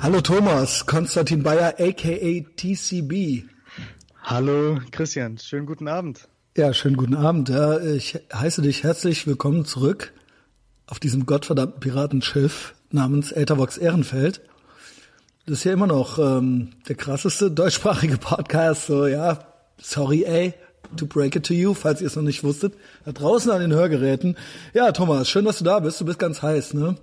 [0.00, 3.44] Hallo Thomas, Konstantin Bayer aka TCB.
[4.22, 6.28] Hallo Christian, schönen guten Abend.
[6.56, 7.48] Ja, schönen guten Abend.
[7.48, 10.12] Ja, ich heiße dich herzlich willkommen zurück
[10.86, 14.40] auf diesem gottverdammten Piratenschiff namens Ethervox Ehrenfeld.
[15.46, 18.86] Das ist ja immer noch ähm, der krasseste deutschsprachige Podcast.
[18.86, 19.40] So, ja,
[19.78, 20.54] sorry, ey,
[20.96, 22.74] to break it to you, falls ihr es noch nicht wusstet.
[23.04, 24.36] Da draußen an den Hörgeräten.
[24.74, 26.00] Ja, Thomas, schön, dass du da bist.
[26.00, 26.96] Du bist ganz heiß, ne?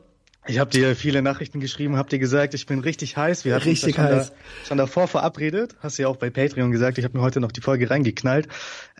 [0.47, 3.45] Ich habe dir viele Nachrichten geschrieben, habe dir gesagt, ich bin richtig heiß.
[3.45, 4.29] Wir hatten richtig schon, heiß.
[4.29, 4.35] Da,
[4.67, 5.75] schon davor verabredet.
[5.79, 6.97] Hast du ja auch bei Patreon gesagt.
[6.97, 8.47] Ich habe mir heute noch die Folge reingeknallt.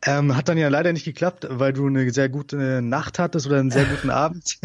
[0.06, 3.60] Ähm, hat dann ja leider nicht geklappt, weil du eine sehr gute Nacht hattest oder
[3.60, 4.58] einen sehr guten Abend.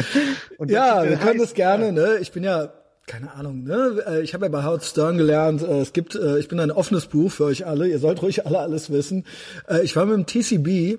[0.66, 1.92] ja, wir können das gerne.
[1.92, 2.18] Ne?
[2.20, 2.72] Ich bin ja
[3.06, 4.02] keine Ahnung, ne?
[4.06, 6.70] Äh, ich habe ja bei Howard Stern gelernt, äh, es gibt, äh, ich bin ein
[6.70, 9.26] offenes Buch für euch alle, ihr sollt ruhig alle alles wissen.
[9.82, 10.98] Ich war mit dem TCB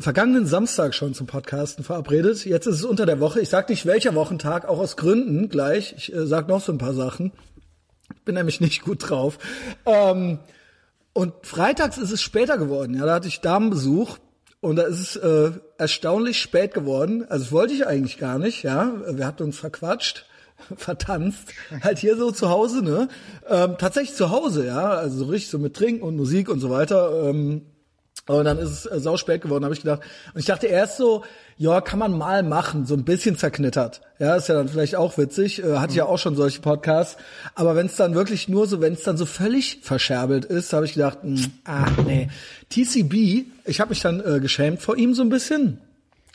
[0.00, 2.44] vergangenen Samstag schon zum Podcasten verabredet.
[2.44, 3.40] Jetzt ist es unter der Woche.
[3.40, 5.94] Ich sag nicht welcher Wochentag, auch aus Gründen gleich.
[5.96, 7.32] Ich äh, sag noch so ein paar Sachen.
[8.24, 9.38] Bin nämlich nicht gut drauf.
[9.86, 10.38] Ähm,
[11.12, 12.94] und freitags ist es später geworden.
[12.94, 14.18] Ja, da hatte ich Damenbesuch
[14.60, 17.24] und da ist es äh, erstaunlich spät geworden.
[17.28, 18.64] Also wollte ich eigentlich gar nicht.
[18.64, 20.26] Ja, wir hatten uns verquatscht
[20.76, 21.50] vertanzt,
[21.82, 23.08] halt hier so zu Hause, ne?
[23.48, 26.70] Ähm, tatsächlich zu Hause, ja, also so richtig so mit Trinken und Musik und so
[26.70, 27.28] weiter.
[27.28, 27.62] Ähm,
[28.26, 30.00] und dann ist es äh, sau spät geworden, habe ich gedacht.
[30.32, 31.24] Und ich dachte erst so,
[31.58, 34.00] ja, kann man mal machen, so ein bisschen zerknittert.
[34.18, 35.62] Ja, ist ja dann vielleicht auch witzig.
[35.62, 37.18] Äh, hatte ich ja auch schon solche Podcasts.
[37.54, 40.86] Aber wenn es dann wirklich nur so, wenn es dann so völlig verscherbelt ist, habe
[40.86, 42.28] ich gedacht, mh, hm, ah, nee.
[42.70, 45.80] TCB, ich habe mich dann äh, geschämt vor ihm so ein bisschen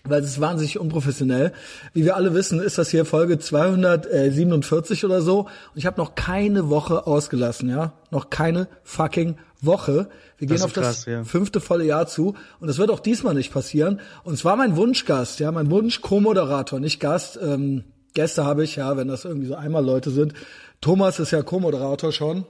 [0.06, 1.52] weil es ist wahnsinnig unprofessionell.
[1.94, 5.42] Wie wir alle wissen, ist das hier Folge 247 oder so.
[5.42, 7.94] Und ich habe noch keine Woche ausgelassen, ja.
[8.10, 10.10] Noch keine fucking Woche.
[10.38, 11.24] Wir gehen auf krass, das ja.
[11.24, 12.36] fünfte volle Jahr zu.
[12.60, 14.00] Und das wird auch diesmal nicht passieren.
[14.24, 17.40] Und zwar mein Wunschgast, ja, mein Wunsch Co-Moderator, nicht Gast.
[17.42, 20.34] Ähm, Gäste habe ich, ja, wenn das irgendwie so einmal Leute sind.
[20.82, 22.46] Thomas ist ja Co-Moderator schon.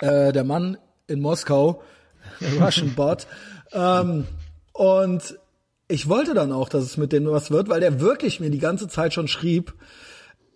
[0.00, 1.82] Äh, der Mann in Moskau,
[2.40, 3.26] der Russian Bot.
[3.72, 4.26] ähm,
[4.72, 5.38] und
[5.88, 8.58] ich wollte dann auch, dass es mit dem was wird, weil der wirklich mir die
[8.58, 9.74] ganze Zeit schon schrieb,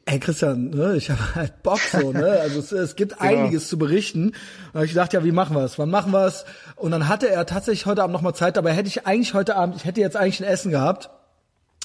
[0.08, 2.38] Ey Christian, ne, ich habe halt Bock so, ne?
[2.40, 3.28] Also es, es gibt genau.
[3.28, 4.34] einiges zu berichten.
[4.72, 5.80] Und ich dachte, ja, wie machen wir es?
[5.80, 6.44] Wann machen wir es?
[6.76, 9.56] Und dann hatte er tatsächlich heute Abend noch mal Zeit, dabei hätte ich eigentlich heute
[9.56, 11.10] Abend, ich hätte jetzt eigentlich ein Essen gehabt,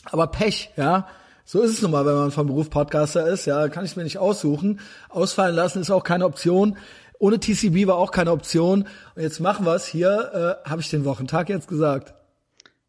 [0.06, 1.08] aber Pech, ja.
[1.46, 4.04] So ist es nun mal, wenn man vom Beruf Podcaster ist, ja, kann ich mir
[4.04, 4.80] nicht aussuchen.
[5.10, 6.78] Ausfallen lassen ist auch keine Option.
[7.18, 8.88] Ohne TCB war auch keine Option.
[9.16, 9.88] Und jetzt machen wir es.
[9.88, 12.14] Hier äh, habe ich den Wochentag jetzt gesagt.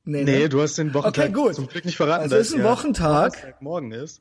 [0.05, 0.49] Nee, nee ne?
[0.51, 1.55] du hast den Wochentag okay, gut.
[1.55, 2.23] zum Glück nicht verraten.
[2.23, 3.61] Also es ist ein Wochentag.
[3.61, 4.21] Morgen ist.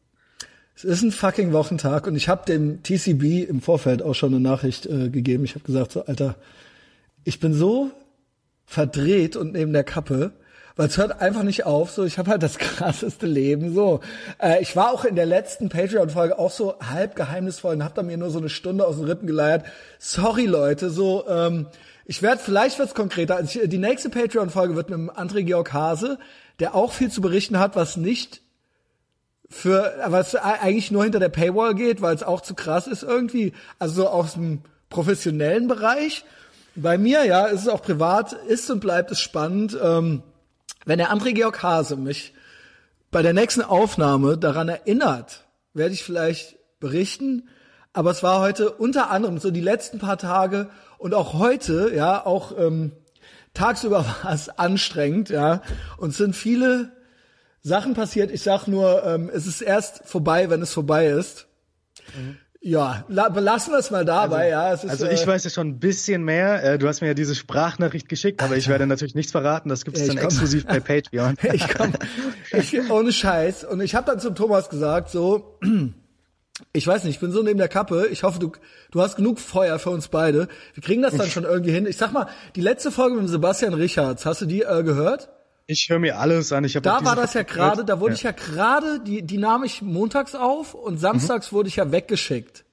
[0.83, 4.41] Es ist ein fucking Wochentag und ich habe dem TCB im Vorfeld auch schon eine
[4.41, 5.43] Nachricht äh, gegeben.
[5.43, 6.33] Ich habe gesagt, so Alter,
[7.23, 7.91] ich bin so
[8.65, 10.31] verdreht und neben der Kappe,
[10.75, 11.91] weil es hört einfach nicht auf.
[11.91, 13.75] So, ich habe halt das krasseste Leben.
[13.75, 13.99] So,
[14.41, 18.01] äh, ich war auch in der letzten Patreon-Folge auch so halb geheimnisvoll und hab da
[18.01, 19.65] mir nur so eine Stunde aus den Rippen geleiert.
[19.99, 21.27] Sorry Leute, so.
[21.27, 21.67] Ähm,
[22.05, 23.35] ich werde, vielleicht wird's konkreter.
[23.35, 26.17] Also ich, die nächste Patreon-Folge wird mit dem André Georg Hase,
[26.59, 28.41] der auch viel zu berichten hat, was nicht
[29.51, 33.53] für, was eigentlich nur hinter der Paywall geht, weil es auch zu krass ist irgendwie.
[33.79, 36.23] Also so aus dem professionellen Bereich.
[36.73, 39.77] Bei mir, ja, ist es auch privat, ist und bleibt es spannend.
[39.81, 40.23] Ähm,
[40.85, 42.33] wenn der André Georg Hase mich
[43.11, 47.49] bei der nächsten Aufnahme daran erinnert, werde ich vielleicht berichten.
[47.91, 52.25] Aber es war heute unter anderem so die letzten paar Tage und auch heute, ja,
[52.25, 52.93] auch ähm,
[53.53, 55.61] tagsüber war es anstrengend, ja,
[55.97, 56.93] und sind viele
[57.61, 58.31] Sachen passiert.
[58.31, 61.47] Ich sag nur, ähm, es ist erst vorbei, wenn es vorbei ist.
[62.15, 62.37] Mhm.
[62.63, 64.93] Ja, belassen wir es mal dabei, also, ja.
[64.93, 66.63] Ist, also ich äh, weiß ja schon ein bisschen mehr.
[66.63, 69.67] Äh, du hast mir ja diese Sprachnachricht geschickt, aber ich werde natürlich nichts verraten.
[69.67, 71.37] Das gibt es ja, dann komm, exklusiv bei Patreon.
[71.53, 71.93] ich komm,
[72.51, 73.63] ich, ohne Scheiß.
[73.63, 75.57] Und ich habe dann zum Thomas gesagt, so,
[76.73, 78.07] ich weiß nicht, ich bin so neben der Kappe.
[78.11, 78.51] Ich hoffe, du,
[78.91, 80.47] du hast genug Feuer für uns beide.
[80.75, 81.87] Wir kriegen das dann schon irgendwie hin.
[81.87, 85.29] Ich sag mal, die letzte Folge mit Sebastian Richards, hast du die äh, gehört?
[85.67, 86.63] Ich höre mir alles an.
[86.63, 88.15] Ich hab da war das ja gerade, da wurde ja.
[88.15, 91.55] ich ja gerade, die, die nahm ich montags auf und samstags mhm.
[91.55, 92.65] wurde ich ja weggeschickt.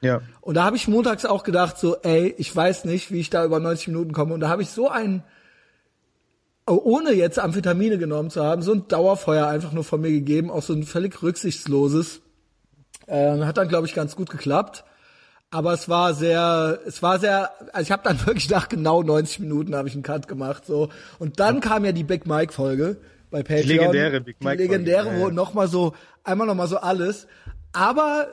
[0.00, 0.20] Ja.
[0.40, 3.44] Und da habe ich montags auch gedacht, so, ey, ich weiß nicht, wie ich da
[3.44, 4.34] über 90 Minuten komme.
[4.34, 5.22] Und da habe ich so ein,
[6.66, 10.62] ohne jetzt Amphetamine genommen zu haben, so ein Dauerfeuer einfach nur von mir gegeben, auch
[10.62, 12.20] so ein völlig rücksichtsloses.
[13.06, 14.84] Äh, hat dann, glaube ich, ganz gut geklappt.
[15.56, 19.40] Aber es war sehr, es war sehr, also ich habe dann wirklich nach genau 90
[19.40, 22.98] Minuten habe ich einen Cut gemacht so und dann kam ja die Big Mike Folge
[23.30, 23.62] bei Patreon.
[23.62, 24.58] Die legendäre Big Mike.
[24.58, 25.32] Die legendäre, Folge, wo ja.
[25.32, 25.94] noch mal so
[26.24, 27.26] einmal noch mal so alles,
[27.72, 28.28] aber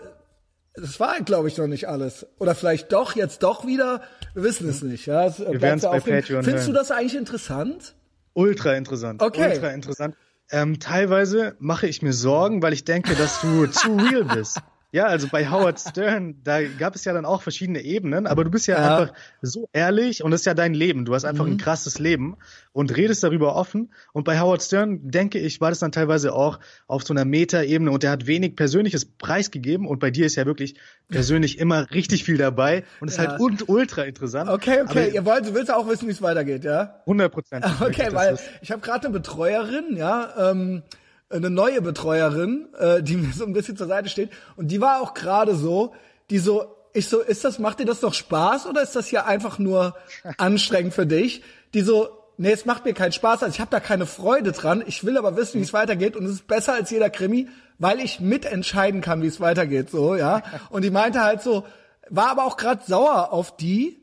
[0.73, 4.01] das war glaube ich noch nicht alles oder vielleicht doch jetzt doch wieder,
[4.33, 5.25] wir wissen es nicht, ja.
[5.25, 6.73] Es wir werden es bei Patreon Findest hören.
[6.73, 7.95] du das eigentlich interessant?
[8.33, 9.21] Ultra interessant.
[9.21, 9.53] Okay.
[9.53, 10.17] Ultra interessant.
[10.51, 14.59] Ähm, teilweise mache ich mir Sorgen, weil ich denke, dass du zu real bist.
[14.93, 18.51] Ja, also bei Howard Stern, da gab es ja dann auch verschiedene Ebenen, aber du
[18.51, 18.97] bist ja, ja.
[18.97, 21.03] einfach so ehrlich und das ist ja dein Leben.
[21.03, 21.53] Du hast einfach mhm.
[21.53, 22.37] ein krasses Leben
[22.73, 23.91] und redest darüber offen.
[24.13, 27.89] Und bei Howard Stern, denke ich, war das dann teilweise auch auf so einer Meta-Ebene
[27.89, 30.75] und der hat wenig Persönliches preisgegeben und bei dir ist ja wirklich
[31.09, 33.39] persönlich immer richtig viel dabei und ist ja.
[33.39, 34.47] halt ultra interessant.
[34.47, 36.99] Okay, okay, aber, ihr wollt, du willst auch wissen, wie es weitergeht, ja?
[37.07, 37.65] 100 Prozent.
[37.81, 40.83] Okay, weil ich habe gerade eine Betreuerin, ja, ähm,
[41.33, 44.29] eine neue Betreuerin, äh, die mir so ein bisschen zur Seite steht.
[44.55, 45.93] Und die war auch gerade so,
[46.29, 49.25] die so, ich so, ist das, macht dir das doch Spaß oder ist das hier
[49.25, 49.95] einfach nur
[50.37, 51.43] anstrengend für dich?
[51.73, 54.83] Die so, nee, es macht mir keinen Spaß, also ich habe da keine Freude dran.
[54.85, 57.49] Ich will aber wissen, wie es weitergeht und es ist besser als jeder Krimi,
[57.79, 60.43] weil ich mitentscheiden kann, wie es weitergeht, so, ja.
[60.69, 61.65] Und die meinte halt so,
[62.09, 64.02] war aber auch gerade sauer auf die,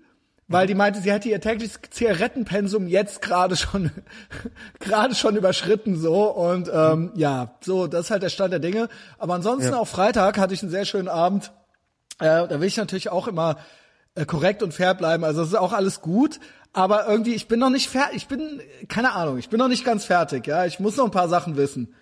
[0.51, 3.93] weil die meinte, sie hätte ihr tägliches Zigarettenpensum jetzt gerade schon
[4.81, 8.89] gerade schon überschritten so und ähm, ja, so das ist halt der Stand der Dinge.
[9.19, 9.79] Aber ansonsten ja.
[9.79, 11.53] auch Freitag hatte ich einen sehr schönen Abend.
[12.19, 13.59] Äh, da will ich natürlich auch immer
[14.17, 15.23] äh, korrekt und fair bleiben.
[15.23, 16.41] Also das ist auch alles gut,
[16.73, 18.17] aber irgendwie ich bin noch nicht fertig.
[18.17, 20.49] Ich bin keine Ahnung, ich bin noch nicht ganz fertig.
[20.49, 21.95] Ja, ich muss noch ein paar Sachen wissen.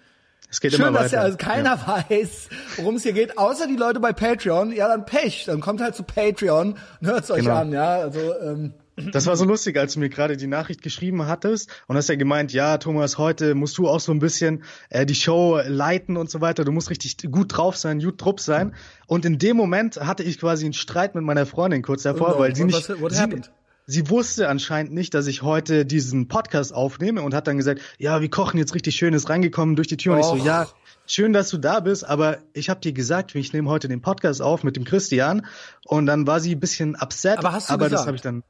[0.51, 1.03] Es geht Schön, immer weiter.
[1.03, 2.05] dass ja also keiner ja.
[2.09, 4.73] weiß, worum es hier geht, außer die Leute bei Patreon.
[4.73, 5.45] Ja, dann Pech.
[5.47, 7.57] Dann kommt halt zu Patreon und hört's euch genau.
[7.57, 7.97] an, ja.
[8.01, 8.73] Also, ähm.
[9.13, 12.17] Das war so lustig, als du mir gerade die Nachricht geschrieben hattest und hast ja
[12.17, 16.31] gemeint, ja, Thomas, heute musst du auch so ein bisschen äh, die Show leiten und
[16.31, 16.65] so weiter.
[16.65, 18.75] Du musst richtig gut drauf sein, gut trupp sein.
[19.07, 22.41] Und in dem Moment hatte ich quasi einen Streit mit meiner Freundin kurz davor, oh,
[22.41, 23.43] weil sie nicht, what sie,
[23.89, 28.21] sie wusste anscheinend nicht, dass ich heute diesen Podcast aufnehme und hat dann gesagt, ja,
[28.21, 30.13] wir kochen jetzt richtig schönes reingekommen durch die Tür.
[30.13, 30.69] Und ich so, ja,
[31.07, 34.43] schön, dass du da bist, aber ich habe dir gesagt, ich nehme heute den Podcast
[34.43, 35.47] auf mit dem Christian.
[35.87, 38.01] Und dann war sie ein bisschen upset, aber, hast du aber gesagt?
[38.01, 38.45] das habe ich dann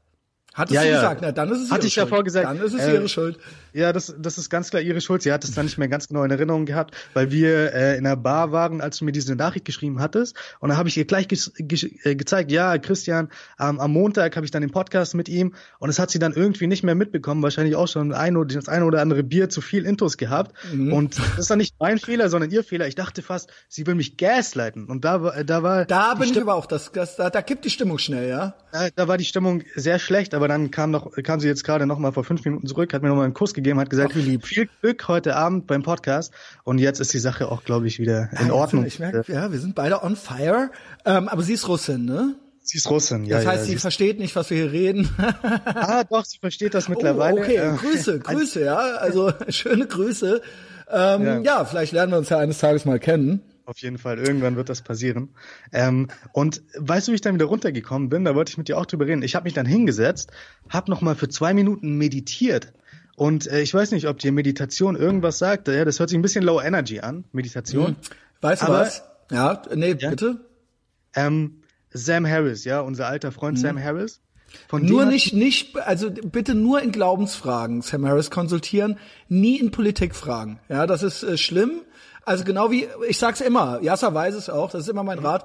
[0.53, 2.11] Hattest ja, du gesagt, na dann ist es Hatte ich Schuld.
[2.11, 2.45] davor gesagt.
[2.45, 3.39] Dann ist es äh, ihre Schuld.
[3.73, 5.21] Ja, das, das ist ganz klar ihre Schuld.
[5.21, 8.03] Sie hat es dann nicht mehr ganz genau in Erinnerung gehabt, weil wir äh, in
[8.03, 10.35] der Bar waren, als du mir diese Nachricht geschrieben hattest.
[10.59, 13.29] Und dann habe ich ihr gleich ge ge äh, gezeigt, ja, Christian,
[13.59, 16.33] ähm, am Montag habe ich dann den Podcast mit ihm und es hat sie dann
[16.33, 19.61] irgendwie nicht mehr mitbekommen, wahrscheinlich auch schon ein oder, das eine oder andere Bier zu
[19.61, 20.53] viel Intos gehabt.
[20.73, 20.93] Mhm.
[20.93, 22.87] Und das ist dann nicht mein Fehler, sondern ihr Fehler.
[22.87, 24.85] Ich dachte fast, sie will mich gaslighten.
[24.85, 25.85] Und da war, da war.
[25.85, 28.55] Da bin ich aber auch, das, das, da, da kippt die Stimmung schnell, ja?
[28.71, 31.85] Da, da war die Stimmung sehr schlecht, aber dann kam noch kam sie jetzt gerade
[31.85, 34.13] noch mal vor fünf Minuten zurück, hat mir noch mal einen Kuss gegeben, hat gesagt,
[34.15, 36.33] Ach, viel Glück heute Abend beim Podcast.
[36.63, 38.85] Und jetzt ist die Sache auch, glaube ich, wieder in ja, Ordnung.
[38.85, 40.71] Ich merke, ja, wir sind beide on fire.
[41.05, 42.35] Ähm, aber sie ist Russin, ne?
[42.61, 43.37] Sie ist Russin, ja.
[43.37, 45.09] Das heißt, ja, sie, sie versteht nicht, was wir hier reden.
[45.65, 47.41] ah, doch, sie versteht das mittlerweile.
[47.41, 48.77] Oh, okay, Grüße, Grüße, ja.
[48.77, 50.41] Also schöne Grüße.
[50.91, 51.39] Ähm, ja.
[51.39, 53.41] ja, vielleicht lernen wir uns ja eines Tages mal kennen.
[53.69, 55.29] Auf jeden Fall, irgendwann wird das passieren.
[55.71, 58.25] Ähm, und weißt du, wie ich dann wieder runtergekommen bin?
[58.25, 59.21] Da wollte ich mit dir auch drüber reden.
[59.21, 60.31] Ich habe mich dann hingesetzt,
[60.69, 62.73] habe nochmal für zwei Minuten meditiert.
[63.19, 65.67] Und äh, ich weiß nicht, ob dir Meditation irgendwas sagt.
[65.67, 67.87] Ja, das hört sich ein bisschen low energy an, Meditation.
[67.87, 67.95] Hm.
[68.39, 69.03] Weißt du was?
[69.29, 70.11] Ja, nee, ja?
[70.11, 70.39] bitte.
[71.13, 73.61] Ähm, Sam Harris, ja, unser alter Freund hm.
[73.61, 74.21] Sam Harris.
[74.69, 80.61] Von nur nicht, nicht, also bitte nur in Glaubensfragen Sam Harris konsultieren, nie in Politikfragen.
[80.69, 81.81] Ja, das ist äh, schlimm.
[82.23, 85.43] Also genau wie, ich sag's immer, Yasser weiß es auch, das ist immer mein Rat.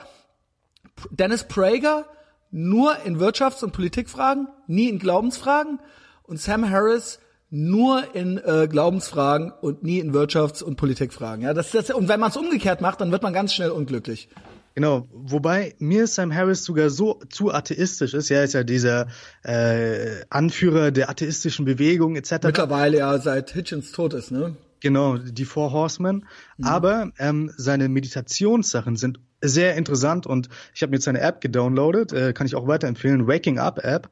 [1.10, 2.06] Dennis Prager
[2.52, 5.80] nur in Wirtschafts- und Politikfragen, nie in Glaubensfragen
[6.22, 7.18] und Sam Harris
[7.54, 11.44] nur in äh, Glaubensfragen und nie in Wirtschafts- und Politikfragen.
[11.44, 14.28] Ja, das, das, und wenn man es umgekehrt macht, dann wird man ganz schnell unglücklich.
[14.74, 18.28] Genau, wobei mir Sam Harris sogar so zu atheistisch ist.
[18.32, 19.06] Er ist ja dieser
[19.44, 22.38] äh, Anführer der atheistischen Bewegung etc.
[22.42, 24.56] Mittlerweile ja seit Hitchens tot ist, ne?
[24.80, 26.26] Genau, die Four Horsemen.
[26.58, 26.64] Mhm.
[26.66, 32.12] Aber ähm, seine Meditationssachen sind sehr interessant und ich habe mir jetzt seine App gedownloadet,
[32.12, 34.10] äh, kann ich auch weiterempfehlen, Waking Up App.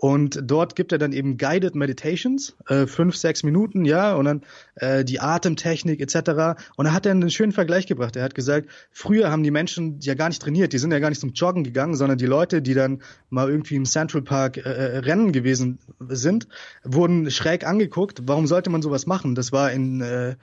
[0.00, 4.42] Und dort gibt er dann eben Guided Meditations, äh, fünf, sechs Minuten, ja, und dann
[4.76, 6.58] äh, die Atemtechnik etc.
[6.76, 8.16] Und da hat er einen schönen Vergleich gebracht.
[8.16, 11.10] Er hat gesagt, früher haben die Menschen ja gar nicht trainiert, die sind ja gar
[11.10, 14.62] nicht zum Joggen gegangen, sondern die Leute, die dann mal irgendwie im Central Park äh,
[14.62, 15.78] äh rennen gewesen
[16.08, 16.48] sind,
[16.82, 18.22] wurden schräg angeguckt.
[18.24, 19.34] Warum sollte man sowas machen?
[19.34, 20.36] Das war in äh,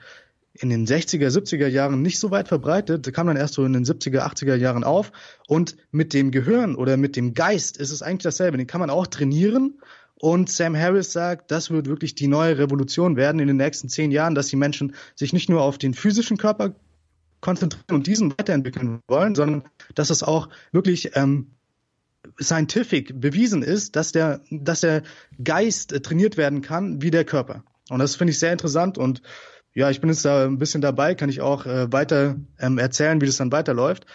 [0.60, 3.84] in den 60er, 70er Jahren nicht so weit verbreitet, kam dann erst so in den
[3.84, 5.12] 70er, 80er Jahren auf.
[5.46, 8.58] Und mit dem Gehirn oder mit dem Geist ist es eigentlich dasselbe.
[8.58, 9.80] Den kann man auch trainieren.
[10.20, 14.10] Und Sam Harris sagt, das wird wirklich die neue Revolution werden in den nächsten zehn
[14.10, 16.74] Jahren, dass die Menschen sich nicht nur auf den physischen Körper
[17.40, 19.62] konzentrieren und diesen weiterentwickeln wollen, sondern
[19.94, 21.52] dass es auch wirklich ähm,
[22.40, 25.02] scientific bewiesen ist, dass der, dass der
[25.42, 27.62] Geist trainiert werden kann wie der Körper.
[27.88, 29.22] Und das finde ich sehr interessant und
[29.74, 33.20] ja, ich bin jetzt da ein bisschen dabei, kann ich auch äh, weiter ähm, erzählen,
[33.20, 34.06] wie das dann weiterläuft.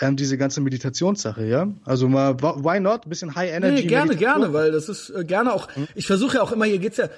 [0.00, 1.68] Ähm, diese ganze Meditationssache, ja.
[1.84, 3.06] Also mal, why not?
[3.06, 3.82] Ein bisschen High Energy.
[3.82, 5.68] Nee, gerne, gerne, weil das ist äh, gerne auch.
[5.74, 5.88] Hm?
[5.94, 7.08] Ich versuche ja auch immer, hier geht's ja.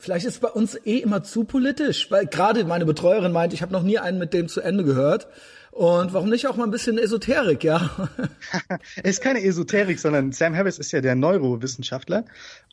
[0.00, 3.62] Vielleicht ist es bei uns eh immer zu politisch, weil gerade meine Betreuerin meint, ich
[3.62, 5.28] habe noch nie einen mit dem zu Ende gehört.
[5.70, 8.08] Und warum nicht auch mal ein bisschen Esoterik, ja?
[9.02, 12.24] es ist keine Esoterik, sondern Sam Harris ist ja der Neurowissenschaftler.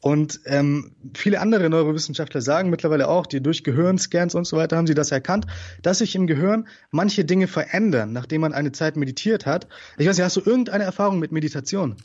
[0.01, 4.87] Und ähm, viele andere Neurowissenschaftler sagen mittlerweile auch, die durch Gehirnscans und so weiter haben
[4.87, 5.45] sie das erkannt,
[5.83, 9.67] dass sich im Gehirn manche Dinge verändern, nachdem man eine Zeit meditiert hat.
[9.97, 11.97] Ich weiß nicht, hast du irgendeine Erfahrung mit Meditation?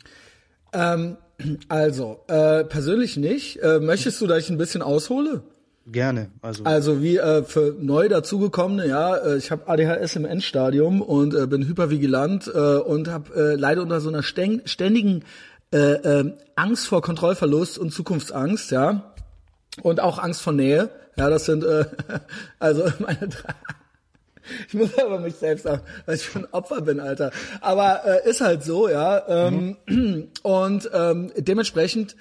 [0.74, 1.16] Ähm,
[1.68, 3.56] also, äh, persönlich nicht.
[3.62, 5.42] Äh, möchtest du, dass ich ein bisschen aushole?
[5.86, 6.30] Gerne.
[6.42, 11.34] Also, also wie äh, für neu dazugekommene, ja, äh, ich habe ADHS im Endstadium und
[11.34, 15.24] äh, bin hypervigilant äh, und habe äh, leider unter so einer ständigen
[15.72, 19.12] äh, äh, Angst vor Kontrollverlust und Zukunftsangst, ja,
[19.82, 20.90] und auch Angst vor Nähe.
[21.16, 21.86] Ja, das sind äh,
[22.58, 23.54] also meine drei.
[24.66, 27.30] Ich muss aber mich selbst sagen, weil ich schon Opfer bin, Alter.
[27.60, 29.22] Aber äh, ist halt so, ja.
[29.28, 30.28] Ähm, mhm.
[30.42, 32.16] Und ähm, dementsprechend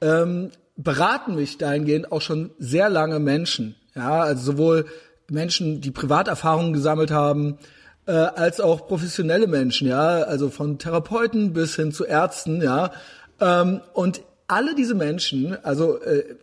[0.00, 3.76] ähm, beraten mich dahingehend auch schon sehr lange Menschen.
[3.94, 4.86] Ja, also sowohl
[5.30, 7.58] Menschen, die Privaterfahrungen gesammelt haben,
[8.06, 12.92] äh, als auch professionelle Menschen, ja, also von Therapeuten bis hin zu Ärzten, ja.
[13.40, 16.36] Ähm, und alle diese Menschen, also äh,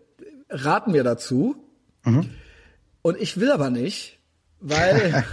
[0.49, 1.55] raten mir dazu.
[2.03, 2.29] Mhm.
[3.01, 4.19] Und ich will aber nicht,
[4.61, 5.25] weil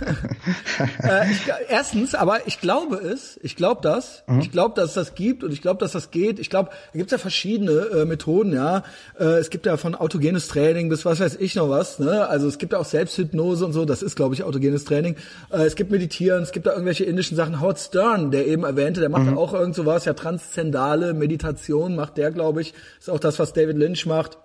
[1.02, 4.40] äh, ich, erstens, aber ich glaube es, ich glaube das, mhm.
[4.40, 6.38] ich glaube, dass es das gibt und ich glaube, dass das geht.
[6.38, 8.84] Ich glaube, da gibt's ja verschiedene äh, Methoden, ja.
[9.18, 11.98] Äh, es gibt ja von autogenes Training bis was weiß ich noch was.
[11.98, 12.26] Ne?
[12.26, 13.84] Also es gibt ja auch Selbsthypnose und so.
[13.84, 15.16] Das ist, glaube ich, autogenes Training.
[15.50, 17.60] Äh, es gibt Meditieren, es gibt da irgendwelche indischen Sachen.
[17.60, 19.32] Howard Stern, der eben erwähnte, der macht mhm.
[19.32, 22.72] ja auch irgend sowas, ja transzendale Meditation macht der, glaube ich.
[22.98, 24.38] Ist auch das, was David Lynch macht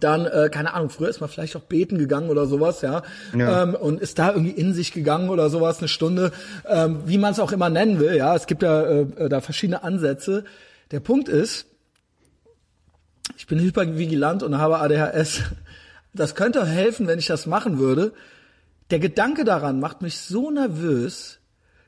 [0.00, 3.02] dann, äh, keine Ahnung, früher ist man vielleicht auch beten gegangen oder sowas, ja,
[3.36, 3.62] ja.
[3.62, 6.32] Ähm, und ist da irgendwie in sich gegangen oder sowas, eine Stunde,
[6.68, 9.40] ähm, wie man es auch immer nennen will, ja, es gibt ja äh, äh, da
[9.40, 10.44] verschiedene Ansätze.
[10.90, 11.66] Der Punkt ist,
[13.36, 15.42] ich bin hypervigilant und habe ADHS.
[16.14, 18.12] Das könnte helfen, wenn ich das machen würde.
[18.90, 21.40] Der Gedanke daran macht mich so nervös,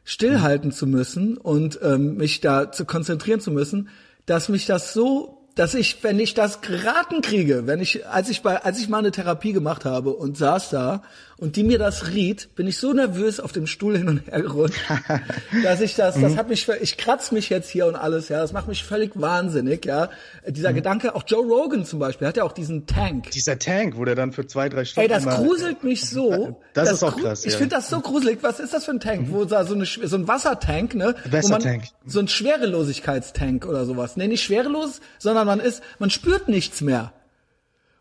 [0.05, 3.89] stillhalten zu müssen und ähm, mich da zu konzentrieren zu müssen,
[4.27, 8.43] dass mich das so dass ich, wenn ich das geraten kriege, wenn ich, als ich
[8.43, 11.03] bei, als ich mal eine Therapie gemacht habe und saß da
[11.37, 14.43] und die mir das riet, bin ich so nervös auf dem Stuhl hin und her
[14.43, 14.81] gerutscht,
[15.65, 16.37] dass ich das, das mhm.
[16.37, 19.85] hat mich, ich kratze mich jetzt hier und alles, ja, das macht mich völlig wahnsinnig,
[19.85, 20.11] ja.
[20.47, 20.77] Dieser mhm.
[20.77, 23.33] Gedanke, auch Joe Rogan zum Beispiel, hat ja auch diesen Tank.
[23.33, 25.11] Dieser Tank, wo der dann für zwei, drei Stunden.
[25.11, 26.57] Ey, das gruselt mich so.
[26.73, 27.45] das, das ist auch krass.
[27.45, 27.59] Ich ja.
[27.59, 28.39] finde das so gruselig.
[28.43, 29.29] Was ist das für ein Tank?
[29.29, 29.33] Mhm.
[29.33, 31.17] Wo da so, eine, so ein Wassertank, ne?
[31.29, 31.83] Wassertank.
[32.07, 34.17] So ein Schwerelosigkeitstank oder sowas.
[34.17, 37.13] Nee, nicht schwerelos, sondern man ist, man spürt nichts mehr.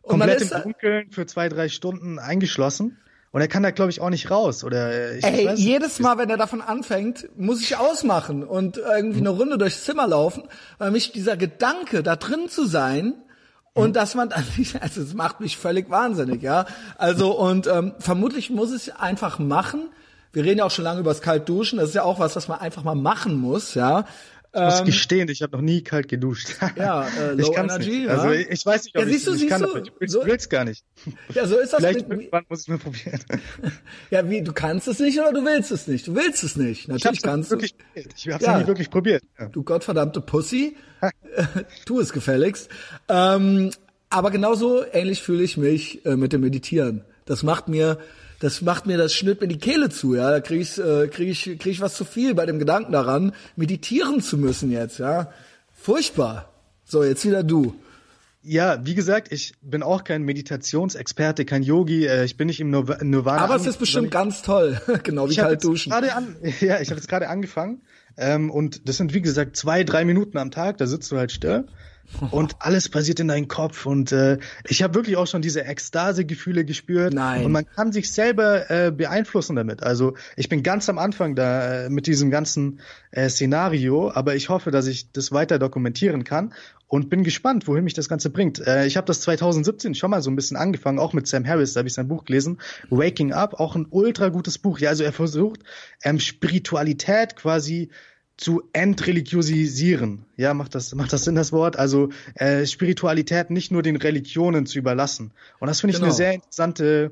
[0.04, 2.98] Und Komplett man ist, im Dunkeln für zwei, drei Stunden eingeschlossen.
[3.32, 4.64] Und er kann da, glaube ich, auch nicht raus.
[4.64, 8.78] Oder äh, ich Ey, weiß, jedes Mal, wenn er davon anfängt, muss ich ausmachen und
[8.78, 10.44] irgendwie eine Runde durchs Zimmer laufen,
[10.78, 13.16] weil mich dieser Gedanke, da drin zu sein,
[13.78, 16.66] und dass man dann nicht, also es macht mich völlig wahnsinnig, ja.
[16.98, 19.90] Also und ähm, vermutlich muss es einfach machen.
[20.34, 21.78] Wir reden ja auch schon lange über das Kaltduschen.
[21.78, 24.06] Das ist ja auch was, was man einfach mal machen muss, ja.
[24.54, 26.56] Ich muss ähm, gestehen, ich habe noch nie kalt geduscht.
[26.76, 27.90] Ja, äh, Low ich Energy.
[27.90, 28.08] Nicht.
[28.08, 28.18] Ja.
[28.18, 30.50] Also ich weiß nicht, ob ja, siehst ich, du, ich kann, du, du willst, so,
[30.50, 30.84] gar nicht.
[31.34, 31.80] Ja, so ist das.
[31.80, 33.20] Vielleicht mit, irgendwann muss ich mal probieren.
[34.10, 36.08] Ja, wie, du kannst es nicht oder du willst es nicht?
[36.08, 36.88] Du willst es nicht.
[36.88, 37.58] Natürlich ich kannst du.
[37.58, 37.74] Ich
[38.28, 38.58] habe es ja.
[38.58, 39.24] nie wirklich probiert.
[39.38, 39.48] Ja.
[39.48, 40.76] Du gottverdammte Pussy,
[41.86, 42.70] tu es gefälligst.
[43.10, 43.72] Ähm,
[44.10, 47.04] aber genauso ähnlich fühle ich mich äh, mit dem Meditieren.
[47.26, 47.98] Das macht mir
[48.40, 50.32] das macht mir das schnürt mir die Kehle zu, ja.
[50.32, 53.34] Da kriege ich, äh, krieg ich, krieg ich was zu viel bei dem Gedanken daran,
[53.56, 55.32] meditieren zu müssen jetzt, ja.
[55.74, 56.52] Furchtbar.
[56.86, 57.76] So, jetzt wieder du.
[58.44, 62.06] Ja, wie gesagt, ich bin auch kein Meditationsexperte, kein Yogi.
[62.06, 63.42] Äh, ich bin nicht im Nirvana.
[63.42, 65.92] Aber es ist bestimmt ganz toll, genau wie kalt duschen.
[65.92, 66.06] An,
[66.62, 67.82] ja, ich habe jetzt gerade angefangen
[68.16, 70.78] ähm, und das sind wie gesagt zwei, drei Minuten am Tag.
[70.78, 71.66] Da sitzt du halt still
[72.32, 74.38] und alles passiert in deinem Kopf und äh,
[74.68, 77.46] ich habe wirklich auch schon diese Ekstase-Gefühle gespürt Nein.
[77.46, 79.84] und man kann sich selber äh, beeinflussen damit.
[79.84, 82.80] Also ich bin ganz am Anfang da äh, mit diesem ganzen
[83.12, 86.54] äh, Szenario, aber ich hoffe, dass ich das weiter dokumentieren kann
[86.88, 88.66] und bin gespannt, wohin mich das Ganze bringt.
[88.66, 91.74] Äh, ich habe das 2017 schon mal so ein bisschen angefangen, auch mit Sam Harris,
[91.74, 92.60] da habe ich sein Buch gelesen,
[92.90, 94.80] Waking Up, auch ein ultra gutes Buch.
[94.80, 95.62] Ja, also er versucht
[96.04, 97.90] ähm, Spiritualität quasi
[98.38, 100.26] zu entreligiosisieren.
[100.38, 101.78] Ja, macht das, macht das Sinn, das Wort?
[101.78, 105.32] Also äh, Spiritualität nicht nur den Religionen zu überlassen.
[105.60, 106.08] Und das finde ich genau.
[106.08, 107.12] eine sehr interessante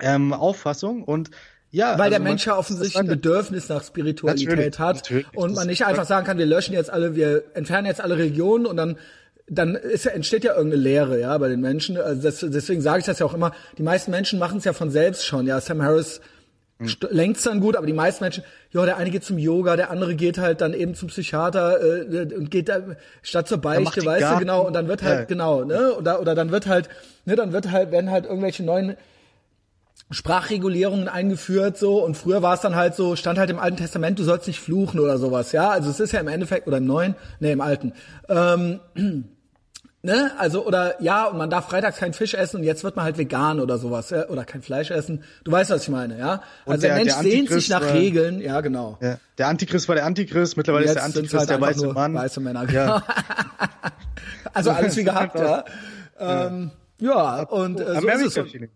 [0.00, 1.04] ähm, Auffassung.
[1.04, 1.30] Und
[1.70, 5.54] ja, weil also der Mensch ja offensichtlich ein Bedürfnis nach Spiritualität natürlich, hat natürlich, und
[5.54, 8.76] man nicht einfach sagen kann, wir löschen jetzt alle, wir entfernen jetzt alle Religionen und
[8.76, 8.96] dann
[9.52, 11.96] dann ist entsteht ja irgendeine Lehre, ja, bei den Menschen.
[11.96, 13.52] Also das, deswegen sage ich das ja auch immer.
[13.78, 15.46] Die meisten Menschen machen es ja von selbst schon.
[15.46, 16.20] Ja, Sam Harris
[16.80, 16.96] Mhm.
[17.10, 20.14] Längst dann gut, aber die meisten Menschen, ja, der eine geht zum Yoga, der andere
[20.14, 22.80] geht halt dann eben zum Psychiater äh, und geht da
[23.22, 24.38] statt zur Beichte, weißt Garten.
[24.38, 25.24] du, genau, und dann wird halt, ja.
[25.26, 26.88] genau, ne, oder, oder dann wird halt,
[27.26, 28.96] ne, dann wird halt, werden halt irgendwelche neuen
[30.10, 34.18] Sprachregulierungen eingeführt so und früher war es dann halt so, stand halt im Alten Testament,
[34.18, 35.68] du sollst nicht fluchen oder sowas, ja.
[35.68, 37.92] Also es ist ja im Endeffekt, oder im Neuen, nee, im Alten.
[38.30, 38.80] Ähm,
[40.02, 43.04] ne, also oder ja, und man darf freitags keinen Fisch essen und jetzt wird man
[43.04, 44.28] halt vegan oder sowas, ja?
[44.28, 45.24] oder kein Fleisch essen.
[45.44, 46.42] Du weißt, was ich meine, ja?
[46.66, 48.98] Also der, der Mensch der sehnt sich nach war, Regeln, ja genau.
[49.00, 49.18] Ja.
[49.38, 52.14] Der Antichrist war der Antichrist, mittlerweile ist der Antichrist halt der weiße Mann.
[52.14, 52.96] Weiße Männer, genau.
[52.96, 53.02] Ja.
[54.52, 55.64] also alles wie gehabt, ja.
[56.18, 58.68] Ähm, ja, und äh, so America ist es.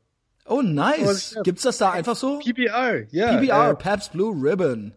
[0.47, 1.37] Oh, nice.
[1.43, 2.38] Gibt's das da einfach so?
[2.38, 3.38] PBR, ja.
[3.38, 4.93] PBR, äh, Pabst Blue Ribbon.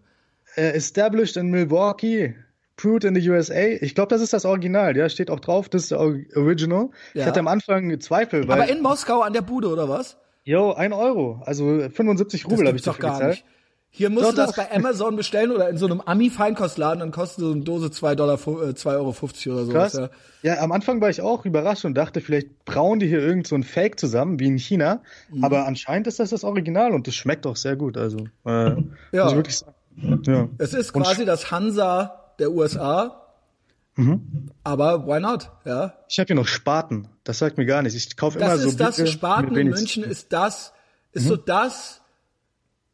[0.55, 2.33] Established in Milwaukee,
[2.77, 3.67] brewed in the USA.
[3.81, 6.89] Ich glaube, das ist das Original, ja, steht auch drauf, das ist der Original.
[7.13, 7.21] Ja.
[7.21, 8.61] Ich hatte am Anfang Zweifel, weil...
[8.61, 10.17] Aber in Moskau an der Bude, oder was?
[10.43, 13.43] Jo, ein Euro, also 75 Rubel habe ich doch gar Nicht.
[13.89, 17.39] Hier musst doch, du das bei Amazon bestellen oder in so einem Ami-Feinkostladen, dann kostet
[17.39, 19.09] so eine Dose 2 Dollar, äh, 2,50 Euro
[19.55, 19.71] oder so.
[19.71, 19.93] Krass.
[19.93, 20.09] Ja.
[20.43, 23.55] ja, am Anfang war ich auch überrascht und dachte, vielleicht brauen die hier irgend so
[23.55, 25.01] ein Fake zusammen, wie in China.
[25.31, 25.43] Mhm.
[25.43, 27.97] Aber anscheinend ist das das Original und das schmeckt auch sehr gut.
[27.97, 28.75] Also, äh, ja.
[29.23, 29.73] Muss ich wirklich sagen.
[30.27, 30.47] Ja.
[30.59, 33.23] Es ist quasi das Hansa der USA.
[33.95, 34.51] Mhm.
[34.63, 35.49] Aber why not?
[35.65, 35.93] Ja.
[36.07, 37.07] Ich habe hier noch Spaten.
[37.23, 37.97] Das sagt mir gar nichts.
[37.97, 38.71] Ich kaufe immer so.
[38.71, 40.73] Das ist das Spaten in München ist das
[41.13, 41.29] ist mhm.
[41.29, 42.01] so das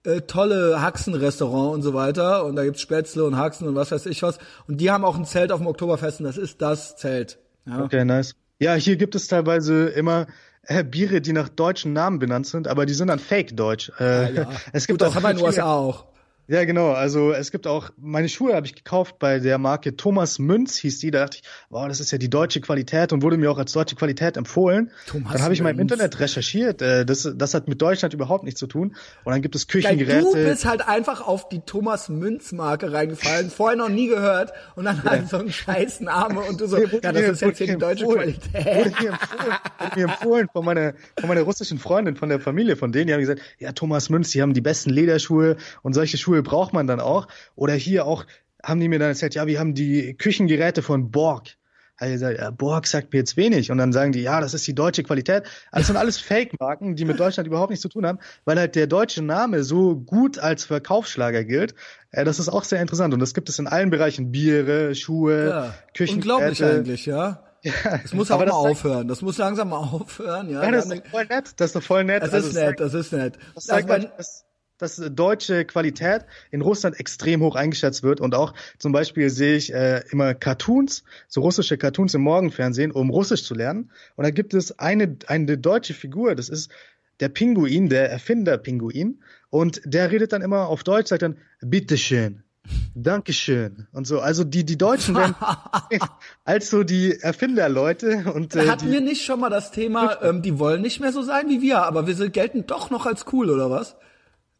[0.05, 2.45] äh, tolle Haxen-Restaurant und so weiter.
[2.45, 4.37] Und da gibt's Spätzle und Haxen und was weiß ich was.
[4.67, 7.37] Und die haben auch ein Zelt auf dem Oktoberfest und das ist das Zelt.
[7.65, 7.83] Ja.
[7.83, 8.35] Okay, nice.
[8.59, 10.27] Ja, hier gibt es teilweise immer
[10.63, 13.91] äh, Biere, die nach deutschen Namen benannt sind, aber die sind dann fake-deutsch.
[13.99, 14.49] Äh, ja, ja.
[14.71, 16.05] Es gibt Gut, das haben wir in den USA auch.
[16.47, 16.91] Ja, genau.
[16.91, 20.99] Also es gibt auch, meine Schuhe habe ich gekauft bei der Marke Thomas Münz, hieß
[20.99, 21.09] die.
[21.09, 23.71] Da dachte ich, wow, das ist ja die deutsche Qualität und wurde mir auch als
[23.71, 24.91] deutsche Qualität empfohlen.
[25.07, 26.81] Thomas dann habe ich mal im Internet recherchiert.
[26.81, 28.95] Äh, das, das hat mit Deutschland überhaupt nichts zu tun.
[29.23, 30.21] Und dann gibt es Küchengeräte.
[30.21, 34.83] Du bist halt einfach auf die Thomas Münz Marke reingefallen, vorher noch nie gehört und
[34.85, 35.11] dann ja.
[35.11, 38.05] halt so einen scheiß Name und du so, ja, das ist jetzt hier die deutsche
[38.05, 38.53] Qualität.
[38.53, 42.75] Wurde mir empfohlen, wurde mir empfohlen von meiner, von meiner russischen Freundin, von der Familie
[42.75, 46.17] von denen, die haben gesagt, ja, Thomas Münz, die haben die besten Lederschuhe und solche
[46.17, 47.27] Schuhe Schuhe braucht man dann auch.
[47.55, 48.25] Oder hier auch
[48.63, 51.49] haben die mir dann erzählt, ja, wir haben die Küchengeräte von Borg.
[51.97, 53.69] Also gesagt, ja, Borg sagt mir jetzt wenig.
[53.69, 55.43] Und dann sagen die, ja, das ist die deutsche Qualität.
[55.71, 58.75] Also das sind alles Fake-Marken, die mit Deutschland überhaupt nichts zu tun haben, weil halt
[58.75, 61.75] der deutsche Name so gut als Verkaufsschlager gilt.
[62.11, 63.13] Äh, das ist auch sehr interessant.
[63.13, 64.31] Und das gibt es in allen Bereichen.
[64.31, 66.33] Biere, Schuhe, ja, Küchengeräte.
[66.33, 67.43] Unglaublich eigentlich, ja.
[67.65, 69.07] Ja, das muss auch mal aufhören.
[69.07, 70.49] Das muss langsam mal aufhören.
[70.49, 71.53] Ja, ja das ist voll nett.
[71.55, 72.21] Das ist voll nett.
[72.21, 72.79] Das also ist nett.
[72.81, 73.39] Das ist nett.
[73.55, 74.45] Das zeigt also, dass,
[74.83, 79.73] dass deutsche Qualität in Russland extrem hoch eingeschätzt wird und auch zum Beispiel sehe ich
[79.73, 83.91] äh, immer Cartoons, so russische Cartoons im Morgenfernsehen, um Russisch zu lernen.
[84.15, 86.71] Und da gibt es eine, eine deutsche Figur, das ist
[87.19, 89.23] der Pinguin, der Erfinder-Pinguin.
[89.49, 92.43] Und der redet dann immer auf Deutsch, sagt dann, bitteschön.
[92.95, 94.21] Dankeschön und so.
[94.21, 95.35] Also die die Deutschen werden
[96.45, 100.59] als so die Erfinderleute und äh, hatten wir nicht schon mal das Thema, ähm, die
[100.59, 103.49] wollen nicht mehr so sein wie wir, aber wir sind, gelten doch noch als cool
[103.49, 103.97] oder was?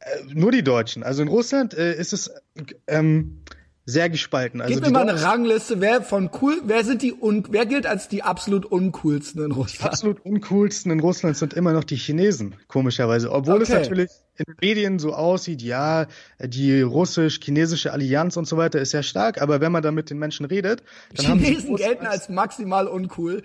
[0.03, 1.03] Äh, nur die Deutschen.
[1.03, 2.31] Also in Russland äh, ist es
[2.87, 3.43] ähm,
[3.85, 4.61] sehr gespalten.
[4.61, 7.85] Also Gib mir mal eine Rangliste, wer von cool, wer sind die un, wer gilt
[7.85, 9.81] als die absolut uncoolsten in Russland?
[9.81, 13.31] Die absolut uncoolsten in Russland sind immer noch die Chinesen, komischerweise.
[13.31, 13.63] Obwohl okay.
[13.63, 16.07] es natürlich in den Medien so aussieht, ja,
[16.39, 20.17] die russisch-chinesische Allianz und so weiter ist sehr stark, aber wenn man da mit den
[20.17, 23.43] Menschen redet, dann Chinesen haben sie gelten als maximal uncool.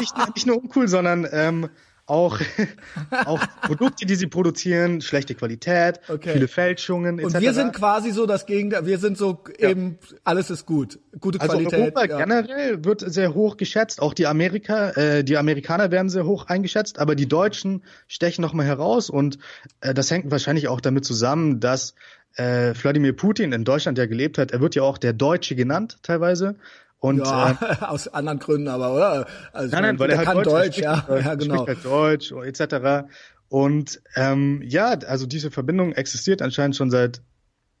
[0.00, 1.68] nicht, nicht nur uncool, sondern ähm,
[2.06, 2.38] auch,
[3.24, 6.32] auch Produkte, die sie produzieren, schlechte Qualität, okay.
[6.32, 7.34] viele Fälschungen etc.
[7.34, 9.70] Und wir sind quasi so das Gegenteil, wir sind so ja.
[9.70, 11.80] eben, alles ist gut, gute also Qualität.
[11.80, 12.18] Europa ja.
[12.18, 16.98] generell wird sehr hoch geschätzt, auch die Amerika, äh, die Amerikaner werden sehr hoch eingeschätzt,
[16.98, 19.38] aber die Deutschen stechen nochmal heraus und
[19.80, 21.94] äh, das hängt wahrscheinlich auch damit zusammen, dass
[22.36, 24.50] äh, Wladimir Putin in Deutschland ja gelebt hat.
[24.50, 26.56] Er wird ja auch der Deutsche genannt teilweise
[27.04, 29.26] und, ja, äh, aus anderen Gründen, aber oder?
[29.52, 31.66] Also, nein, nein, weil er halt kann Deutsch, Deutsch ja, Deutsch, ja, genau.
[31.66, 33.06] Halt Deutsch etc.
[33.48, 37.20] Und ähm, ja, also diese Verbindung existiert anscheinend schon seit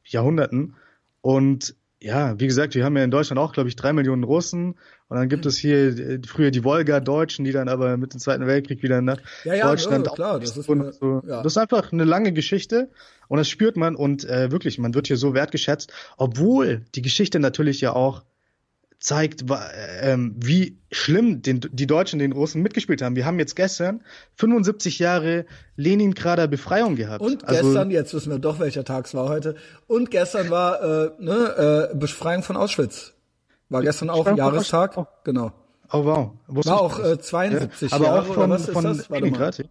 [0.04, 0.76] Jahrhunderten.
[1.22, 4.74] Und ja, wie gesagt, wir haben ja in Deutschland auch, glaube ich, drei Millionen Russen.
[5.08, 8.46] Und dann gibt es hier äh, früher die Wolga-Deutschen, die dann aber mit dem Zweiten
[8.46, 10.06] Weltkrieg wieder nach ja, ja, Deutschland.
[10.06, 11.22] Ja, klar, das ist, eine, so.
[11.26, 11.42] ja.
[11.42, 12.90] das ist einfach eine lange Geschichte.
[13.28, 17.40] Und das spürt man und äh, wirklich, man wird hier so wertgeschätzt, obwohl die Geschichte
[17.40, 18.22] natürlich ja auch
[19.04, 19.44] zeigt,
[20.00, 23.16] ähm, wie schlimm die Deutschen den Russen mitgespielt haben.
[23.16, 24.02] Wir haben jetzt gestern
[24.36, 25.44] 75 Jahre
[25.76, 27.20] Leningrader Befreiung gehabt.
[27.20, 29.56] Und also, gestern, jetzt wissen wir doch, welcher Tag es war heute.
[29.86, 33.12] Und gestern war äh, ne, äh, Befreiung von Auschwitz.
[33.68, 34.96] War gestern auch Jahrestag.
[35.24, 35.52] Genau.
[35.92, 36.30] Oh wow.
[36.46, 39.64] Wusste war auch äh, 72 ja, aber Jahre, auch von, von Leningrad.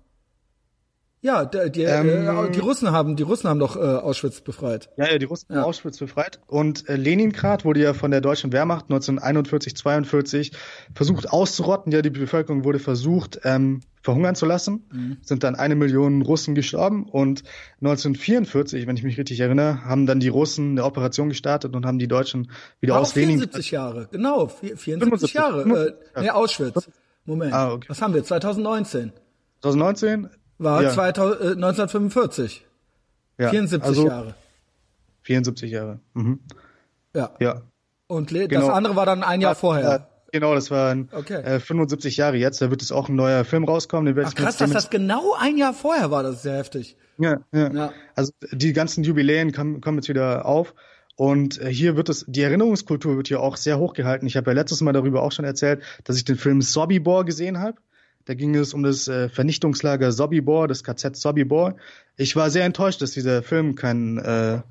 [1.24, 4.90] Ja, die, die, ähm, äh, die Russen haben, die Russen haben doch äh, Auschwitz befreit.
[4.98, 5.60] Ja, ja, die Russen ja.
[5.60, 6.42] haben Auschwitz befreit.
[6.48, 10.52] Und äh, Leningrad wurde ja von der deutschen Wehrmacht 1941, 42
[10.94, 11.94] versucht auszurotten.
[11.94, 14.86] Ja, die Bevölkerung wurde versucht ähm, verhungern zu lassen.
[14.92, 15.18] Mhm.
[15.22, 17.06] Sind dann eine Million Russen gestorben.
[17.06, 17.44] Und
[17.80, 22.00] 1944, wenn ich mich richtig erinnere, haben dann die Russen eine Operation gestartet und haben
[22.00, 23.52] die Deutschen wieder War aus Leningrad.
[23.52, 25.64] 74 Jahre, genau, 74 75, Jahre.
[25.64, 26.90] 75, äh, nee, Auschwitz.
[27.24, 27.54] Moment.
[27.54, 27.86] Ah, okay.
[27.88, 28.26] Was haben wir?
[28.26, 29.14] 2019.
[29.62, 30.30] 2019?
[30.58, 30.92] War ja.
[30.92, 32.66] 2000, äh, 1945.
[33.38, 34.36] Ja, 74 also Jahre.
[35.24, 36.00] 74 Jahre.
[36.14, 36.40] Mhm.
[37.16, 37.32] Ja.
[37.40, 37.62] Ja.
[38.08, 38.68] Und Le genau.
[38.68, 40.08] das andere war dann ein Jahr vorher.
[40.32, 41.42] Genau, das waren okay.
[41.44, 42.62] äh, 75 Jahre jetzt.
[42.62, 44.18] Da wird es auch ein neuer Film rauskommen.
[44.24, 46.24] Ach krass, dass das genau ein Jahr vorher war.
[46.24, 46.98] Das ist sehr heftig.
[47.20, 47.72] Ja, ja.
[47.72, 47.94] ja.
[48.16, 50.74] Also die ganzen Jubiläen kommen, kommen jetzt wieder auf.
[51.16, 54.28] Und äh, hier wird es, die Erinnerungskultur wird hier auch sehr hochgehalten.
[54.28, 57.60] Ich habe ja letztes Mal darüber auch schon erzählt, dass ich den Film Sobibor gesehen
[57.60, 57.78] habe.
[58.26, 61.76] Da ging es um das äh, Vernichtungslager Sobibor, das KZ Sobibor.
[62.16, 64.62] Ich war sehr enttäuscht, dass dieser Film keinen äh,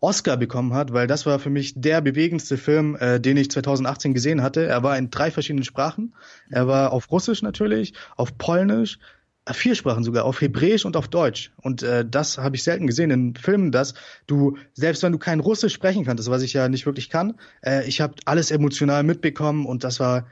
[0.00, 4.12] Oscar bekommen hat, weil das war für mich der bewegendste Film, äh, den ich 2018
[4.12, 4.66] gesehen hatte.
[4.66, 6.14] Er war in drei verschiedenen Sprachen.
[6.50, 8.98] Er war auf Russisch natürlich, auf Polnisch,
[9.46, 11.52] äh, vier Sprachen sogar, auf Hebräisch und auf Deutsch.
[11.62, 13.94] Und äh, das habe ich selten gesehen in Filmen, dass
[14.26, 17.86] du, selbst wenn du kein Russisch sprechen kannst, was ich ja nicht wirklich kann, äh,
[17.88, 20.26] ich habe alles emotional mitbekommen und das war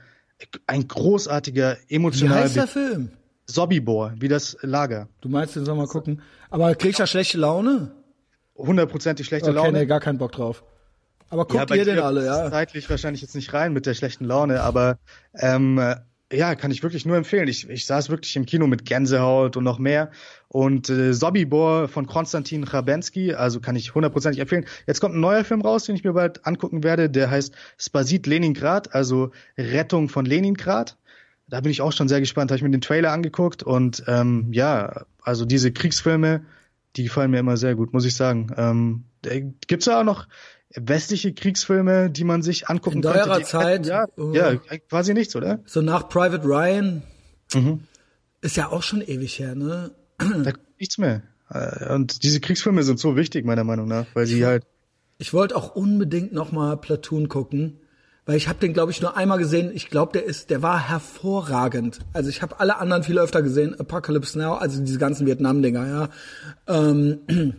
[0.66, 2.40] ein großartiger, emotionaler.
[2.40, 3.10] Wie heißt der Film?
[3.46, 5.08] Sobibor, wie das Lager.
[5.20, 6.22] Du meinst, den soll mal gucken.
[6.50, 7.92] Aber kriegst du schlechte Laune?
[8.56, 9.68] Hundertprozentig schlechte okay, Laune.
[9.70, 10.64] Okay, nee, gar keinen Bock drauf.
[11.28, 12.50] Aber guckt ja, ihr den alle, ja?
[12.50, 14.98] Zeitlich wahrscheinlich jetzt nicht rein mit der schlechten Laune, aber
[15.34, 15.80] ähm,
[16.32, 17.48] ja, kann ich wirklich nur empfehlen.
[17.48, 20.10] Ich, ich saß wirklich im Kino mit Gänsehaut und noch mehr.
[20.54, 24.66] Und äh, Sobibor von Konstantin Chabensky, also kann ich hundertprozentig empfehlen.
[24.86, 27.10] Jetzt kommt ein neuer Film raus, den ich mir bald angucken werde.
[27.10, 30.96] Der heißt Spasit Leningrad, also Rettung von Leningrad.
[31.48, 32.52] Da bin ich auch schon sehr gespannt.
[32.52, 36.44] Habe ich mir den Trailer angeguckt und ähm, ja, also diese Kriegsfilme,
[36.94, 38.54] die gefallen mir immer sehr gut, muss ich sagen.
[38.56, 39.06] Ähm,
[39.66, 40.28] gibt's da auch noch
[40.72, 43.40] westliche Kriegsfilme, die man sich angucken In könnte.
[43.40, 43.86] In Zeit.
[43.86, 44.54] Ja, uh, ja,
[44.88, 45.58] quasi nichts, oder?
[45.66, 47.02] So nach Private Ryan.
[47.52, 47.80] Mhm.
[48.40, 49.90] Ist ja auch schon ewig her, ne?
[50.18, 51.22] Da kommt nichts mehr.
[51.50, 54.64] Äh, und diese Kriegsfilme sind so wichtig, meiner Meinung nach, weil sie halt.
[55.18, 57.78] Ich wollte auch unbedingt noch mal Platoon gucken,
[58.26, 59.70] weil ich habe den, glaube ich, nur einmal gesehen.
[59.72, 62.00] Ich glaube, der ist, der war hervorragend.
[62.12, 63.78] Also ich habe alle anderen viel öfter gesehen.
[63.78, 66.08] Apocalypse Now, also diese ganzen Vietnam-Dinger, ja.
[66.66, 67.20] Ähm,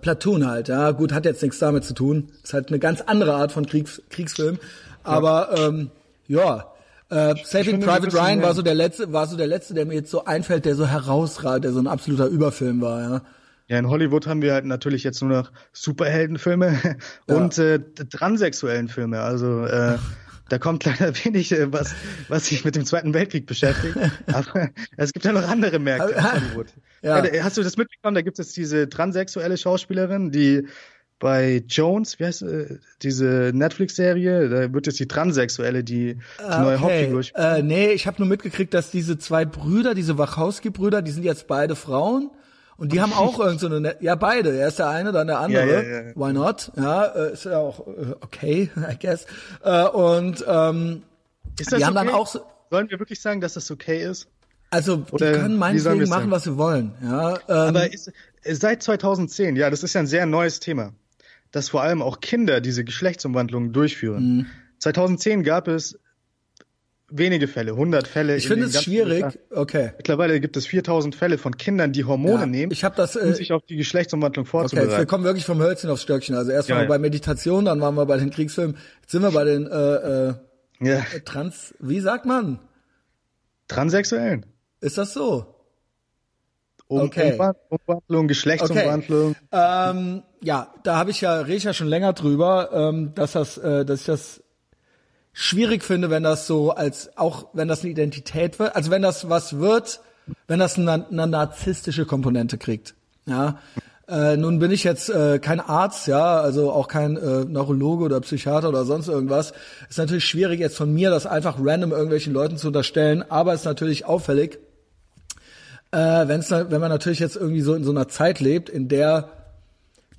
[0.00, 2.30] Platoon halt, ja, gut, hat jetzt nichts damit zu tun.
[2.42, 4.58] Ist halt eine ganz andere Art von Kriegs Kriegsfilm.
[5.02, 5.68] Aber ja.
[5.68, 5.90] ähm,
[6.26, 6.72] ja,
[7.10, 10.10] äh, Saving Private Ryan war so der letzte, war so der letzte, der mir jetzt
[10.10, 13.22] so einfällt, der so herausragt, der so ein absoluter Überfilm war, ja.
[13.68, 16.76] Ja, in Hollywood haben wir halt natürlich jetzt nur noch Superheldenfilme
[17.28, 17.34] ja.
[17.36, 17.78] und äh,
[18.10, 19.20] transsexuellen Filme.
[19.20, 19.96] Also äh,
[20.48, 21.94] da kommt leider wenig, äh, was,
[22.26, 23.96] was sich mit dem Zweiten Weltkrieg beschäftigt.
[24.26, 26.66] Aber es gibt ja noch andere Märkte in Hollywood.
[27.02, 27.22] Ja.
[27.44, 28.16] Hast du das mitbekommen?
[28.16, 30.66] Da gibt es diese transsexuelle Schauspielerin, die
[31.20, 36.60] bei Jones, wie heißt äh, diese Netflix-Serie, da wird jetzt die Transsexuelle, die, die okay.
[36.60, 37.22] neue Hauptfigur.
[37.34, 41.46] Äh, nee, ich habe nur mitgekriegt, dass diese zwei Brüder, diese Wachowski-Brüder, die sind jetzt
[41.46, 42.30] beide Frauen.
[42.76, 45.28] Und die haben auch irgend so eine, Net ja beide, er ist der eine, dann
[45.28, 45.66] der andere.
[45.66, 46.16] Ja, ja, ja.
[46.16, 46.72] Why not?
[46.76, 49.26] Ja, äh, ist ja auch äh, okay, I guess.
[49.62, 51.02] Äh, und ähm,
[51.58, 52.06] ist das die haben okay?
[52.06, 54.28] dann auch so, Sollen wir wirklich sagen, dass das okay ist?
[54.70, 56.94] Also Oder die können meinetwegen machen, was sie wollen.
[57.02, 58.12] Ja, ähm, Aber ist,
[58.44, 60.92] seit 2010, ja, das ist ja ein sehr neues Thema,
[61.50, 64.36] dass vor allem auch Kinder diese Geschlechtsumwandlungen durchführen.
[64.36, 64.46] Mhm.
[64.78, 65.98] 2010 gab es
[67.10, 68.36] wenige Fälle, 100 Fälle.
[68.36, 69.20] Ich finde es schwierig.
[69.20, 69.34] Jahr.
[69.50, 69.92] Okay.
[69.96, 73.28] Mittlerweile gibt es 4000 Fälle von Kindern, die Hormone ja, nehmen, ich hab das, um
[73.28, 74.90] äh, sich auf die Geschlechtsumwandlung vorzubereiten.
[74.90, 76.34] Okay, wir kommen wirklich vom Hölzchen aufs Stöckchen.
[76.36, 76.88] Also erst ja, waren wir ja.
[76.88, 80.34] bei Meditation, dann waren wir bei den Kriegsfilmen, jetzt sind wir bei den äh, äh,
[80.80, 81.04] ja.
[81.24, 82.60] Trans, wie sagt man?
[83.68, 84.46] Transsexuellen.
[84.80, 85.59] Ist das so?
[86.90, 87.38] Um, okay.
[87.68, 89.36] Umwandlung, Geschlechtsumwandlung.
[89.50, 89.90] Okay.
[89.90, 93.58] Ähm, ja, da habe ich ja, rede ich ja schon länger drüber, ähm, dass das,
[93.58, 94.42] äh, dass ich das
[95.32, 99.28] schwierig finde, wenn das so als, auch wenn das eine Identität wird, also wenn das
[99.28, 100.00] was wird,
[100.48, 102.96] wenn das eine, eine narzisstische Komponente kriegt.
[103.24, 103.60] Ja.
[104.08, 108.20] Äh, nun bin ich jetzt äh, kein Arzt, ja, also auch kein äh, Neurologe oder
[108.20, 109.52] Psychiater oder sonst irgendwas.
[109.88, 113.64] Ist natürlich schwierig jetzt von mir, das einfach random irgendwelchen Leuten zu unterstellen, aber ist
[113.64, 114.58] natürlich auffällig,
[115.92, 119.30] äh, wenn's, wenn man natürlich jetzt irgendwie so in so einer Zeit lebt, in der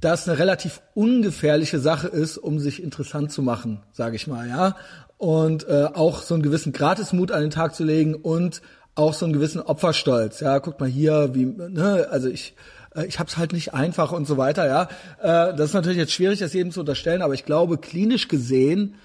[0.01, 4.75] das eine relativ ungefährliche Sache ist, um sich interessant zu machen, sage ich mal, ja.
[5.17, 8.63] Und äh, auch so einen gewissen Gratismut an den Tag zu legen und
[8.95, 10.39] auch so einen gewissen Opferstolz.
[10.39, 12.55] Ja, guckt mal hier, wie, ne, also ich,
[12.95, 14.83] äh, ich habe es halt nicht einfach und so weiter, ja.
[15.21, 18.95] Äh, das ist natürlich jetzt schwierig, das jedem zu unterstellen, aber ich glaube, klinisch gesehen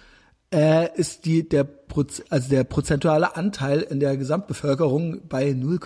[0.57, 5.79] äh, ist die der Proz also der prozentuale Anteil in der Gesamtbevölkerung bei 0,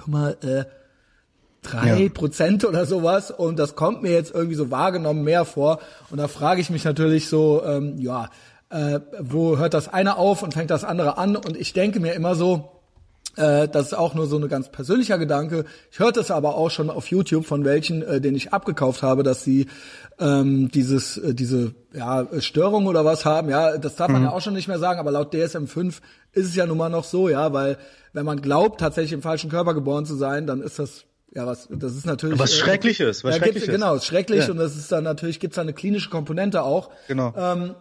[1.62, 3.30] drei Prozent oder sowas.
[3.30, 5.80] Und das kommt mir jetzt irgendwie so wahrgenommen mehr vor.
[6.10, 8.30] Und da frage ich mich natürlich so, ähm, ja,
[8.70, 11.34] äh, wo hört das eine auf und fängt das andere an?
[11.36, 12.79] Und ich denke mir immer so,
[13.36, 15.64] äh, das ist auch nur so ein ganz persönlicher Gedanke.
[15.90, 19.22] Ich hörte es aber auch schon auf YouTube von welchen, äh, den ich abgekauft habe,
[19.22, 19.66] dass sie
[20.18, 23.48] ähm, dieses, äh, diese ja, Störung oder was haben.
[23.48, 24.28] Ja, das darf man mhm.
[24.28, 26.00] ja auch schon nicht mehr sagen, aber laut DSM-5
[26.32, 27.78] ist es ja nun mal noch so, ja, weil
[28.12, 31.68] wenn man glaubt, tatsächlich im falschen Körper geboren zu sein, dann ist das ja, was,
[31.70, 32.40] das ist natürlich.
[32.40, 33.68] Was äh, Schreckliches, was ja, Schreckliches.
[33.68, 34.50] Genau, schrecklich ja.
[34.50, 36.90] und das ist dann natürlich, gibt's da eine klinische Komponente auch.
[37.06, 37.32] Genau.
[37.36, 37.76] Ähm,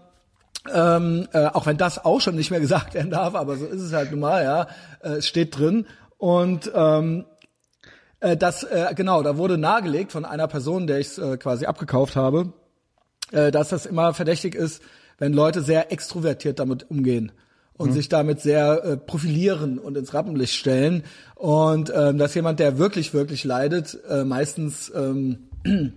[0.73, 3.81] ähm, äh, auch wenn das auch schon nicht mehr gesagt werden darf, aber so ist
[3.81, 4.67] es halt nun mal, ja.
[5.01, 5.85] Äh, es steht drin.
[6.17, 7.25] Und ähm,
[8.19, 12.15] äh, das, äh, genau, da wurde nahegelegt von einer Person, der ich äh, quasi abgekauft
[12.15, 12.53] habe,
[13.31, 14.81] äh, dass das immer verdächtig ist,
[15.17, 17.31] wenn Leute sehr extrovertiert damit umgehen
[17.77, 17.93] und mhm.
[17.93, 21.03] sich damit sehr äh, profilieren und ins Rappenlicht stellen.
[21.35, 25.49] Und ähm, dass jemand, der wirklich, wirklich leidet, äh, meistens ähm,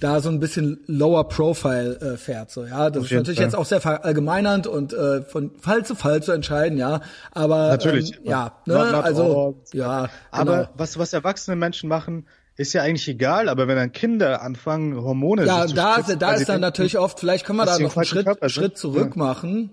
[0.00, 2.50] da so ein bisschen lower profile äh, fährt.
[2.50, 3.46] So, ja, das ist natürlich Fall.
[3.46, 7.00] jetzt auch sehr verallgemeinernd und äh, von Fall zu Fall zu entscheiden, ja.
[7.32, 10.08] Aber natürlich, ähm, ja, ne, not, not also ja.
[10.30, 10.68] Aber genau.
[10.74, 15.46] was was erwachsene Menschen machen, ist ja eigentlich egal, aber wenn dann Kinder anfangen, Hormone
[15.46, 18.04] ja, zu da, spritzen, da ist dann natürlich oft, vielleicht können wir da noch einen
[18.04, 19.22] Schritt, Schritt zurück ja.
[19.22, 19.70] machen.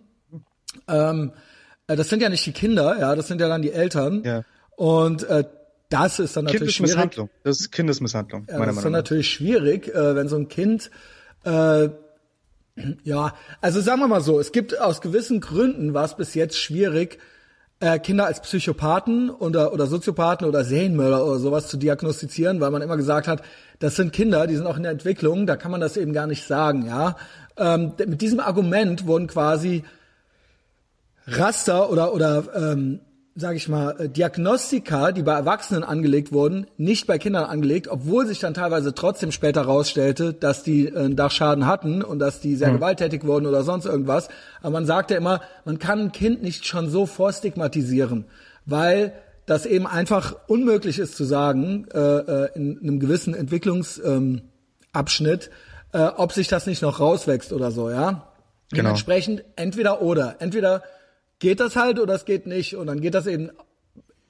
[0.88, 1.32] Ähm,
[1.88, 4.24] äh, das sind ja nicht die Kinder, ja, das sind ja dann die Eltern.
[4.24, 4.44] Ja.
[4.76, 5.46] Und äh,
[5.90, 7.20] das ist dann natürlich schwierig.
[7.44, 8.68] Das ist Kindesmisshandlung, meiner Meinung nach.
[8.68, 10.92] Das ist dann natürlich schwierig, äh, wenn so ein Kind
[11.44, 11.90] äh,
[13.04, 16.58] ja, also sagen wir mal so, es gibt aus gewissen Gründen war es bis jetzt
[16.58, 17.18] schwierig,
[17.80, 22.82] äh, Kinder als Psychopathen oder, oder Soziopathen oder Serienmörder oder sowas zu diagnostizieren, weil man
[22.82, 23.44] immer gesagt hat,
[23.80, 26.28] das sind Kinder, die sind auch in der Entwicklung, da kann man das eben gar
[26.28, 27.16] nicht sagen, ja.
[27.58, 29.84] Ähm, mit diesem Argument wurden quasi
[31.28, 33.00] Raster oder oder ähm,
[33.40, 38.26] sage ich mal, äh, Diagnostika, die bei Erwachsenen angelegt wurden, nicht bei Kindern angelegt, obwohl
[38.26, 42.56] sich dann teilweise trotzdem später herausstellte, dass die äh, einen Dachschaden hatten und dass die
[42.56, 42.78] sehr mhm.
[42.78, 44.30] gewalttätig wurden oder sonst irgendwas.
[44.62, 48.26] Aber man sagt ja immer, man kann ein Kind nicht schon so vorstigmatisieren,
[48.66, 49.14] weil
[49.46, 55.52] das eben einfach unmöglich ist zu sagen, äh, äh in einem gewissen Entwicklungsabschnitt,
[55.94, 58.34] ähm, äh, ob sich das nicht noch rauswächst oder so, ja.
[58.70, 58.90] Genau.
[58.90, 60.36] Dementsprechend entweder oder.
[60.40, 60.84] Entweder
[61.40, 62.76] geht das halt oder es geht nicht.
[62.76, 63.50] Und dann geht das eben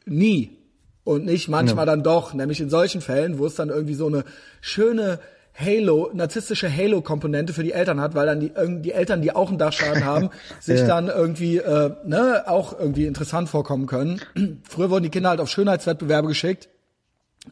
[0.05, 0.57] nie.
[1.03, 1.93] Und nicht manchmal ja.
[1.93, 2.33] dann doch.
[2.33, 4.25] Nämlich in solchen Fällen, wo es dann irgendwie so eine
[4.61, 5.19] schöne
[5.59, 9.57] Halo, narzisstische Halo-Komponente für die Eltern hat, weil dann die, die Eltern, die auch einen
[9.57, 10.87] Dachschaden haben, sich ja.
[10.87, 14.21] dann irgendwie, äh, ne, auch irgendwie interessant vorkommen können.
[14.69, 16.69] Früher wurden die Kinder halt auf Schönheitswettbewerbe geschickt.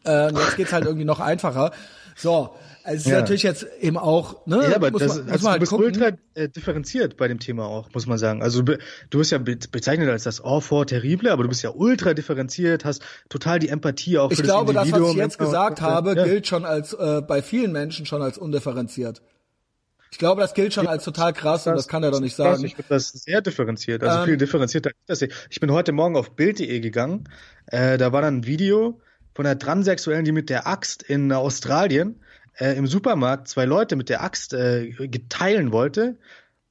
[0.06, 1.72] Äh, jetzt geht's halt irgendwie noch einfacher.
[2.14, 2.54] So,
[2.86, 3.20] also es ist ja.
[3.20, 4.62] natürlich jetzt eben auch, ne?
[4.62, 5.86] Ja, aber das, man, also halt du bist gucken.
[5.86, 8.42] ultra äh, differenziert bei dem Thema auch, muss man sagen.
[8.42, 8.76] Also du
[9.10, 13.58] bist ja bezeichnet als das Enfant terrible, aber du bist ja ultra differenziert, hast total
[13.58, 14.86] die Empathie auch ich für das glaube, Individuum.
[14.86, 16.24] Ich glaube, das, was ich jetzt gesagt habe, ja.
[16.24, 19.20] gilt schon als äh, bei vielen Menschen schon als undifferenziert.
[20.12, 22.36] Ich glaube, das gilt schon als total krass das, und das kann er doch nicht
[22.36, 22.64] sagen.
[22.64, 24.92] Ich finde das sehr differenziert, also ähm, viel differenzierter.
[25.50, 27.28] Ich bin heute Morgen auf Bild.de gegangen,
[27.66, 29.00] äh, da war dann ein Video
[29.34, 32.20] von einer Transsexuellen, die mit der Axt in Australien
[32.58, 34.92] äh, im Supermarkt zwei Leute mit der Axt äh,
[35.28, 36.18] teilen wollte.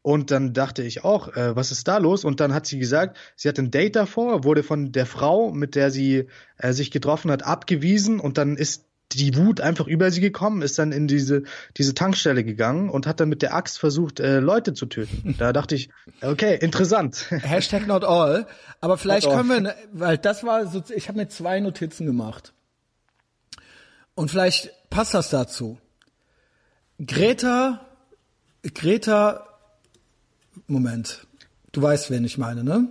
[0.01, 2.25] Und dann dachte ich auch, äh, was ist da los?
[2.25, 5.73] Und dann hat sie gesagt, sie hat ein Date davor, wurde von der Frau, mit
[5.73, 10.21] der sie äh, sich getroffen hat, abgewiesen und dann ist die Wut einfach über sie
[10.21, 11.43] gekommen, ist dann in diese,
[11.77, 15.35] diese Tankstelle gegangen und hat dann mit der Axt versucht, äh, Leute zu töten.
[15.37, 15.89] Da dachte ich,
[16.21, 17.25] okay, interessant.
[17.29, 18.47] Hashtag not all.
[18.81, 22.53] Aber vielleicht können wir, ne, weil das war so, ich habe mir zwei Notizen gemacht.
[24.15, 25.77] Und vielleicht passt das dazu.
[27.05, 27.85] Greta,
[28.63, 29.47] Greta,
[30.67, 31.27] Moment,
[31.71, 32.87] du weißt, wen ich meine, ne?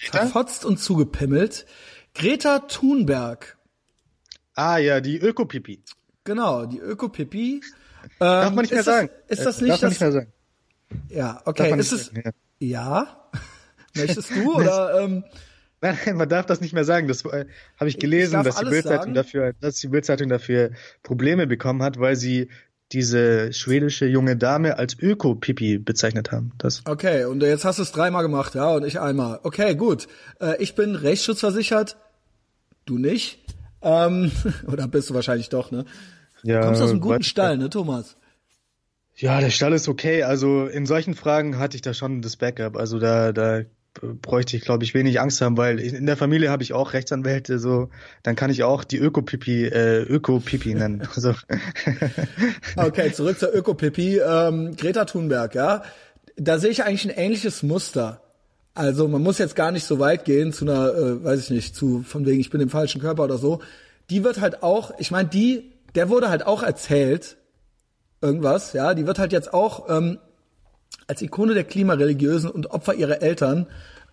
[0.00, 0.18] Greta?
[0.18, 1.66] Verfotzt und zugepimmelt.
[2.14, 3.56] Greta Thunberg.
[4.54, 5.82] Ah ja, die Ökopipi.
[6.24, 7.62] Genau, die Ökopipi.
[8.04, 9.10] Ähm, Darf man nicht mehr das, sagen.
[9.28, 10.32] Ist das nicht Darf man nicht mehr sagen.
[11.08, 11.78] Ja, okay.
[11.78, 13.04] Ist es, sagen, ja.
[13.04, 13.30] ja?
[13.94, 15.00] Möchtest du oder?
[15.00, 15.24] Ähm,
[15.82, 17.08] Nein, nein, man darf das nicht mehr sagen.
[17.08, 17.44] Das äh,
[17.78, 20.70] habe ich gelesen, ich dass die Bildzeitung dafür, dass die Bildzeitung dafür
[21.02, 22.48] Probleme bekommen hat, weil sie
[22.92, 26.52] diese schwedische junge Dame als Öko-Pipi bezeichnet haben.
[26.58, 26.82] Das.
[26.86, 29.40] Okay, und jetzt hast du es dreimal gemacht, ja, und ich einmal.
[29.42, 30.08] Okay, gut.
[30.40, 31.96] Äh, ich bin rechtsschutzversichert.
[32.84, 33.40] Du nicht.
[33.80, 34.30] Ähm,
[34.70, 35.84] oder bist du wahrscheinlich doch, ne?
[36.42, 38.16] Ja, du kommst aus einem guten Stall, ne, Thomas?
[39.16, 40.22] Ja, der Stall ist okay.
[40.22, 42.76] Also in solchen Fragen hatte ich da schon das Backup.
[42.76, 43.62] Also da, da
[44.00, 47.58] bräuchte ich, glaube ich, wenig Angst haben, weil in der Familie habe ich auch Rechtsanwälte,
[47.58, 47.88] so
[48.22, 51.06] dann kann ich auch die Öko-Pipi äh, Öko-Pipi nennen.
[51.14, 51.34] So.
[52.76, 54.18] okay, zurück zur Öko-Pipi.
[54.18, 55.82] Ähm, Greta Thunberg, ja.
[56.36, 58.22] Da sehe ich eigentlich ein ähnliches Muster.
[58.74, 61.76] Also man muss jetzt gar nicht so weit gehen zu einer, äh, weiß ich nicht,
[61.76, 63.60] zu von wegen ich bin im falschen Körper oder so.
[64.08, 67.36] die wird halt auch, ich meine, die, der wurde halt auch erzählt,
[68.22, 70.18] irgendwas, ja, die wird halt jetzt auch ähm,
[71.06, 73.66] als Ikone der Klimareligiösen und Opfer ihrer Eltern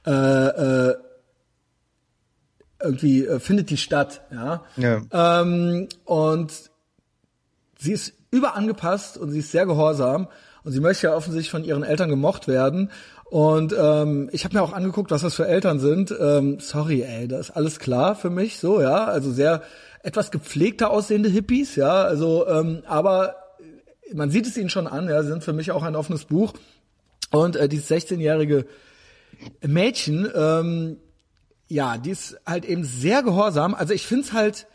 [0.06, 0.96] äh, äh,
[2.82, 4.64] irgendwie äh, findet die statt, ja.
[4.78, 5.42] Ja.
[5.42, 6.54] Ähm, und
[7.78, 10.28] sie ist überangepasst und sie ist sehr gehorsam
[10.64, 12.92] und sie möchte ja offensichtlich von ihren Eltern gemocht werden.
[13.26, 16.14] Und ähm, ich habe mir auch angeguckt, was das für Eltern sind.
[16.20, 19.62] Ähm, sorry, ey, da ist alles klar für mich, so ja, also sehr
[20.02, 23.36] etwas gepflegter aussehende Hippies, ja, also ähm, aber
[24.14, 26.54] man sieht es ihnen schon an, ja, sie sind für mich auch ein offenes Buch.
[27.32, 28.66] Und äh, dieses 16-jährige
[29.66, 30.98] Mädchen, ähm,
[31.68, 33.76] ja, die ist halt eben sehr gehorsam.
[33.76, 34.68] Also ich find's halt,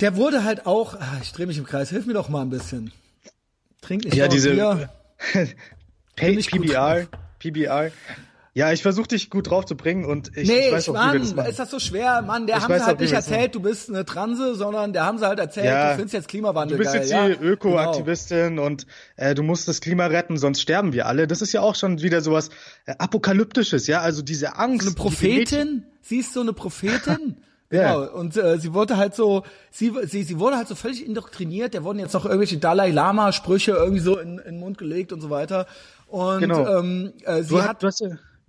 [0.00, 2.50] der wurde halt auch, ah, ich drehe mich im Kreis, hilf mir doch mal ein
[2.50, 2.92] bisschen.
[3.80, 4.90] Trink nicht Ja, diese Bier.
[6.16, 7.06] PBR,
[7.38, 7.90] PBR.
[8.52, 10.98] Ja, ich versuche dich gut drauf zu bringen und ich, Nee, ich weiß auch, wie
[10.98, 11.50] wir Mann, das machen.
[11.50, 12.48] ist das so schwer, Mann.
[12.48, 15.18] Der Ich haben sie halt auch, nicht erzählt, du bist eine Transe, sondern der haben
[15.18, 15.90] sie halt erzählt, Ja.
[15.90, 17.02] du findest jetzt Klimawandel Du bist geil.
[17.02, 17.28] jetzt ja?
[17.28, 17.44] die Genau.
[17.52, 18.86] Öko-Aktivistin und
[19.16, 21.28] äh, du musst das Klima retten, sonst sterben wir alle.
[21.28, 22.50] Das ist ja auch schon wieder sowas
[22.86, 24.86] äh, apokalyptisches, ja, also diese Angst.
[24.86, 25.84] Eine Prophetin?
[26.02, 27.36] Sie ist so eine Prophetin?
[27.72, 27.94] Ja.
[27.94, 28.12] Genau.
[28.18, 31.72] Und äh, sie wurde halt so, sie, sie, sie wurde halt so völlig indoktriniert.
[31.72, 35.12] Der wurden jetzt noch irgendwelche Dalai Lama Sprüche irgendwie so in, in den Mund gelegt
[35.12, 35.68] und so weiter.
[36.08, 36.66] Und Genau.
[36.80, 38.02] ähm, äh, sie Du, hat, hat, du hast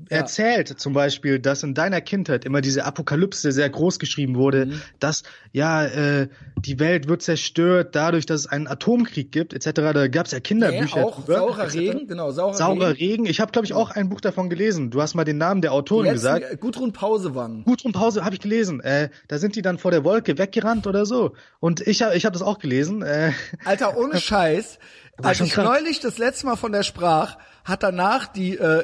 [0.09, 4.65] ja erzählt zum Beispiel, dass in deiner Kindheit immer diese Apokalypse sehr groß geschrieben wurde,
[4.67, 4.81] Mhm.
[4.99, 9.69] dass ja äh, die Welt wird zerstört dadurch, dass es einen Atomkrieg gibt, etc.
[9.93, 11.05] Da gab es ja Kinderbücher.
[11.05, 11.75] auch drüber, saurer etc.
[11.77, 13.11] Regen, genau, saurer, Saurer Regen.
[13.11, 13.25] Regen.
[13.25, 14.91] Ich habe, glaube ich, auch ein Buch davon gelesen.
[14.91, 16.53] Du hast mal den Namen der Autorin Letzten, gesagt.
[16.53, 17.63] äh, Gudrun Pausewang.
[17.65, 18.79] Gudrun Pause habe ich gelesen.
[18.81, 21.33] Äh, da sind die dann vor der Wolke weggerannt oder so.
[21.59, 23.01] Und ich habe ich hab das auch gelesen.
[23.01, 23.31] Äh,
[23.65, 24.79] Alter, ohne Scheiß.
[25.21, 28.83] Als ich neulich das letzte Mal von der sprach, hat danach die äh,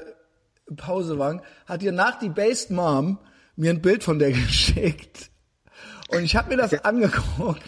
[0.76, 3.20] Pausewang, hat ihr nach die Based Mom
[3.56, 5.32] mir ein Bild von der geschickt.
[6.10, 7.62] Und ich habe mir das angeguckt.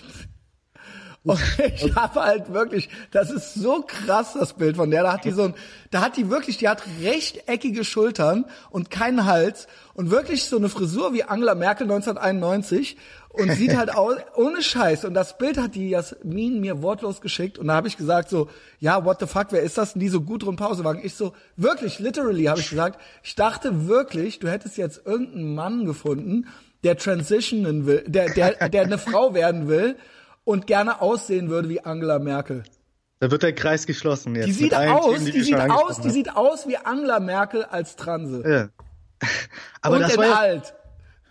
[1.24, 1.40] Und
[1.76, 5.04] ich habe halt wirklich, das ist so krass, das Bild von der.
[5.04, 5.54] Da hat die so ein,
[5.92, 10.70] da hat die wirklich, die hat rechteckige Schultern und keinen Hals und wirklich so eine
[10.70, 12.96] Frisur wie Angela Merkel 1991
[13.30, 15.04] und sieht halt aus, ohne Scheiß.
[15.04, 18.48] Und das Bild hat die Jasmin mir wortlos geschickt und da habe ich gesagt so,
[18.80, 19.96] ja, what the fuck, wer ist das?
[19.96, 21.02] Und die so gut drum Pausewagen.
[21.04, 25.86] Ich so, wirklich, literally habe ich gesagt, ich dachte wirklich, du hättest jetzt irgendeinen Mann
[25.86, 26.48] gefunden,
[26.84, 29.98] der transitionen will, der, der, der eine Frau werden will
[30.50, 32.64] und gerne aussehen würde wie Angela Merkel.
[33.20, 34.48] da wird der Kreis geschlossen jetzt.
[34.48, 37.96] Die sieht aus, Themen, die, wir sieht aus, die sieht aus wie Angela Merkel als
[37.96, 38.42] Transe.
[38.50, 38.70] Ja.
[39.84, 40.74] Aber und das war ja, alt.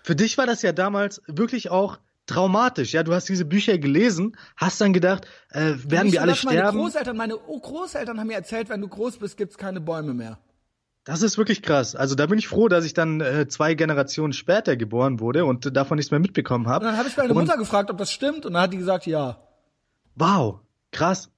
[0.04, 2.92] für dich war das ja damals wirklich auch traumatisch.
[2.92, 6.58] Ja, du hast diese Bücher gelesen, hast dann gedacht, äh, werden wir alle das, Meine
[6.60, 6.78] sterben?
[6.78, 10.38] Großeltern, meine Großeltern haben mir erzählt, wenn du groß bist, gibt's keine Bäume mehr.
[11.08, 11.96] Das ist wirklich krass.
[11.96, 15.74] Also da bin ich froh, dass ich dann äh, zwei Generationen später geboren wurde und
[15.74, 16.84] davon nichts mehr mitbekommen Und habe.
[16.84, 19.06] dann habe ich meine Und- Mutter gefragt, ob das stimmt, und dann hat die gesagt,
[19.06, 19.38] ja.
[20.16, 20.60] Wow,
[20.92, 21.30] krass.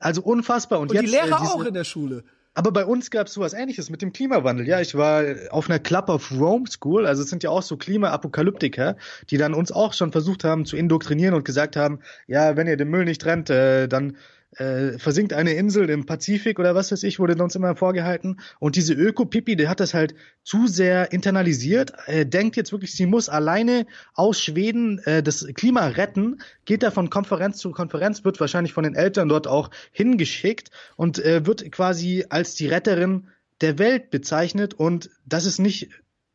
[0.00, 0.80] Also unfassbar.
[0.80, 2.24] Und, Und jetzt, die Lehrer äh, diese, auch in der Schule.
[2.52, 4.68] Aber bei uns gab es sowas ähnliches mit dem Klimawandel.
[4.68, 7.78] Ja, ich war auf einer Club of Rome School, also es sind ja auch so
[7.78, 8.96] Klimaapokalyptiker,
[9.30, 12.76] die dann uns auch schon versucht haben zu indoktrinieren und gesagt haben, ja, wenn ihr
[12.76, 14.18] den Müll nicht trennt, äh, dann
[14.56, 18.40] äh, versinkt eine Insel im Pazifik oder was weiß ich, wurde uns immer vorgehalten.
[18.58, 23.06] Und diese Öko-Pipi, der hat das halt zu sehr internalisiert, äh, denkt jetzt wirklich, sie
[23.06, 28.40] muss alleine aus Schweden äh, das Klima retten, geht da von Konferenz zu Konferenz, wird
[28.40, 33.28] wahrscheinlich von den Eltern dort auch hingeschickt und äh, wird quasi als die Retterin
[33.60, 35.90] der Welt bezeichnet und das ist nicht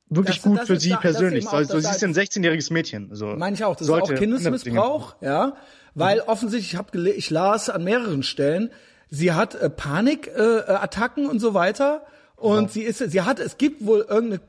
[0.09, 1.47] wirklich Das- gut das für ist sie da- ist persönlich.
[1.47, 3.09] auch So, sie ist ein als- 16-jähriges Mädchen.
[3.13, 3.27] So.
[3.27, 3.73] Meine ich auch.
[3.73, 5.55] Das ist Sollte auch Kindesmissbrauch, ja.
[5.93, 8.69] Weil offensichtlich, ich, hab gele- ich las an mehreren Stellen,
[9.09, 12.05] sie hat äh, Panikattacken äh, und so weiter.
[12.35, 14.41] Und sie ist, sie hat, es gibt wohl irgendeine,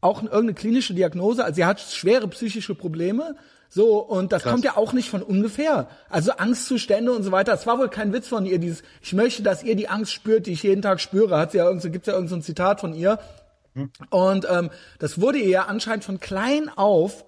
[0.00, 3.36] auch irgendeine klinische Diagnose, also sie hat schwere psychische Probleme.
[3.70, 4.52] So, und das Krass.
[4.52, 5.88] kommt ja auch nicht von ungefähr.
[6.08, 7.52] Also Angstzustände und so weiter.
[7.52, 10.46] Es war wohl kein Witz von ihr, dieses, ich möchte, dass ihr die Angst spürt,
[10.46, 11.36] die ich jeden Tag spüre.
[11.38, 13.18] Hat sie ja irgend, so- gibt's ja irgend so ein Zitat von ihr.
[14.10, 17.24] Und ähm, das wurde ihr ja anscheinend von klein auf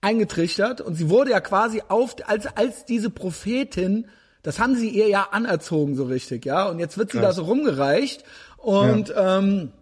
[0.00, 4.06] eingetrichtert und sie wurde ja quasi auf als als diese Prophetin,
[4.42, 6.68] das haben sie ihr ja anerzogen so richtig, ja.
[6.68, 8.24] Und jetzt wird sie da so rumgereicht
[8.58, 9.72] und ähm,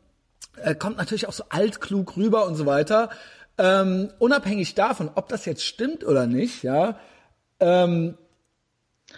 [0.63, 3.11] äh, kommt natürlich auch so altklug rüber und so weiter.
[3.59, 6.99] Ähm, unabhängig davon, ob das jetzt stimmt oder nicht, ja,
[7.61, 8.16] ähm,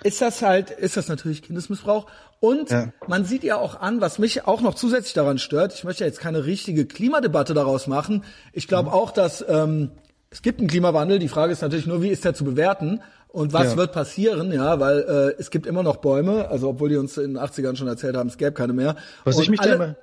[0.02, 2.06] ist das halt, ist das natürlich Kindesmissbrauch.
[2.40, 2.92] Und Ja.
[3.06, 5.72] man sieht ja auch an, was mich auch noch zusätzlich daran stört.
[5.74, 8.24] Ich möchte ja jetzt keine richtige Klimadebatte daraus machen.
[8.52, 9.92] Ich glaube auch, dass ähm,
[10.30, 11.18] es gibt einen Klimawandel.
[11.18, 13.76] Die Frage ist natürlich nur, wie ist der zu bewerten und was Ja.
[13.76, 14.52] wird passieren?
[14.52, 14.98] Ja, weil
[15.36, 16.48] äh, es gibt immer noch Bäume.
[16.48, 18.96] Also obwohl die uns in den 80ern schon erzählt haben, es gäbe keine mehr.
[19.24, 19.96] Was und ich mich da alle- immer,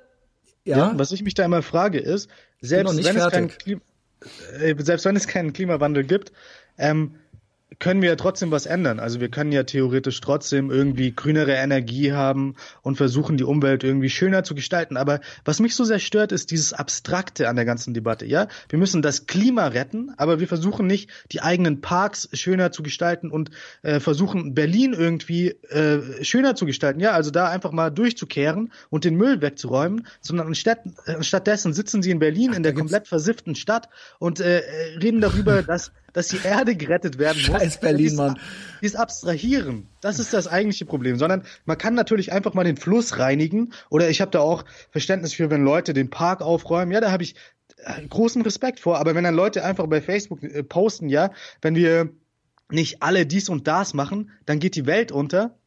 [0.64, 3.50] ja, ja, was ich mich da immer frage ist, noch selbst nicht wenn es keinen
[3.50, 3.58] fertig.
[3.58, 3.80] Klim
[4.60, 6.32] äh, selbst wenn es keinen Klimawandel gibt,
[6.78, 7.16] ähm,
[7.78, 9.00] können wir ja trotzdem was ändern.
[9.00, 14.10] Also wir können ja theoretisch trotzdem irgendwie grünere Energie haben und versuchen, die Umwelt irgendwie
[14.10, 14.96] schöner zu gestalten.
[14.96, 18.26] Aber was mich so sehr stört, ist dieses Abstrakte an der ganzen Debatte.
[18.26, 22.82] Ja, wir müssen das Klima retten, aber wir versuchen nicht, die eigenen Parks schöner zu
[22.82, 23.50] gestalten und
[23.82, 27.00] äh, versuchen, Berlin irgendwie äh, schöner zu gestalten.
[27.00, 32.02] Ja, also da einfach mal durchzukehren und den Müll wegzuräumen, sondern anstatt, äh, stattdessen sitzen
[32.02, 34.62] sie in Berlin Ach, in der komplett versifften Stadt und äh,
[35.00, 37.60] reden darüber, dass dass die Erde gerettet werden muss.
[37.60, 38.38] Scheiß Berlin, Mann.
[38.80, 41.16] Dieses Abstrahieren, das ist das eigentliche Problem.
[41.16, 43.72] Sondern man kann natürlich einfach mal den Fluss reinigen.
[43.90, 46.92] Oder ich habe da auch Verständnis für, wenn Leute den Park aufräumen.
[46.92, 47.34] Ja, da habe ich
[47.78, 48.98] äh, großen Respekt vor.
[48.98, 52.10] Aber wenn dann Leute einfach bei Facebook äh, posten, ja, wenn wir
[52.70, 55.58] nicht alle dies und das machen, dann geht die Welt unter.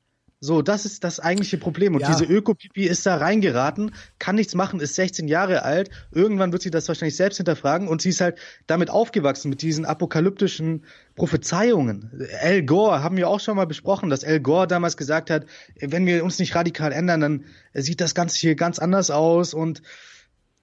[0.42, 1.96] So, das ist das eigentliche Problem.
[1.96, 2.08] Und ja.
[2.08, 5.90] diese Ökopipi ist da reingeraten, kann nichts machen, ist 16 Jahre alt.
[6.12, 9.86] Irgendwann wird sie das wahrscheinlich selbst hinterfragen und sie ist halt damit aufgewachsen, mit diesen
[9.86, 12.28] apokalyptischen Prophezeiungen.
[12.42, 15.46] Al Gore haben wir auch schon mal besprochen, dass Al Gore damals gesagt hat,
[15.80, 19.82] wenn wir uns nicht radikal ändern, dann sieht das Ganze hier ganz anders aus und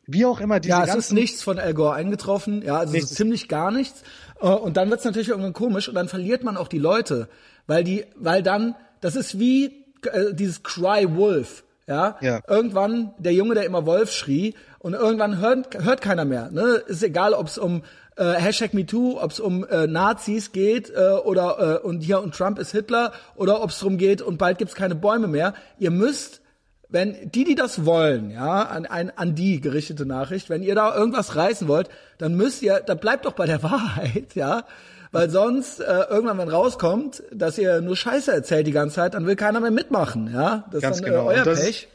[0.07, 3.07] wie auch immer diese Ja, es ist nichts von Al Gore eingetroffen, ja, also so
[3.07, 4.03] ziemlich gar nichts.
[4.41, 7.29] Äh, und dann wird's natürlich irgendwann komisch und dann verliert man auch die Leute,
[7.66, 11.64] weil die, weil dann das ist wie äh, dieses Cry Wolf.
[11.86, 12.16] Ja?
[12.22, 12.40] ja.
[12.48, 16.50] Irgendwann der Junge, der immer Wolf schrie, und irgendwann hört, hört keiner mehr.
[16.50, 16.82] Ne?
[16.86, 17.82] Ist egal, ob es um
[18.16, 22.34] äh, Hashtag MeToo, ob es um äh, Nazis geht äh, oder äh, und hier und
[22.34, 25.55] Trump ist Hitler oder ob es darum geht und bald gibt's keine Bäume mehr.
[25.78, 26.40] Ihr müsst,
[26.88, 30.94] wenn die, die das wollen, ja, an, an, an die gerichtete Nachricht, wenn ihr da
[30.94, 31.88] irgendwas reißen wollt,
[32.18, 34.64] dann müsst ihr, da bleibt doch bei der Wahrheit, ja.
[35.13, 39.27] Weil sonst äh, irgendwann, wenn rauskommt, dass ihr nur Scheiße erzählt die ganze Zeit, dann
[39.27, 40.33] will keiner mehr mitmachen.
[40.33, 41.31] Ja, das Ganz ist dann äh, genau.
[41.31, 41.89] äh, euer Pech.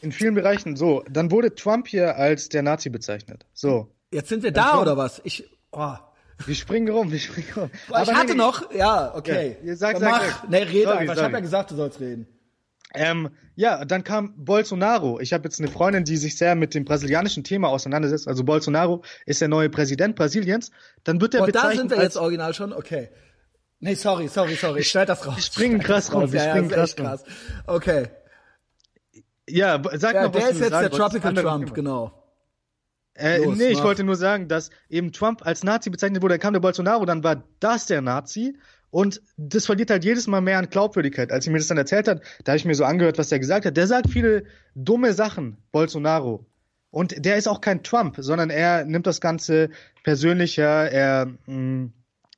[0.00, 1.04] In vielen Bereichen so.
[1.08, 3.44] Dann wurde Trump hier als der Nazi bezeichnet.
[3.52, 3.88] So.
[4.10, 5.20] Jetzt sind wir da Trump, oder was?
[5.24, 5.48] Ich.
[5.70, 5.94] Oh.
[6.46, 7.70] Wir springen rum, wir springen rum.
[7.90, 9.58] Aber ich hatte nee, noch, ja, okay.
[9.62, 10.48] Ja, sag, sag, mach, sag.
[10.48, 11.16] Nee, rede sorry, einfach.
[11.16, 12.26] Ich habe ja gesagt, du sollst reden.
[12.94, 15.20] Ähm, ja, dann kam Bolsonaro.
[15.20, 18.28] Ich habe jetzt eine Freundin, die sich sehr mit dem brasilianischen Thema auseinandersetzt.
[18.28, 20.70] Also Bolsonaro ist der neue Präsident Brasiliens.
[21.04, 22.72] Dann wird er oh, bezeichnet da sind wir jetzt original schon.
[22.72, 23.08] Okay.
[23.80, 24.80] Nee, sorry, sorry, sorry.
[24.80, 25.36] Ich schneide das raus.
[25.36, 26.32] Wir springen krass rum.
[26.32, 27.24] Wir ja, springen ja, krass, krass
[27.66, 28.08] Okay.
[29.48, 32.22] Ja, sag ja, mal, was der ist jetzt der Tropical Trump, genau.
[33.14, 33.78] Äh, Los, nee, mach.
[33.78, 37.04] ich wollte nur sagen, dass eben Trump als Nazi bezeichnet wurde, dann kam der Bolsonaro,
[37.04, 38.56] dann war das der Nazi
[38.92, 41.32] und das verliert halt jedes Mal mehr an Glaubwürdigkeit.
[41.32, 43.38] Als sie mir das dann erzählt hat, da habe ich mir so angehört, was der
[43.38, 43.74] gesagt hat.
[43.74, 46.44] Der sagt viele dumme Sachen, Bolsonaro.
[46.90, 49.70] Und der ist auch kein Trump, sondern er nimmt das Ganze
[50.04, 51.92] persönlicher, er mh, mm,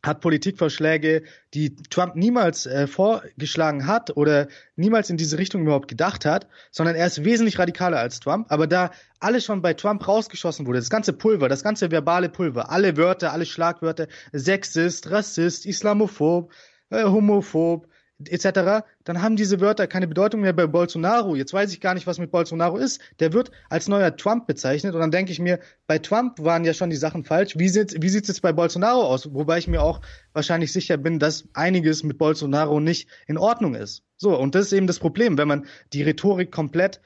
[0.07, 1.22] hat Politikvorschläge,
[1.55, 6.94] die Trump niemals äh, vorgeschlagen hat oder niemals in diese Richtung überhaupt gedacht hat, sondern
[6.96, 8.46] er ist wesentlich radikaler als Trump.
[8.50, 8.90] Aber da
[9.20, 13.32] alles schon bei Trump rausgeschossen wurde, das ganze Pulver, das ganze verbale Pulver, alle Wörter,
[13.32, 16.52] alle Schlagwörter, Sexist, Rassist, Islamophob,
[16.90, 17.88] äh, Homophob,
[18.30, 21.34] etc., dann haben diese Wörter keine Bedeutung mehr bei Bolsonaro.
[21.34, 23.00] Jetzt weiß ich gar nicht, was mit Bolsonaro ist.
[23.20, 26.74] Der wird als neuer Trump bezeichnet und dann denke ich mir, bei Trump waren ja
[26.74, 27.56] schon die Sachen falsch.
[27.56, 29.32] Wie sieht wie sieht's jetzt bei Bolsonaro aus?
[29.32, 30.00] Wobei ich mir auch
[30.32, 34.02] wahrscheinlich sicher bin, dass einiges mit Bolsonaro nicht in Ordnung ist.
[34.16, 37.00] So, und das ist eben das Problem, wenn man die Rhetorik komplett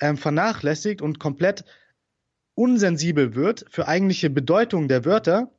[0.00, 1.64] ähm, vernachlässigt und komplett
[2.54, 5.50] unsensibel wird für eigentliche Bedeutung der Wörter,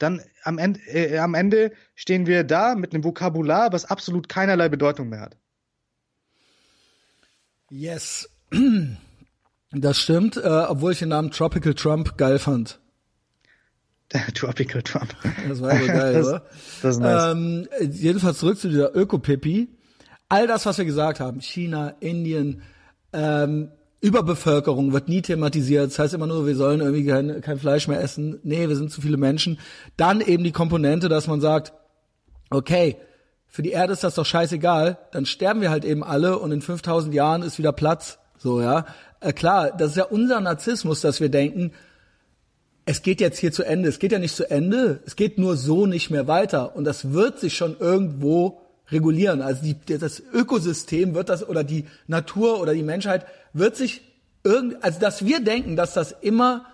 [0.00, 4.68] dann am Ende, äh, am Ende stehen wir da mit einem Vokabular, was absolut keinerlei
[4.68, 5.36] Bedeutung mehr hat.
[7.70, 8.28] Yes.
[9.72, 12.80] Das stimmt, äh, obwohl ich den Namen Tropical Trump geil fand.
[14.34, 15.14] Tropical Trump.
[15.48, 16.46] Das war aber geil, das, oder?
[16.82, 17.32] Das ist nice.
[17.32, 19.68] Ähm, jedenfalls zurück zu dieser Ökopipi.
[20.28, 22.62] All das, was wir gesagt haben, China, Indien,
[23.12, 23.70] ähm,
[24.00, 25.90] Überbevölkerung wird nie thematisiert.
[25.90, 28.40] Das heißt immer nur, wir sollen irgendwie kein, kein Fleisch mehr essen.
[28.42, 29.58] Nee, wir sind zu viele Menschen.
[29.96, 31.74] Dann eben die Komponente, dass man sagt,
[32.50, 32.96] okay,
[33.46, 36.62] für die Erde ist das doch scheißegal, dann sterben wir halt eben alle und in
[36.62, 38.18] 5000 Jahren ist wieder Platz.
[38.38, 38.86] So, ja.
[39.20, 41.72] Äh, klar, das ist ja unser Narzissmus, dass wir denken,
[42.86, 43.88] es geht jetzt hier zu Ende.
[43.88, 45.00] Es geht ja nicht zu Ende.
[45.04, 46.74] Es geht nur so nicht mehr weiter.
[46.74, 49.42] Und das wird sich schon irgendwo regulieren.
[49.42, 54.02] Also die, das Ökosystem wird das oder die Natur oder die Menschheit wird sich
[54.44, 56.66] irgend, also dass wir denken, dass das immer,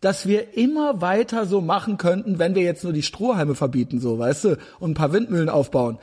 [0.00, 4.18] dass wir immer weiter so machen könnten, wenn wir jetzt nur die Strohhalme verbieten, so,
[4.18, 5.98] weißt du, und ein paar Windmühlen aufbauen.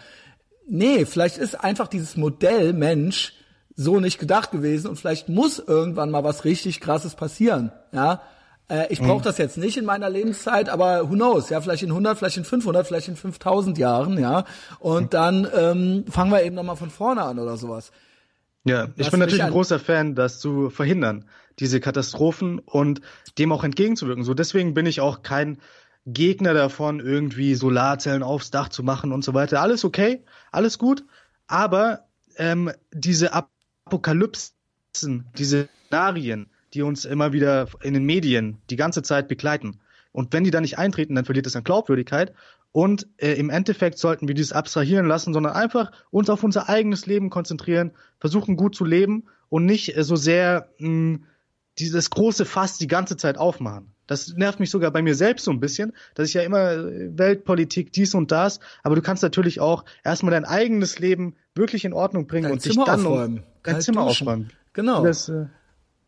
[0.67, 3.33] Nee, vielleicht ist einfach dieses Modell Mensch
[3.75, 8.21] so nicht gedacht gewesen und vielleicht muss irgendwann mal was richtig krasses passieren, ja.
[8.69, 11.89] Äh, ich brauche das jetzt nicht in meiner Lebenszeit, aber who knows, ja, vielleicht in
[11.89, 14.45] 100, vielleicht in 500, vielleicht in 5000 Jahren, ja.
[14.79, 17.91] Und dann ähm, fangen wir eben nochmal von vorne an oder sowas.
[18.65, 21.25] Ja, ich bin natürlich ein großer Fan, das zu verhindern,
[21.59, 23.01] diese Katastrophen und
[23.37, 24.23] dem auch entgegenzuwirken.
[24.23, 25.57] So deswegen bin ich auch kein
[26.05, 29.61] Gegner davon, irgendwie Solarzellen aufs Dach zu machen und so weiter.
[29.61, 31.03] Alles okay, alles gut.
[31.47, 32.05] Aber
[32.37, 39.27] ähm, diese Apokalypsen, diese Szenarien, die uns immer wieder in den Medien die ganze Zeit
[39.27, 39.79] begleiten.
[40.11, 42.33] Und wenn die dann nicht eintreten, dann verliert es an Glaubwürdigkeit.
[42.71, 47.05] Und äh, im Endeffekt sollten wir dieses abstrahieren lassen, sondern einfach uns auf unser eigenes
[47.05, 51.19] Leben konzentrieren, versuchen gut zu leben und nicht äh, so sehr mh,
[51.77, 53.93] dieses große Fass die ganze Zeit aufmachen.
[54.07, 57.17] Das nervt mich sogar bei mir selbst so ein bisschen, dass ich ja immer äh,
[57.17, 61.93] Weltpolitik, dies und das, aber du kannst natürlich auch erstmal dein eigenes Leben wirklich in
[61.93, 63.37] Ordnung bringen dein und Zimmer dich dann aufräumen.
[63.39, 64.27] um dein Zimmer duschen.
[64.27, 64.51] aufräumen.
[64.73, 65.03] Genau.
[65.03, 65.45] Das, äh,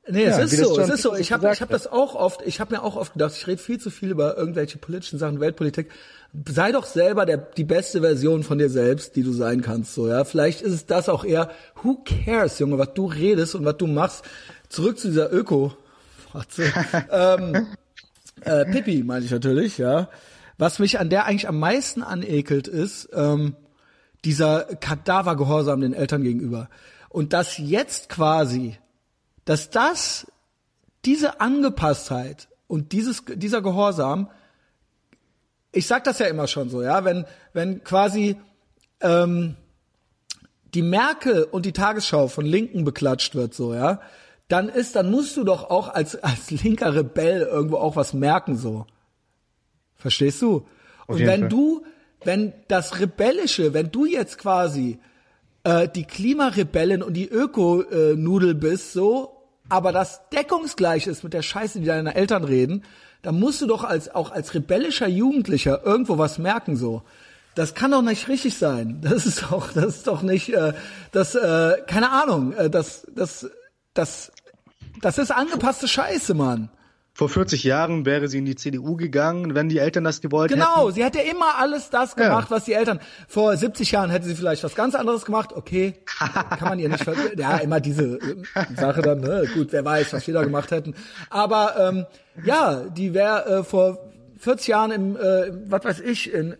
[0.07, 1.15] Nee, Ja, es ist das so, es ist so.
[1.15, 3.61] Ich habe ich hab das auch oft, ich habe mir auch oft gedacht, ich rede
[3.61, 5.89] viel zu viel über irgendwelche politischen Sachen, Weltpolitik.
[6.47, 10.07] Sei doch selber der, die beste Version von dir selbst, die du sein kannst, so,
[10.07, 10.23] ja.
[10.23, 11.49] Vielleicht ist es das auch eher,
[11.81, 14.25] who cares, Junge, was du redest und was du machst.
[14.69, 15.73] Zurück zu dieser Öko.
[17.11, 17.67] Ähm,
[18.41, 20.09] äh, Pippi meine ich natürlich, ja.
[20.57, 23.55] Was mich an der eigentlich am meisten anekelt ist, ähm,
[24.25, 26.69] dieser Kadavergehorsam den Eltern gegenüber.
[27.09, 28.77] Und dass jetzt quasi,
[29.45, 30.27] dass das,
[31.05, 34.29] diese Angepasstheit und dieses, dieser Gehorsam,
[35.71, 38.37] ich sag das ja immer schon so, ja, wenn, wenn quasi
[39.01, 39.55] ähm,
[40.73, 44.01] die Merkel und die Tagesschau von Linken beklatscht wird, so, ja,
[44.47, 48.57] dann ist, dann musst du doch auch als, als linker Rebell irgendwo auch was merken,
[48.57, 48.85] so.
[49.95, 50.67] Verstehst du?
[51.07, 51.49] Und wenn Fall.
[51.49, 51.85] du,
[52.23, 54.99] wenn das Rebellische, wenn du jetzt quasi
[55.63, 59.34] äh, die Klimarebellin und die Öko-Nudel bist, so,
[59.69, 62.83] aber das deckungsgleich ist mit der Scheiße, die deine Eltern reden,
[63.21, 67.01] dann musst du doch als, auch als rebellischer Jugendlicher irgendwo was merken, so.
[67.55, 68.99] Das kann doch nicht richtig sein.
[69.01, 70.73] Das ist doch, das ist doch nicht, äh,
[71.11, 73.49] das, äh, keine Ahnung, äh, das, das,
[73.93, 74.31] das,
[75.01, 76.69] das ist angepasste Scheiße, Mann.
[77.17, 80.83] Vor 40 Jahren wäre sie in die CDU gegangen, wenn die Eltern das gewollt Genau,
[80.83, 80.95] hätten.
[80.95, 82.99] sie hat ja immer alles das gemacht, was die Eltern.
[83.29, 85.53] Vor 70 Jahren hätte sie vielleicht was ganz anderes gemacht.
[85.55, 87.05] Okay, kann man ihr nicht.
[87.05, 88.35] ver- Ja, immer diese äh,
[88.77, 89.21] Sache dann.
[89.21, 89.45] Ne?
[89.53, 90.93] Gut, wer weiß, was wir da gemacht hätten.
[91.29, 92.05] Aber ähm,
[92.43, 93.97] ja, die wäre äh, vor
[94.37, 96.57] 40 Jahren im, äh, was weiß ich, in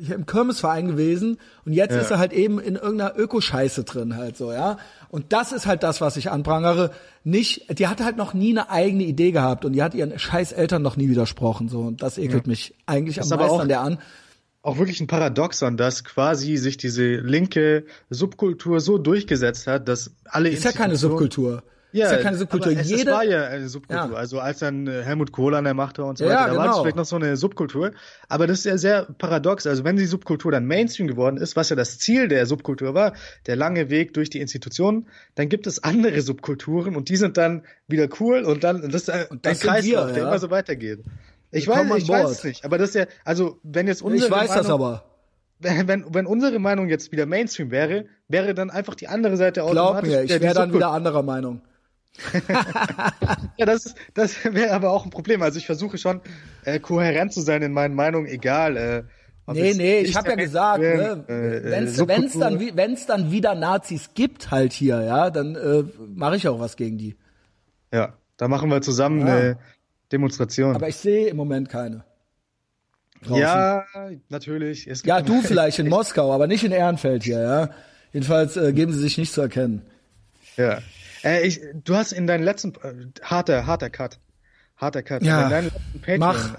[0.00, 2.00] hier im Kirmesverein gewesen und jetzt Ja.
[2.00, 4.78] ist er halt eben in irgendeiner Ökoscheiße drin halt so, ja.
[5.08, 6.92] Und das ist halt das, was ich anprangere.
[7.24, 10.52] Nicht, die hatte halt noch nie eine eigene Idee gehabt und die hat ihren scheiß
[10.52, 13.80] Eltern noch nie widersprochen so und das ekelt mich eigentlich Das am meisten an der
[13.80, 13.98] an.
[14.62, 20.48] Auch wirklich ein Paradoxon, dass quasi sich diese linke Subkultur so durchgesetzt hat, dass alle
[20.50, 21.62] Ist ja keine Subkultur.
[21.94, 22.72] Ja, ist ja keine Subkultur.
[22.72, 24.12] Es, Jede, es war ja eine Subkultur.
[24.12, 24.16] Ja.
[24.16, 26.56] Also als dann äh, Helmut Kohl an der Macht war und so Ja, weiter, da
[26.56, 26.82] war es genau.
[26.82, 27.92] vielleicht noch so eine Subkultur.
[28.28, 29.64] Aber das ist ja sehr paradox.
[29.68, 33.12] Also wenn die Subkultur dann Mainstream geworden ist, was ja das Ziel der Subkultur war,
[33.46, 37.62] der lange Weg durch die Institutionen, dann gibt es andere Subkulturen und die sind dann
[37.86, 40.28] wieder cool und dann das ist ein, Und das ein Kreislauf, wir, der ja.
[40.30, 40.98] immer so weitergeht.
[41.52, 44.32] Ich weiß, ich weiß es nicht, aber das ist ja, also wenn jetzt unsere ich
[44.32, 45.04] weiß Meinung, das aber.
[45.60, 49.68] wenn, wenn, unsere Meinung jetzt wieder Mainstream wäre, wäre dann einfach die andere Seite Glaub
[49.94, 51.62] automatisch mir, wieder ich die wäre dann wieder anderer Meinung.
[53.56, 55.42] Ja, das, das wäre aber auch ein Problem.
[55.42, 56.20] Also ich versuche schon
[56.64, 58.76] äh, kohärent zu sein in meinen Meinungen, egal.
[58.76, 59.02] Äh,
[59.46, 61.70] Nee, nee, ich habe ja gesagt, ne, Mainstream, äh, äh,
[62.08, 65.84] wenn's, dann, wenn's dann wieder Nazis gibt halt hier, ja, dann äh,
[66.14, 67.14] mache ich auch was gegen die.
[67.92, 69.34] Ja, da machen wir zusammen Ja.
[69.36, 69.58] eine
[70.10, 70.74] Demonstration.
[70.74, 72.04] Aber ich sehe im Moment keine.
[73.22, 73.36] Draußen.
[73.42, 73.84] ja,
[74.30, 74.86] natürlich.
[75.04, 77.70] Ja, du vielleicht in Moskau, aber nicht in Ehrenfeld hier, ja.
[78.14, 79.82] Jedenfalls äh, geben sie sich nicht zu erkennen.
[80.56, 80.78] Ja.
[81.24, 84.18] Äh, ich, du hast in deinem letzten äh, harter, harter Cut.
[84.76, 85.22] Harter Cut.
[85.22, 86.54] Ja, in deinem letzten mach.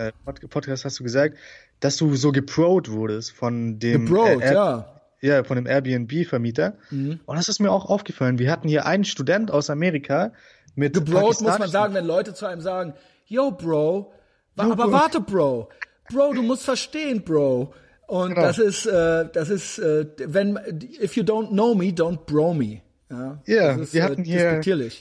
[0.49, 1.38] Patreon äh, hast du gesagt,
[1.80, 5.01] dass du so geprot wurdest von dem Gebrot, äh, ja.
[5.22, 6.78] ja, von dem Airbnb-Vermieter.
[6.89, 7.20] Mhm.
[7.26, 8.39] Und das ist mir auch aufgefallen.
[8.39, 10.32] Wir hatten hier einen Student aus Amerika
[10.76, 12.93] mit Gebrot muss man sagen, wenn Leute zu einem sagen,
[13.28, 14.11] yo, Bro,
[14.57, 14.91] Yo, aber Bro.
[14.91, 15.70] warte, Bro.
[16.11, 17.74] Bro, du musst verstehen, Bro.
[18.07, 18.41] Und Genau.
[18.41, 20.59] das ist, äh, das ist, äh, wenn,
[21.01, 22.82] if you don't know me, don't bro me.
[23.10, 24.91] Ja, das ist, wir hatten äh, hier-.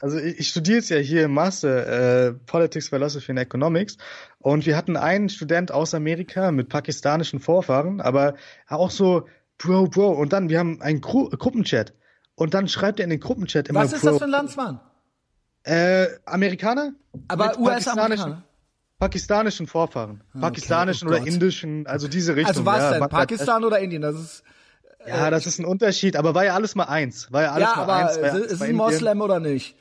[0.00, 3.96] Also ich, ich studiere jetzt ja hier im Master äh, Politics, Philosophy and Economics
[4.38, 8.34] und wir hatten einen Student aus Amerika mit pakistanischen Vorfahren, aber
[8.68, 9.26] auch so
[9.58, 11.94] Bro, Bro und dann wir haben einen Gru Gruppenchat
[12.34, 14.10] und dann schreibt er in den Gruppenchat immer Was ist Bro.
[14.10, 14.80] das für ein Landsmann?
[15.64, 16.92] Äh, Amerikaner?
[17.26, 18.44] Aber US-Amerikaner?
[18.98, 20.22] Pakistanischen Vorfahren.
[20.40, 22.48] Pakistanischen oh oder indischen, also diese Richtung.
[22.48, 23.08] Also was ja, denn?
[23.08, 24.02] Pakistan oder Indien?
[24.02, 24.42] Das ist,
[25.06, 27.30] Ja, das ist ein Unterschied, aber war ja alles mal eins.
[27.32, 28.20] War ja alles ja, mal aber eins.
[28.20, 28.74] war ist, es ein.
[28.74, 29.76] Moslem oder nicht?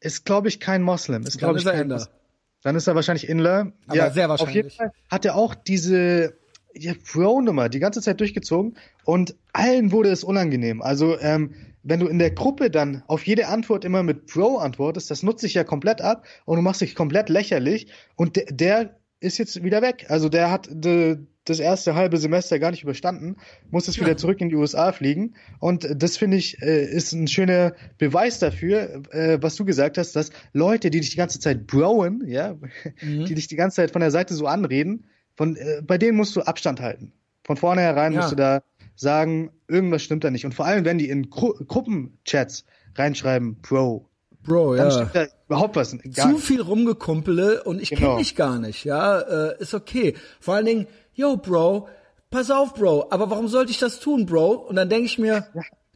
[0.00, 1.22] Ist, glaube ich, kein Moslem.
[1.22, 1.96] Ist, Dann glaube ist ich, er kein Inder.
[1.96, 2.14] Moslem.
[2.62, 3.72] Dann ist er wahrscheinlich Inler.
[3.86, 4.76] Aber ja, sehr Auf jeden wahrscheinlich.
[4.76, 6.34] Fall hat er auch diese
[6.74, 10.82] ja, Pro-Nummer die ganze Zeit durchgezogen und allen wurde es unangenehm.
[10.82, 15.10] Also ähm, wenn du in der Gruppe dann auf jede Antwort immer mit Bro antwortest,
[15.10, 18.96] das nutze ich ja komplett ab und du machst dich komplett lächerlich und der, der
[19.20, 20.06] ist jetzt wieder weg.
[20.08, 23.36] Also der hat de, das erste halbe Semester gar nicht überstanden,
[23.70, 24.02] muss ja.
[24.02, 25.34] wieder zurück in die USA fliegen.
[25.60, 30.16] Und das finde ich äh, ist ein schöner Beweis dafür, äh, was du gesagt hast,
[30.16, 32.54] dass Leute, die dich die ganze Zeit browen, ja,
[33.02, 33.24] mhm.
[33.26, 36.34] die dich die ganze Zeit von der Seite so anreden, von äh, bei denen musst
[36.36, 37.12] du Abstand halten.
[37.44, 38.20] Von vornherein ja.
[38.20, 38.62] musst du da
[38.96, 40.46] sagen, irgendwas stimmt da nicht.
[40.46, 42.64] Und vor allem, wenn die in Gru Gruppenchats
[42.94, 44.08] reinschreiben, Bro,
[44.44, 44.92] Bro, dann ja.
[44.92, 45.96] stimmt da überhaupt was.
[46.12, 48.00] Zu viel rumgekumpele und ich genau.
[48.00, 50.14] kenne dich gar nicht, ja, äh, ist okay.
[50.40, 51.88] Vor allen Dingen, yo, Bro,
[52.30, 54.52] pass auf, Bro, aber warum sollte ich das tun, Bro?
[54.52, 55.46] Und dann denke ich mir,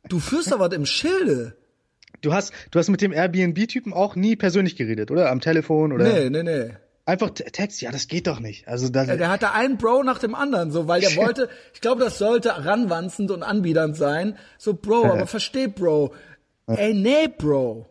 [0.08, 1.56] du führst da was im Schilde.
[2.20, 5.30] Du hast, du hast mit dem Airbnb-Typen auch nie persönlich geredet, oder?
[5.30, 6.04] Am Telefon oder?
[6.04, 6.70] Nee, nee, nee.
[7.04, 8.68] Einfach Text, ja, das geht doch nicht.
[8.68, 11.80] Also das, ja, der hatte einen Bro nach dem anderen, so, weil der wollte, ich
[11.80, 14.36] glaube, das sollte ranwanzend und anbiedernd sein.
[14.58, 16.12] So, Bro, aber versteh, Bro.
[16.66, 17.86] Ey, nee, Bro.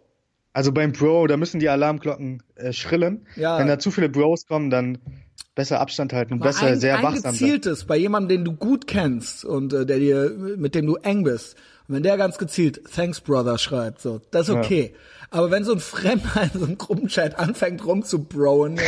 [0.54, 3.26] Also beim Bro, da müssen die Alarmglocken äh, schrillen.
[3.36, 3.60] Ja.
[3.60, 5.00] Wenn da zu viele Bros kommen, dann
[5.56, 7.32] besser Abstand halten und besser ein, sehr wachsam sein.
[7.34, 11.24] gezieltes bei jemandem, den du gut kennst und äh, der dir, mit dem du eng
[11.24, 11.56] bist.
[11.88, 14.92] Und wenn der ganz gezielt Thanks Brother schreibt, so, das ist okay.
[14.94, 15.00] Ja.
[15.30, 18.80] Aber wenn so ein Fremder in so einem Gruppenchat anfängt rumzubrowen,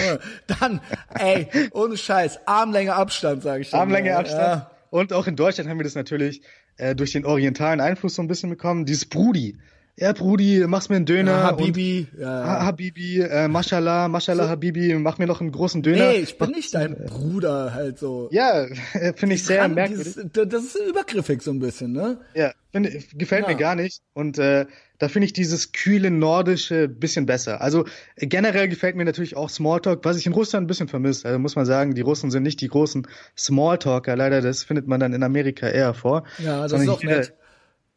[0.59, 0.79] dann,
[1.15, 3.73] ey, ohne Scheiß, Armlänge Abstand, sage ich.
[3.73, 4.41] Armlänge Abstand.
[4.41, 4.71] Ja.
[4.89, 6.41] Und auch in Deutschland haben wir das natürlich
[6.77, 8.85] äh, durch den orientalen Einfluss so ein bisschen bekommen.
[8.85, 9.57] Dieses Brudi.
[9.99, 11.31] Ja, Brudi, mach's mir einen Döner.
[11.31, 12.07] Ja, Habibi.
[12.13, 12.65] Und, ja.
[12.65, 14.49] Habibi, äh, Mashallah, Mashallah, so.
[14.49, 16.11] Habibi, mach mir noch einen großen Döner.
[16.11, 18.29] Nee, ich bin nicht dein Bruder halt so.
[18.31, 18.65] Ja,
[19.15, 20.13] finde ich sehr merkwürdig.
[20.13, 22.17] Dieses, das ist übergriffig so ein bisschen, ne?
[22.33, 22.87] Ja, find,
[23.17, 23.49] gefällt ja.
[23.49, 24.01] mir gar nicht.
[24.13, 24.67] Und äh,
[24.99, 27.59] da finde ich dieses kühle nordische bisschen besser.
[27.59, 27.83] Also
[28.15, 31.27] generell gefällt mir natürlich auch Smalltalk, was ich in Russland ein bisschen vermisse.
[31.27, 33.05] Also muss man sagen, die Russen sind nicht die großen
[33.37, 34.15] Smalltalker.
[34.15, 36.23] Leider, das findet man dann in Amerika eher vor.
[36.37, 37.33] Ja, das ist auch nett.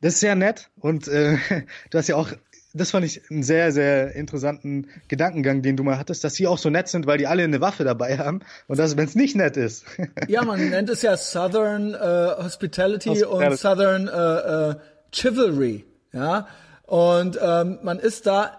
[0.02, 1.38] Das ist sehr nett und äh,
[1.90, 2.28] du hast ja auch
[2.74, 6.56] das fand ich einen sehr, sehr interessanten Gedankengang, den du mal hattest, dass sie auch
[6.56, 9.36] so nett sind, weil die alle eine Waffe dabei haben und das, wenn es nicht
[9.36, 9.84] nett ist.
[10.28, 11.98] ja, man nennt es ja Southern äh,
[12.42, 14.74] Hospitality, Hospitality und Southern äh, äh,
[15.12, 15.84] Chivalry.
[16.12, 16.48] Ja,
[16.86, 18.58] und ähm, man ist da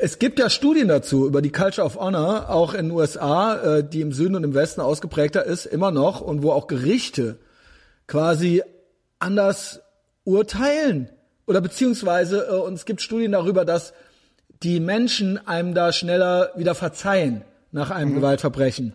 [0.00, 3.84] es gibt ja Studien dazu über die Culture of Honor, auch in den USA, äh,
[3.84, 7.40] die im Süden und im Westen ausgeprägter ist, immer noch, und wo auch Gerichte
[8.06, 8.62] quasi
[9.18, 9.80] anders
[10.28, 11.08] urteilen.
[11.46, 13.94] Oder beziehungsweise, äh, und es gibt Studien darüber, dass
[14.62, 18.16] die Menschen einem da schneller wieder verzeihen nach einem mhm.
[18.16, 18.92] Gewaltverbrechen.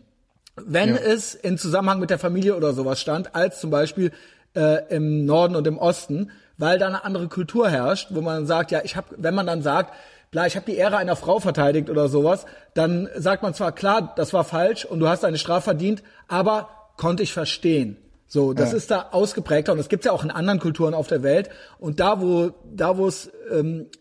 [0.56, 1.02] Wenn ja.
[1.02, 4.12] es in Zusammenhang mit der Familie oder sowas stand, als zum Beispiel
[4.56, 8.70] äh, im Norden und im Osten, weil da eine andere Kultur herrscht, wo man sagt,
[8.70, 9.94] ja, ich habe, wenn man dann sagt,
[10.32, 14.14] klar, ich habe die Ehre einer Frau verteidigt oder sowas, dann sagt man zwar, klar,
[14.16, 17.98] das war falsch und du hast eine Strafe verdient, aber konnte ich verstehen.
[18.34, 18.78] So, das ja.
[18.78, 21.52] ist da ausgeprägter und das gibt's ja auch in anderen Kulturen auf der Welt.
[21.78, 23.92] Und da, wo, da, wo es, ähm,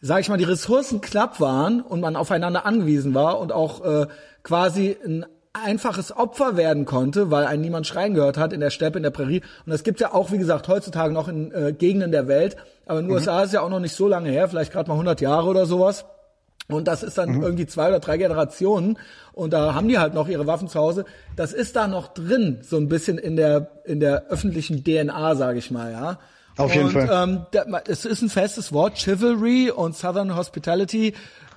[0.00, 4.06] sag ich mal, die Ressourcen knapp waren und man aufeinander angewiesen war und auch äh,
[4.44, 8.98] quasi ein einfaches Opfer werden konnte, weil einen niemand schreien gehört hat in der Steppe,
[8.98, 9.42] in der Prärie.
[9.66, 12.56] Und das gibt's ja auch, wie gesagt, heutzutage noch in äh, Gegenden der Welt.
[12.86, 13.16] Aber in den mhm.
[13.16, 15.66] USA ist ja auch noch nicht so lange her, vielleicht gerade mal 100 Jahre oder
[15.66, 16.04] sowas.
[16.68, 17.42] Und das ist dann mhm.
[17.42, 18.98] irgendwie zwei oder drei Generationen.
[19.32, 21.04] Und da haben die halt noch ihre Waffen zu Hause.
[21.36, 25.58] Das ist da noch drin, so ein bisschen in der, in der öffentlichen DNA, sage
[25.58, 26.18] ich mal, ja.
[26.56, 27.08] Auf jeden und, Fall.
[27.10, 31.14] Ähm, der, es ist ein festes Wort, Chivalry und Southern Hospitality.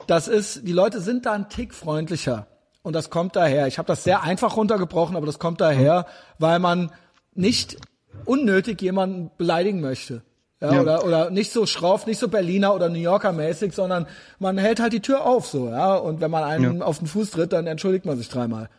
[0.08, 2.47] Das ist, die Leute sind da ein Tick freundlicher.
[2.82, 3.68] Und das kommt daher.
[3.68, 6.06] Ich habe das sehr einfach runtergebrochen, aber das kommt daher,
[6.39, 6.91] weil man
[7.34, 7.78] nicht
[8.26, 10.22] unnötig jemanden beleidigen möchte.
[10.62, 10.82] Ja, ja.
[10.82, 14.08] Oder, oder nicht so schroff, nicht so Berliner oder New Yorker mäßig, sondern
[14.39, 15.95] man hält halt die Tür auf so, ja.
[15.95, 16.86] Und wenn man einen ja.
[16.86, 18.70] auf den Fuß tritt, dann entschuldigt man sich dreimal.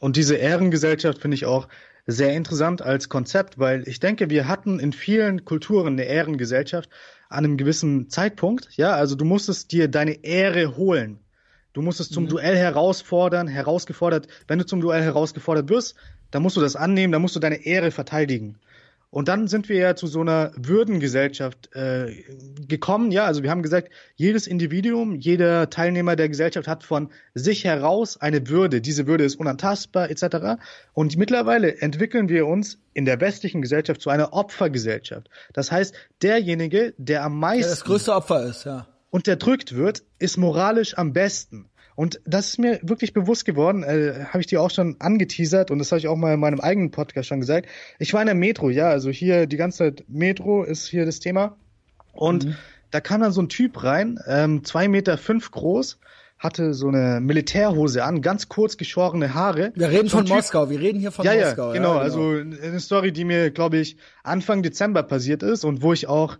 [0.00, 1.68] Und diese Ehrengesellschaft finde ich auch
[2.06, 6.88] sehr interessant als Konzept, weil ich denke, wir hatten in vielen Kulturen eine Ehrengesellschaft
[7.28, 8.68] an einem gewissen Zeitpunkt.
[8.76, 11.20] Ja, also du musstest dir deine Ehre holen.
[11.72, 12.28] Du musst es zum mhm.
[12.28, 14.26] Duell herausfordern, herausgefordert.
[14.48, 15.94] Wenn du zum Duell herausgefordert wirst,
[16.30, 18.58] dann musst du das annehmen, dann musst du deine Ehre verteidigen.
[19.10, 22.14] Und dann sind wir ja zu so einer Würdengesellschaft äh,
[22.68, 23.10] gekommen.
[23.10, 28.20] Ja, also wir haben gesagt, jedes Individuum, jeder Teilnehmer der Gesellschaft hat von sich heraus
[28.20, 28.80] eine Würde.
[28.80, 30.60] Diese Würde ist unantastbar etc.
[30.92, 35.28] Und mittlerweile entwickeln wir uns in der westlichen Gesellschaft zu einer Opfergesellschaft.
[35.52, 40.36] Das heißt, derjenige, der am meisten der das größte Opfer ist, ja unterdrückt wird, ist
[40.36, 41.68] moralisch am besten.
[42.00, 45.78] Und das ist mir wirklich bewusst geworden, äh, habe ich dir auch schon angeteasert und
[45.80, 47.68] das habe ich auch mal in meinem eigenen Podcast schon gesagt.
[47.98, 51.20] Ich war in der Metro, ja, also hier die ganze Zeit Metro ist hier das
[51.20, 51.58] Thema.
[52.14, 52.56] Und mhm.
[52.90, 55.98] da kam dann so ein Typ rein, ähm, zwei Meter fünf groß,
[56.38, 59.70] hatte so eine Militärhose an, ganz kurz geschorene Haare.
[59.74, 61.66] Wir reden so von typ, Moskau, wir reden hier von ja, Moskau.
[61.66, 65.66] Ja, genau, ja, genau, also eine Story, die mir, glaube ich, Anfang Dezember passiert ist
[65.66, 66.38] und wo ich auch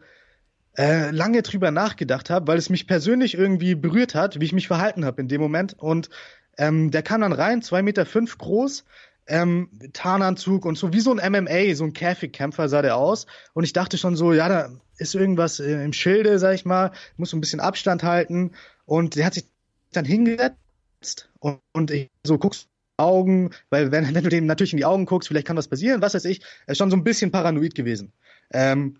[0.77, 4.69] äh, lange drüber nachgedacht habe, weil es mich persönlich irgendwie berührt hat, wie ich mich
[4.69, 5.75] verhalten habe in dem Moment.
[5.79, 6.11] Und
[6.59, 8.85] ähm, der kam dann rein, zwei Meter fünf groß,
[9.27, 13.27] ähm, Tarnanzug und so, wie so ein MMA, so ein Käfigkämpfer sah der aus.
[13.53, 16.93] Und ich dachte schon so, ja, da ist irgendwas äh, im Schilde, sag ich mal,
[17.17, 18.53] muss so ein bisschen Abstand halten.
[18.87, 19.45] Und der hat sich
[19.93, 24.77] dann hingesetzt und, und ich so guckst Augen, weil wenn, wenn du dem natürlich in
[24.77, 27.05] die Augen guckst, vielleicht kann was passieren, was weiß ich, er ist schon so ein
[27.05, 28.13] bisschen paranoid gewesen.
[28.53, 28.99] Ähm,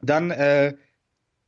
[0.00, 0.74] dann äh,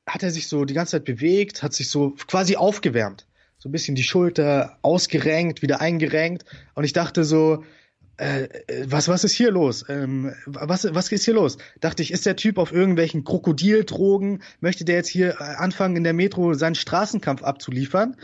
[0.06, 3.26] hat er sich so die ganze Zeit bewegt, hat sich so quasi aufgewärmt.
[3.58, 6.44] So ein bisschen die Schulter ausgerenkt, wieder eingerenkt.
[6.74, 7.64] Und ich dachte so,
[8.16, 8.48] äh,
[8.86, 9.84] was, was ist hier los?
[9.88, 11.58] Ähm, was, was ist hier los?
[11.80, 14.42] Dachte ich, ist der Typ auf irgendwelchen Krokodildrogen?
[14.60, 18.16] Möchte der jetzt hier äh, anfangen, in der Metro seinen Straßenkampf abzuliefern?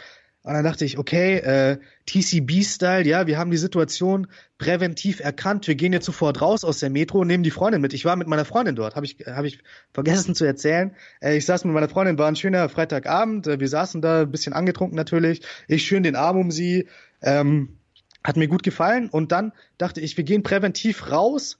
[0.42, 4.26] Und dann dachte ich, okay, äh, TCB-Style, ja, wir haben die Situation
[4.56, 5.66] präventiv erkannt.
[5.66, 7.92] Wir gehen jetzt sofort raus aus der Metro und nehmen die Freundin mit.
[7.92, 9.58] Ich war mit meiner Freundin dort, habe ich, hab ich
[9.92, 10.96] vergessen zu erzählen.
[11.20, 13.46] Äh, ich saß mit meiner Freundin, war ein schöner Freitagabend.
[13.48, 15.42] Äh, wir saßen da, ein bisschen angetrunken natürlich.
[15.68, 16.88] Ich schön den Arm um sie.
[17.20, 17.76] Ähm,
[18.24, 19.10] hat mir gut gefallen.
[19.10, 21.58] Und dann dachte ich, wir gehen präventiv raus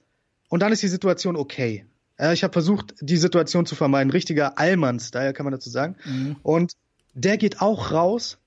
[0.49, 1.85] und dann ist die Situation okay.
[2.17, 4.11] Äh, ich habe versucht, die Situation zu vermeiden.
[4.11, 5.97] Richtiger Allmann-Style, kann man dazu sagen.
[6.03, 6.35] Mhm.
[6.41, 6.73] Und
[7.13, 8.39] der geht auch raus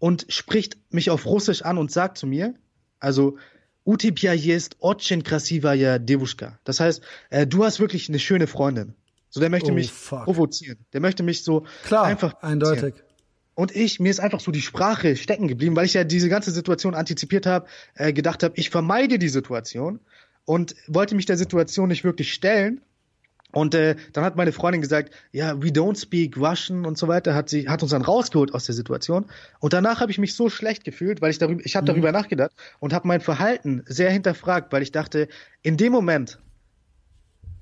[0.00, 2.54] und spricht mich auf Russisch an und sagt zu mir,
[3.00, 3.36] also
[3.84, 6.58] Utipia jest очень красивая девушка.
[6.64, 8.94] Das heißt, äh, du hast wirklich eine schöne Freundin.
[9.30, 10.24] So, der möchte oh, mich fuck.
[10.24, 10.78] provozieren.
[10.92, 12.94] Der möchte mich so Klar, einfach eindeutig.
[13.54, 16.50] Und ich, mir ist einfach so die Sprache stecken geblieben, weil ich ja diese ganze
[16.50, 20.00] Situation antizipiert habe, äh, gedacht habe, ich vermeide die Situation
[20.44, 22.82] und wollte mich der Situation nicht wirklich stellen
[23.51, 27.35] und äh, dann hat meine Freundin gesagt, ja, we don't speak Russian und so weiter,
[27.35, 29.25] hat sie hat uns dann rausgeholt aus der Situation.
[29.59, 31.87] Und danach habe ich mich so schlecht gefühlt, weil ich darüber, ich habe mhm.
[31.87, 35.27] darüber nachgedacht und habe mein Verhalten sehr hinterfragt, weil ich dachte,
[35.61, 36.39] in dem Moment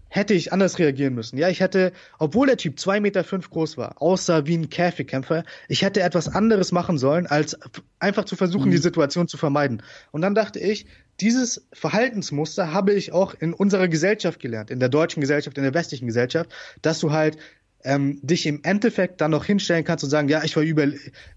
[0.09, 1.37] hätte ich anders reagieren müssen.
[1.37, 5.43] Ja, ich hätte, obwohl der Typ zwei Meter fünf groß war, aussah wie ein Käfigkämpfer,
[5.67, 7.57] ich hätte etwas anderes machen sollen, als
[7.99, 8.71] einfach zu versuchen, mhm.
[8.71, 9.83] die Situation zu vermeiden.
[10.11, 10.87] Und dann dachte ich,
[11.21, 15.73] dieses Verhaltensmuster habe ich auch in unserer Gesellschaft gelernt, in der deutschen Gesellschaft, in der
[15.73, 16.49] westlichen Gesellschaft,
[16.81, 17.37] dass du halt
[17.83, 20.87] ähm, dich im Endeffekt dann noch hinstellen kannst und sagen, ja, ich war über,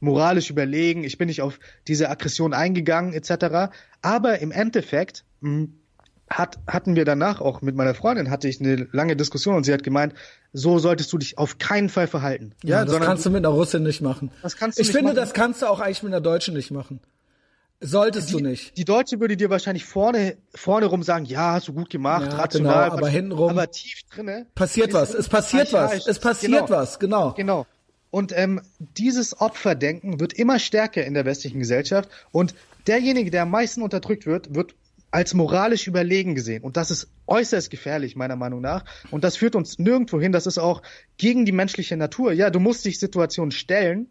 [0.01, 3.73] moralisch überlegen, ich bin nicht auf diese Aggression eingegangen, etc.
[4.03, 5.82] Aber im Endeffekt mh, hm,
[6.39, 9.72] hat, hatten wir danach auch mit meiner Freundin hatte ich eine lange Diskussion und sie
[9.72, 10.14] hat gemeint,
[10.53, 12.53] so solltest du dich auf keinen Fall verhalten.
[12.62, 14.30] Ja, das kannst du mit einer Russin nicht machen.
[14.43, 15.16] Das kannst du ich finde, machen.
[15.16, 17.01] das kannst du auch eigentlich mit einer Deutschen nicht machen.
[17.85, 18.76] Solltest die, du nicht.
[18.76, 22.39] Die Deutsche würde dir wahrscheinlich vorne, vorne rum sagen, ja, hast du gut gemacht, ja,
[22.39, 22.85] rational.
[22.85, 23.51] Genau, aber hintenrum.
[23.51, 24.47] Aber tief drinne.
[24.55, 25.14] Passiert was.
[25.14, 26.07] Es passiert was.
[26.07, 26.70] Es passiert genau.
[26.70, 27.01] was.
[27.01, 27.33] Genau.
[27.33, 27.66] Genau.
[28.11, 32.55] Und ähm, dieses Opferdenken wird immer stärker in der westlichen Gesellschaft und
[32.87, 34.74] derjenige, der am meisten unterdrückt wird, wird
[35.12, 36.64] als moralisch überlegen gesehen.
[36.64, 38.84] Und das ist äußerst gefährlich, meiner Meinung nach.
[39.10, 40.32] Und das führt uns nirgendwo hin.
[40.32, 40.82] Das ist auch
[41.16, 42.32] gegen die menschliche Natur.
[42.32, 44.08] Ja, du musst dich Situationen stellen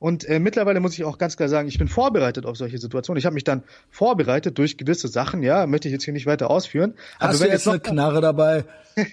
[0.00, 3.18] und äh, mittlerweile muss ich auch ganz klar sagen, ich bin vorbereitet auf solche Situationen.
[3.18, 6.50] Ich habe mich dann vorbereitet durch gewisse Sachen, ja, möchte ich jetzt hier nicht weiter
[6.50, 6.94] ausführen.
[7.18, 8.64] Hast Aber wenn du jetzt, eine Knarre dabei?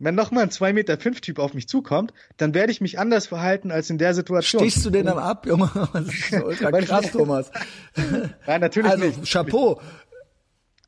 [0.00, 2.98] wenn noch mal ein zwei Meter fünf Typ auf mich zukommt, dann werde ich mich
[2.98, 4.68] anders verhalten als in der Situation.
[4.68, 5.70] Stichst du den dann ab, Junge?
[5.92, 7.52] Das ist ultra krass, Thomas.
[8.46, 9.30] Nein, natürlich also, nicht.
[9.30, 9.80] Chapeau.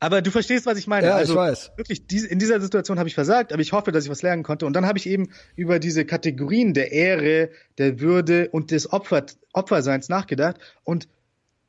[0.03, 1.07] Aber du verstehst, was ich meine.
[1.07, 1.71] Ja, also, ich weiß.
[1.77, 4.65] Wirklich, in dieser Situation habe ich versagt, aber ich hoffe, dass ich was lernen konnte.
[4.65, 9.25] Und dann habe ich eben über diese Kategorien der Ehre, der Würde und des Opfer,
[9.53, 10.57] Opferseins nachgedacht.
[10.83, 11.07] Und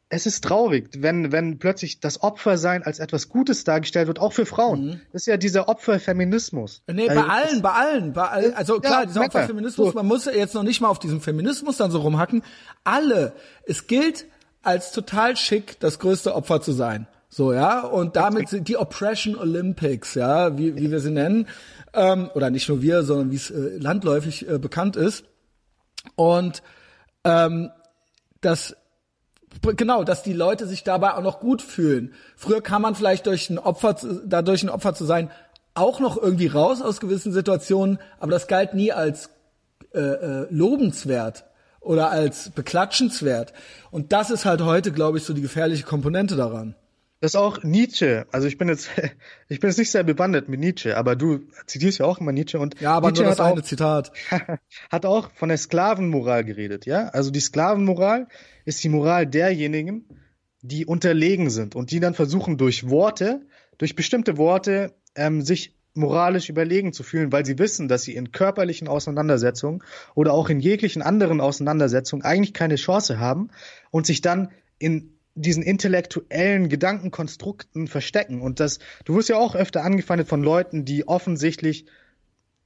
[0.08, 4.46] es ist traurig, wenn, wenn plötzlich das Opfersein als etwas Gutes dargestellt wird, auch für
[4.46, 4.84] Frauen.
[4.84, 5.00] Mhm.
[5.12, 6.82] Das ist ja dieser Opferfeminismus.
[6.88, 8.54] Nee, bei also, allen, bei allen, bei allen.
[8.54, 9.94] Also klar, ja, dieser Opferfeminismus, so.
[9.94, 12.42] man muss jetzt noch nicht mal auf diesem Feminismus dann so rumhacken.
[12.82, 13.32] Alle.
[13.64, 14.26] Es gilt
[14.62, 17.06] als total schick, das größte Opfer zu sein.
[17.36, 21.48] So, ja, und damit sind die Oppression Olympics, ja, wie, wie wir sie nennen,
[21.92, 25.24] ähm, oder nicht nur wir, sondern wie es äh, landläufig äh, bekannt ist.
[26.14, 26.62] Und
[27.24, 27.72] ähm,
[28.40, 28.76] das
[29.62, 32.14] genau, dass die Leute sich dabei auch noch gut fühlen.
[32.36, 35.28] Früher kann man vielleicht durch ein Opfer, dadurch ein Opfer zu sein,
[35.74, 39.28] auch noch irgendwie raus aus gewissen Situationen, aber das galt nie als
[39.92, 41.46] äh, äh, lobenswert
[41.80, 43.52] oder als beklatschenswert.
[43.90, 46.76] Und das ist halt heute, glaube ich, so die gefährliche Komponente daran.
[47.20, 48.26] Das ist auch Nietzsche.
[48.32, 48.90] Also ich bin jetzt,
[49.48, 52.58] ich bin jetzt nicht sehr bewandert mit Nietzsche, aber du zitierst ja auch immer Nietzsche
[52.58, 54.12] und ja, aber Nietzsche nur das eine auch, Zitat
[54.90, 57.08] hat auch von der Sklavenmoral geredet, ja.
[57.08, 58.28] Also die Sklavenmoral
[58.64, 60.04] ist die Moral derjenigen,
[60.62, 63.42] die unterlegen sind und die dann versuchen durch Worte,
[63.78, 68.32] durch bestimmte Worte ähm, sich moralisch überlegen zu fühlen, weil sie wissen, dass sie in
[68.32, 69.82] körperlichen Auseinandersetzungen
[70.14, 73.50] oder auch in jeglichen anderen Auseinandersetzungen eigentlich keine Chance haben
[73.90, 78.40] und sich dann in diesen intellektuellen Gedankenkonstrukten verstecken.
[78.40, 81.86] Und das, du wirst ja auch öfter angefeindet von Leuten, die offensichtlich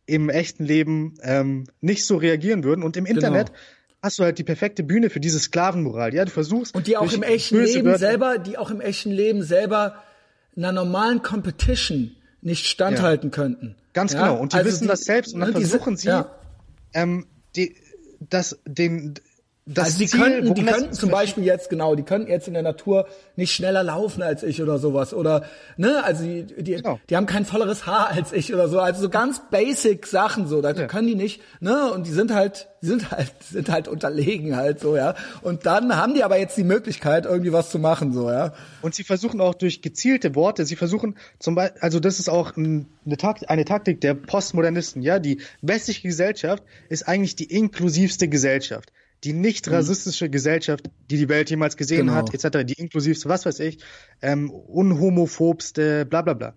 [0.07, 2.83] im echten Leben ähm, nicht so reagieren würden.
[2.83, 3.17] Und im genau.
[3.17, 3.59] Internet genau.
[4.03, 6.15] hast du halt die perfekte Bühne für diese Sklavenmoral.
[6.15, 6.75] Ja, du versuchst.
[6.75, 10.03] Und die auch im echten Leben Wörter selber, die auch im echten Leben selber
[10.57, 13.35] einer normalen Competition nicht standhalten ja.
[13.35, 13.77] könnten.
[13.93, 14.21] Ganz ja?
[14.21, 14.41] genau.
[14.41, 16.31] Und die also wissen die, das selbst und dann ne, versuchen sie, ja.
[16.95, 17.77] ähm, die,
[18.21, 19.15] das, den,
[19.71, 22.55] das also die Ziel, könnten, die könnten zum Beispiel jetzt genau, die könnten jetzt in
[22.55, 23.07] der Natur
[23.37, 25.45] nicht schneller laufen als ich oder sowas oder
[25.77, 26.99] ne, also die die, genau.
[27.11, 30.63] die haben kein volleres Haar als ich oder so, also so ganz basic Sachen so,
[30.63, 30.87] da ja.
[30.87, 34.81] können die nicht, ne, und die sind halt, die sind halt, sind halt unterlegen halt
[34.81, 35.15] so, ja.
[35.43, 38.55] Und dann haben die aber jetzt die Möglichkeit irgendwie was zu machen so, ja.
[38.81, 42.57] Und sie versuchen auch durch gezielte Worte, sie versuchen zum Beispiel, also das ist auch
[42.57, 42.87] eine,
[43.19, 48.93] Takt, eine Taktik der Postmodernisten, ja, die westliche Gesellschaft ist eigentlich die inklusivste Gesellschaft
[49.25, 49.75] die nicht mhm.
[49.75, 52.15] rassistische Gesellschaft, die die Welt jemals gesehen genau.
[52.15, 53.79] hat, etc., die inklusivste, was weiß ich,
[54.23, 56.55] ähm, unhomophobste, bla bla bla.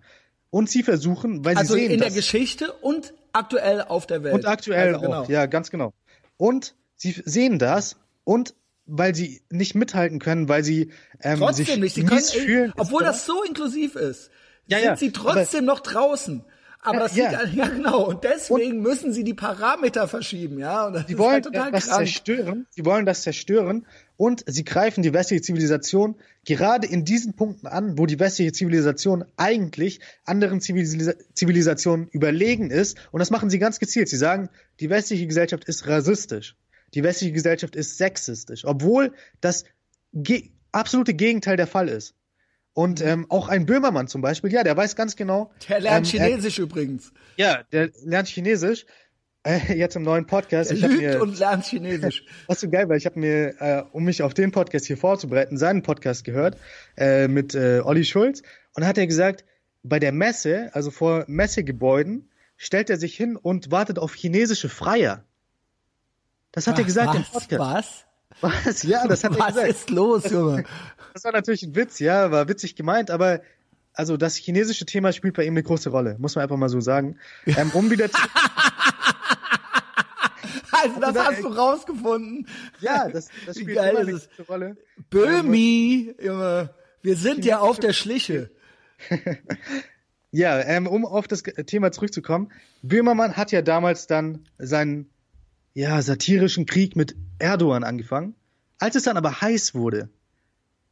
[0.50, 4.34] Und sie versuchen, weil also sie sehen, in der Geschichte und aktuell auf der Welt.
[4.34, 5.22] Und aktuell also, genau.
[5.22, 5.92] auch, ja, ganz genau.
[6.36, 8.54] Und sie sehen das und
[8.84, 11.94] weil sie nicht mithalten können, weil sie ähm, trotzdem sich nicht.
[11.94, 14.30] Sie können, fühlen, obwohl das so inklusiv ist,
[14.66, 16.44] ja, sind ja, sie trotzdem noch draußen.
[16.84, 18.08] Aber das ja, sieht, ja genau.
[18.08, 20.86] Und deswegen und müssen sie die Parameter verschieben, ja.
[20.86, 21.98] Und das sie wollen halt total das krank.
[21.98, 22.66] zerstören.
[22.70, 27.98] Sie wollen das zerstören und sie greifen die westliche Zivilisation gerade in diesen Punkten an,
[27.98, 32.98] wo die westliche Zivilisation eigentlich anderen Zivilis Zivilisationen überlegen ist.
[33.12, 34.08] Und das machen sie ganz gezielt.
[34.08, 34.48] Sie sagen,
[34.80, 36.56] die westliche Gesellschaft ist rassistisch.
[36.94, 39.64] Die westliche Gesellschaft ist sexistisch, obwohl das
[40.12, 42.14] ge absolute Gegenteil der Fall ist.
[42.74, 43.06] Und mhm.
[43.06, 45.50] ähm, auch ein Böhmermann zum Beispiel, ja, der weiß ganz genau.
[45.68, 47.12] Der lernt ähm, Chinesisch er, übrigens.
[47.36, 48.86] Ja, der lernt Chinesisch.
[49.44, 50.70] Äh, jetzt im neuen Podcast.
[50.70, 52.24] Der ich lügt mir, und lernt Chinesisch.
[52.46, 55.58] Was so geil, weil ich habe mir, äh, um mich auf den Podcast hier vorzubereiten,
[55.58, 56.56] seinen Podcast gehört
[56.96, 58.42] äh, mit äh, Olli Schulz.
[58.74, 59.44] Und hat er gesagt,
[59.82, 65.24] bei der Messe, also vor Messegebäuden, stellt er sich hin und wartet auf chinesische Freier.
[66.52, 67.60] Das hat was, er gesagt was, im Podcast.
[67.60, 68.06] Was?
[68.40, 68.82] Was?
[68.82, 69.68] Ja, das hat Was er gesagt.
[69.68, 70.64] ist los, Junge?
[71.12, 73.40] Das war natürlich ein Witz, ja, war witzig gemeint, aber
[73.94, 76.80] also das chinesische Thema spielt bei ihm eine große Rolle, muss man einfach mal so
[76.80, 77.18] sagen.
[77.46, 78.18] Ähm, um wieder zu
[80.72, 82.48] Also das hast du rausgefunden.
[82.80, 84.76] Ja, das, das spielt immer eine große Rolle.
[85.10, 86.70] Böhmi, Junge,
[87.02, 88.50] wir sind ja auf der Schliche.
[90.32, 92.50] ja, ähm, um auf das Thema zurückzukommen.
[92.82, 95.11] Böhmermann hat ja damals dann seinen
[95.74, 98.34] ja, satirischen Krieg mit Erdogan angefangen.
[98.78, 100.10] Als es dann aber heiß wurde,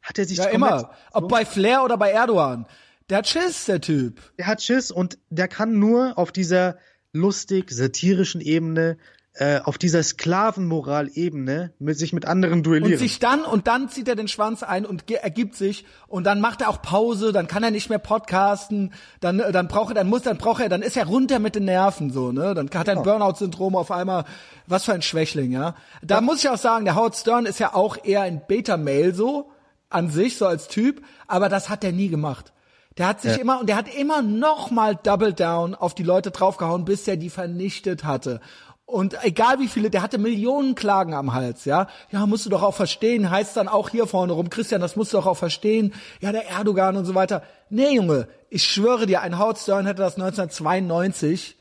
[0.02, 2.66] hat er sich ja immer, ob bei Flair oder bei Erdogan.
[3.08, 4.20] Der hat Schiss, der Typ.
[4.38, 6.78] Der hat Schiss und der kann nur auf dieser
[7.12, 8.96] lustig satirischen Ebene
[9.40, 12.92] äh, auf dieser Sklavenmoral-Ebene mit sich mit anderen duellieren.
[12.92, 16.42] Und sich dann, und dann zieht er den Schwanz ein und ergibt sich und dann
[16.42, 19.94] macht er auch Pause, dann kann er nicht mehr podcasten, dann, äh, dann braucht er,
[19.94, 22.68] dann muss, dann braucht er, dann ist er runter mit den Nerven, so, ne, dann
[22.74, 24.26] hat er ein Burnout-Syndrom auf einmal,
[24.66, 25.74] was für ein Schwächling, ja.
[26.02, 26.20] Da ja.
[26.20, 29.50] muss ich auch sagen, der Howard Stern ist ja auch eher ein Beta-Mail so,
[29.88, 32.52] an sich, so als Typ, aber das hat er nie gemacht.
[32.98, 33.40] Der hat sich ja.
[33.40, 37.16] immer und der hat immer noch mal Double Down auf die Leute draufgehauen, bis er
[37.16, 38.40] die vernichtet hatte.
[38.90, 41.86] Und egal wie viele, der hatte Millionen Klagen am Hals, ja.
[42.10, 45.12] Ja, musst du doch auch verstehen, heißt dann auch hier vorne rum, Christian, das musst
[45.12, 45.94] du doch auch verstehen.
[46.20, 47.42] Ja, der Erdogan und so weiter.
[47.68, 51.56] Nee, Junge, ich schwöre dir, ein Howard Stern hätte das 1992,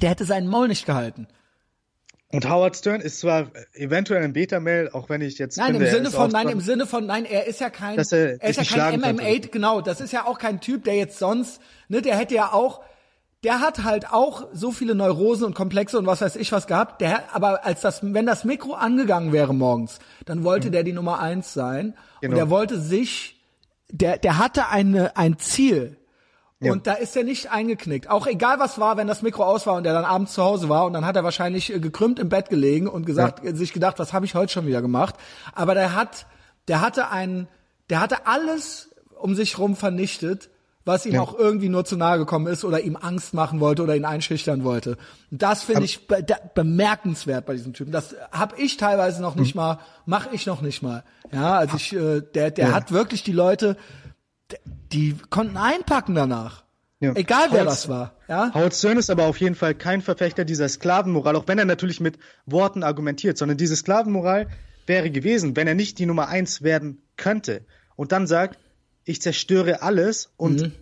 [0.00, 1.26] der hätte seinen Maul nicht gehalten.
[2.30, 5.92] Und Howard Stern ist zwar eventuell ein Beta-Mail, auch wenn ich jetzt nein finde, im
[5.92, 8.90] Sinne von nein im Sinne von nein er ist ja kein er, er ist ja
[8.90, 11.58] kein MMA genau das ist ja auch kein Typ der jetzt sonst
[11.88, 12.82] ne der hätte ja auch
[13.44, 17.00] der hat halt auch so viele Neurosen und Komplexe und was weiß ich was gehabt.
[17.00, 20.72] Der, aber als das, wenn das Mikro angegangen wäre morgens, dann wollte mhm.
[20.72, 21.94] der die Nummer eins sein.
[22.20, 22.32] Genau.
[22.32, 23.40] Und der wollte sich,
[23.90, 25.96] der, der hatte eine, ein Ziel.
[26.60, 26.72] Ja.
[26.72, 28.10] Und da ist er nicht eingeknickt.
[28.10, 30.68] Auch egal was war, wenn das Mikro aus war und er dann abends zu Hause
[30.68, 33.54] war und dann hat er wahrscheinlich äh, gekrümmt im Bett gelegen und gesagt, ja.
[33.54, 35.14] sich gedacht, was habe ich heute schon wieder gemacht?
[35.54, 36.26] Aber der hat,
[36.66, 37.46] der hatte ein,
[37.88, 40.50] der hatte alles um sich rum vernichtet
[40.88, 41.20] was ihm ja.
[41.20, 44.64] auch irgendwie nur zu nahe gekommen ist oder ihm Angst machen wollte oder ihn einschüchtern
[44.64, 44.96] wollte.
[45.30, 46.24] Und das finde ich be
[46.54, 47.92] bemerkenswert bei diesem Typen.
[47.92, 49.60] Das habe ich teilweise noch nicht mhm.
[49.60, 51.04] mal, mache ich noch nicht mal.
[51.30, 52.74] Ja, also ich, äh, der, der ja.
[52.74, 53.76] hat wirklich die Leute,
[54.90, 56.64] die konnten einpacken danach.
[57.00, 57.12] Ja.
[57.14, 58.14] Egal wer Howard, das war.
[58.26, 58.52] Ja?
[58.54, 62.00] Howard Stern ist aber auf jeden Fall kein Verfechter dieser Sklavenmoral, auch wenn er natürlich
[62.00, 64.48] mit Worten argumentiert, sondern diese Sklavenmoral
[64.86, 68.58] wäre gewesen, wenn er nicht die Nummer eins werden könnte und dann sagt,
[69.08, 70.72] ich zerstöre alles und mhm.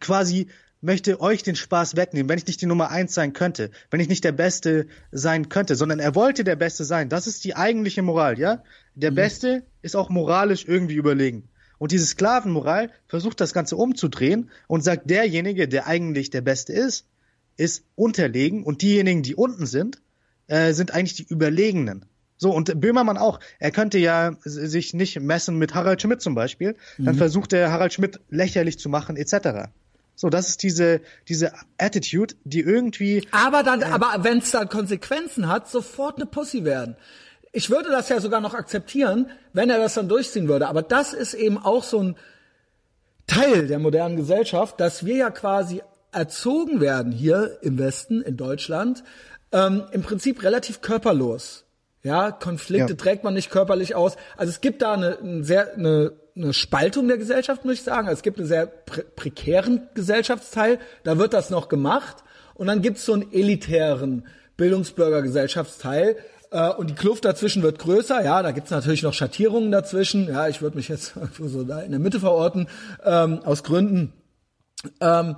[0.00, 0.46] quasi
[0.80, 4.08] möchte euch den Spaß wegnehmen, wenn ich nicht die Nummer eins sein könnte, wenn ich
[4.08, 7.08] nicht der Beste sein könnte, sondern er wollte der Beste sein.
[7.08, 8.62] Das ist die eigentliche Moral, ja?
[8.94, 9.16] Der mhm.
[9.16, 11.48] Beste ist auch moralisch irgendwie überlegen.
[11.78, 17.08] Und diese Sklavenmoral versucht das Ganze umzudrehen und sagt, derjenige, der eigentlich der Beste ist,
[17.56, 20.00] ist unterlegen und diejenigen, die unten sind,
[20.46, 22.04] äh, sind eigentlich die Überlegenen.
[22.44, 23.40] So, und Böhmermann auch.
[23.58, 26.76] Er könnte ja sich nicht messen mit Harald Schmidt zum Beispiel.
[26.98, 27.18] Dann mhm.
[27.18, 29.70] versucht er Harald Schmidt lächerlich zu machen, etc.
[30.14, 33.26] So, das ist diese, diese Attitude, die irgendwie.
[33.30, 36.96] Aber dann, äh, aber wenn es dann Konsequenzen hat, sofort eine Pussy werden.
[37.52, 40.68] Ich würde das ja sogar noch akzeptieren, wenn er das dann durchziehen würde.
[40.68, 42.16] Aber das ist eben auch so ein
[43.26, 45.80] Teil der modernen Gesellschaft, dass wir ja quasi
[46.12, 49.02] erzogen werden hier im Westen, in Deutschland,
[49.50, 51.63] ähm, im Prinzip relativ körperlos.
[52.04, 52.96] Ja, Konflikte ja.
[52.96, 54.16] trägt man nicht körperlich aus.
[54.36, 58.06] Also es gibt da eine, eine sehr eine, eine Spaltung der Gesellschaft, muss ich sagen.
[58.06, 62.18] Also es gibt einen sehr pre prekären Gesellschaftsteil, da wird das noch gemacht.
[62.54, 64.26] Und dann gibt es so einen elitären
[64.58, 66.16] Bildungsbürgergesellschaftsteil.
[66.50, 68.22] Äh, und die Kluft dazwischen wird größer.
[68.22, 70.28] Ja, da gibt es natürlich noch Schattierungen dazwischen.
[70.28, 72.68] Ja, ich würde mich jetzt so da in der Mitte verorten,
[73.02, 74.12] ähm, aus Gründen.
[75.00, 75.36] Ähm,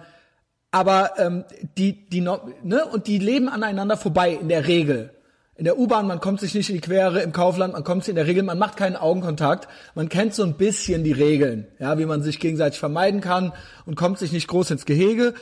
[0.73, 1.45] aber ähm,
[1.79, 5.16] die, die, ne, und die leben aneinander vorbei in der Regel.
[5.59, 8.11] In der U-Bahn, man kommt sich nicht in die Quere, im Kaufland, man kommt sich
[8.11, 11.99] in der Regel, man macht keinen Augenkontakt, man kennt so ein bisschen die Regeln, ja,
[11.99, 13.55] wie man sich gegenseitig vermeiden kann
[13.87, 15.33] und kommt sich nicht groß ins Gehege.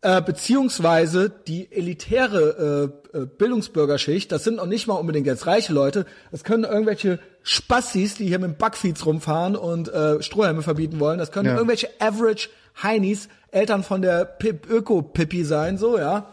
[0.00, 5.72] Äh, beziehungsweise die elitäre äh, äh, Bildungsbürgerschicht, das sind auch nicht mal unbedingt jetzt reiche
[5.72, 11.18] Leute, das können irgendwelche Spassis, die hier mit Backfeeds rumfahren und äh, Strohhelme verbieten wollen,
[11.18, 11.54] das können ja.
[11.54, 12.50] irgendwelche Average
[12.82, 14.36] Heinis, Eltern von der
[14.68, 16.26] Öko-Pippi sein, so, ja.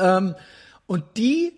[0.00, 0.36] Ähm,
[0.86, 1.52] und die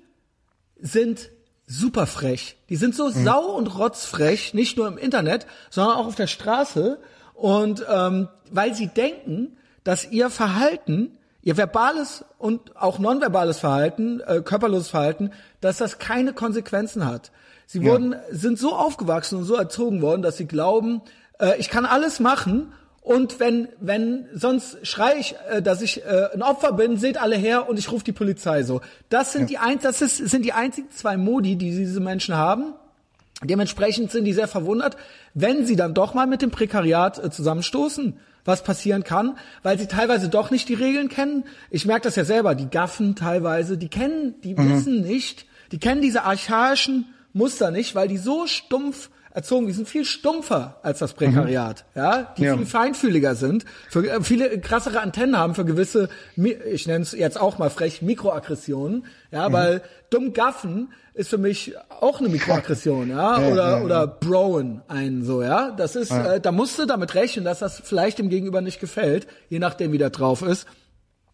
[0.81, 1.31] sind
[1.67, 2.57] super frech.
[2.69, 3.25] Die sind so mhm.
[3.25, 6.99] sau und rotzfrech, nicht nur im Internet, sondern auch auf der Straße.
[7.35, 14.41] Und ähm, weil sie denken, dass ihr Verhalten, ihr verbales und auch nonverbales Verhalten, äh,
[14.43, 17.31] körperloses Verhalten, dass das keine Konsequenzen hat.
[17.67, 17.93] Sie ja.
[17.93, 21.03] wurden, sind so aufgewachsen und so erzogen worden, dass sie glauben,
[21.39, 22.73] äh, ich kann alles machen
[23.07, 27.37] und wenn, wenn, sonst schrei ich, äh, dass ich äh, ein Opfer bin, seht alle
[27.37, 28.81] her und ich rufe die Polizei so.
[29.11, 29.47] Das sind ja.
[29.47, 32.75] die ein, das ist, sind die einzigen zwei Modi, die diese Menschen haben.
[33.45, 34.97] Dementsprechend sind die sehr verwundert,
[35.35, 39.87] wenn sie dann doch mal mit dem Prekariat äh, zusammenstoßen, was passieren kann, weil sie
[39.87, 41.45] teilweise doch nicht die Regeln kennen.
[41.71, 44.69] Ich merke das ja selber, die Gaffen teilweise, die kennen, die mhm.
[44.69, 49.87] wissen nicht, die kennen diese archaischen Muster nicht, weil die so stumpf erzogen, die sind
[49.87, 52.01] viel stumpfer als das Prekariat, mhm.
[52.01, 52.57] ja, die ja.
[52.57, 57.39] viel feinfühliger sind, für äh, viele krassere Antennen haben für gewisse, ich nenne es jetzt
[57.39, 59.53] auch mal frech, Mikroaggressionen, ja, mhm.
[59.53, 64.81] weil dumm gaffen ist für mich auch eine Mikroaggression, ja, ja oder ja, oder broen
[64.89, 68.31] einen so, ja, das ist, äh, da musst du damit rechnen, dass das vielleicht dem
[68.31, 70.67] Gegenüber nicht gefällt, je nachdem wie der drauf ist.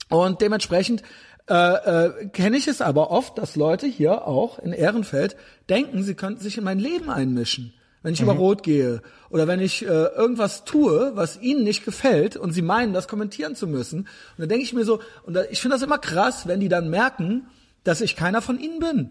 [0.09, 1.03] Und dementsprechend
[1.49, 5.37] äh, äh, kenne ich es aber oft, dass Leute hier auch in Ehrenfeld
[5.71, 7.73] denken, sie könnten sich in mein Leben einmischen
[8.03, 8.29] wenn ich mhm.
[8.29, 12.63] über Rot gehe oder wenn ich äh, irgendwas tue, was ihnen nicht gefällt und sie
[12.63, 14.01] meinen, das kommentieren zu müssen.
[14.01, 16.69] Und dann denke ich mir so, und da, ich finde das immer krass, wenn die
[16.69, 17.47] dann merken,
[17.85, 19.11] dass ich keiner von ihnen bin.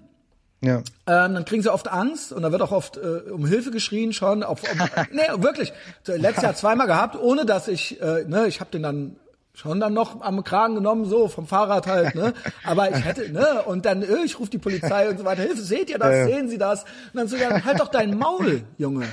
[0.63, 0.77] Ja.
[1.07, 4.13] Ähm, dann kriegen sie oft Angst und da wird auch oft äh, um Hilfe geschrien
[4.13, 4.43] schon.
[4.43, 4.79] Auf, um,
[5.11, 5.73] nee, wirklich.
[6.05, 9.15] Letztes Jahr zweimal gehabt, ohne dass ich, äh, ne, ich habe den dann
[9.53, 12.33] schon dann noch am Kragen genommen, so vom Fahrrad halt, ne?
[12.63, 13.63] Aber ich hätte, ne?
[13.63, 15.43] Und dann, äh, ich rufe die Polizei und so weiter.
[15.43, 16.15] Hilfe, seht ihr das?
[16.15, 16.25] Ja.
[16.25, 16.83] Sehen Sie das?
[16.83, 19.05] Und dann so, ja, halt doch dein Maul, Junge.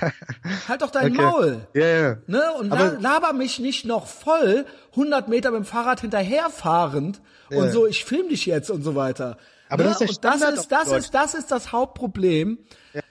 [0.68, 1.22] Halt doch dein okay.
[1.22, 1.66] Maul.
[1.74, 2.16] Ja, ja.
[2.26, 2.42] Ne?
[2.58, 7.20] Und Aber laber mich nicht noch voll 100 Meter mit dem Fahrrad hinterherfahrend
[7.50, 7.58] ja.
[7.58, 9.38] und so, ich film dich jetzt und so weiter.
[9.68, 9.90] Aber ne?
[9.90, 12.58] das ist, das ist, das ist, das ist das Hauptproblem.
[12.94, 13.02] Ja.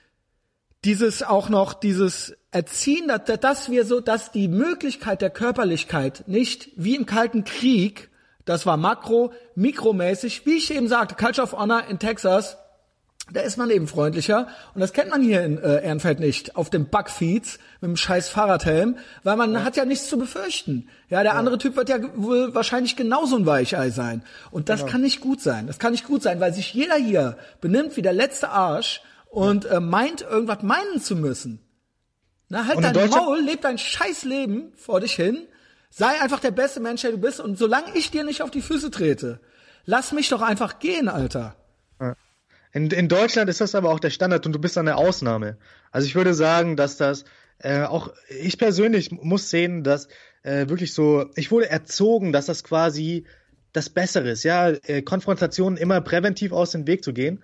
[0.83, 6.95] Dieses auch noch, dieses erziehen, dass wir so, dass die Möglichkeit der Körperlichkeit nicht wie
[6.95, 8.09] im Kalten Krieg,
[8.45, 12.57] das war makro, mikromäßig, wie ich eben sagte, Culture of Honor in Texas,
[13.31, 16.71] da ist man eben freundlicher und das kennt man hier in äh, Ehrenfeld nicht auf
[16.71, 19.63] dem Bugfeeds mit dem scheiß Fahrradhelm, weil man ja.
[19.63, 20.87] hat ja nichts zu befürchten.
[21.09, 21.37] Ja, der ja.
[21.37, 24.93] andere Typ wird ja wohl wahrscheinlich genauso ein Weichei sein und das genau.
[24.93, 25.67] kann nicht gut sein.
[25.67, 29.65] Das kann nicht gut sein, weil sich jeder hier benimmt wie der letzte Arsch und
[29.65, 31.66] äh, meint irgendwas meinen zu müssen.
[32.49, 35.47] Na, halt dein Maul, leb dein scheiß Leben vor dich hin,
[35.89, 38.61] sei einfach der beste Mensch, der du bist und solange ich dir nicht auf die
[38.61, 39.39] Füße trete,
[39.85, 41.55] lass mich doch einfach gehen, Alter.
[42.73, 45.57] In, in Deutschland ist das aber auch der Standard und du bist eine Ausnahme.
[45.91, 47.25] Also ich würde sagen, dass das
[47.59, 50.07] äh, auch ich persönlich muss sehen, dass
[50.43, 53.25] äh, wirklich so, ich wurde erzogen, dass das quasi
[53.73, 57.43] das Bessere ist, ja, äh, Konfrontationen immer präventiv aus dem Weg zu gehen.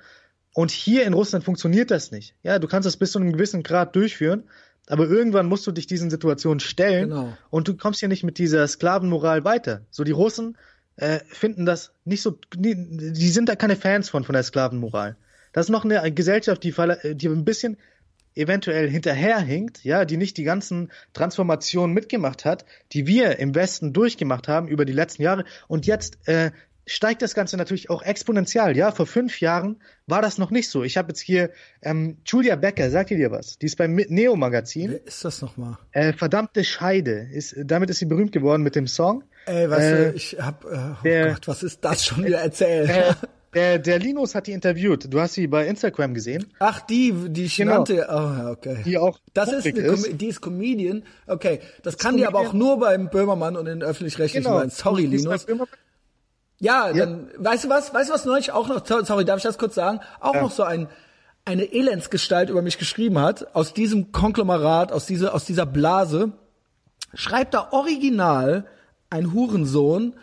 [0.54, 2.36] Und hier in Russland funktioniert das nicht.
[2.44, 4.48] Ja, du kannst das bis zu einem gewissen Grad durchführen,
[4.88, 7.38] aber irgendwann musst du dich diesen Situationen stellen genau.
[7.50, 9.82] und du kommst ja nicht mit dieser Sklavenmoral weiter.
[9.92, 10.58] So die Russen
[10.98, 15.16] äh, finden das nicht so, die, die sind da keine Fans von von der Sklavenmoral.
[15.54, 16.74] Das ist noch eine Gesellschaft, die,
[17.16, 17.78] die ein bisschen
[18.36, 24.48] eventuell hinterherhinkt, ja, die nicht die ganzen Transformationen mitgemacht hat, die wir im Westen durchgemacht
[24.48, 26.52] haben über die letzten Jahre und jetzt äh,
[26.86, 28.76] steigt das Ganze natürlich auch exponentiell.
[28.76, 30.84] Ja, vor fünf Jahren war das noch nicht so.
[30.84, 33.58] Ich habe jetzt hier ähm, Julia Becker, sagt ihr dir was?
[33.58, 34.92] Die ist beim Neo Magazin.
[34.92, 35.78] Wer ist das nochmal?
[35.92, 37.28] Äh, verdammte Scheide.
[37.32, 39.24] Ist, damit ist sie berühmt geworden mit dem Song.
[39.46, 42.40] Ey, weißt äh, du, ich hab, äh, oh der, Gott, was ist das schon wieder
[42.40, 42.90] erzählt?
[42.90, 43.14] Äh,
[43.54, 45.14] der, der Linus hat die interviewt.
[45.14, 46.48] Du hast sie bei Instagram gesehen.
[46.60, 47.78] Ach, die, die ich genau.
[47.78, 48.08] nannte.
[48.10, 48.82] Oh, okay.
[48.84, 49.20] Die auch.
[49.34, 50.20] Das ist, eine ist.
[50.20, 51.04] die ist Comedian.
[51.28, 54.68] Okay, das, das kann die aber auch nur beim Böhmermann und den öffentlich-rechtlichen genau.
[54.70, 55.46] Sorry, Linus.
[56.64, 59.44] Ja, ja, dann, weißt du was, weißt du was neulich auch noch, sorry, darf ich
[59.44, 60.42] das kurz sagen, auch ja.
[60.44, 60.88] noch so ein,
[61.44, 66.32] eine Elendsgestalt über mich geschrieben hat, aus diesem Konglomerat, aus dieser, aus dieser Blase,
[67.14, 68.66] schreibt da original
[69.10, 70.14] ein Hurensohn,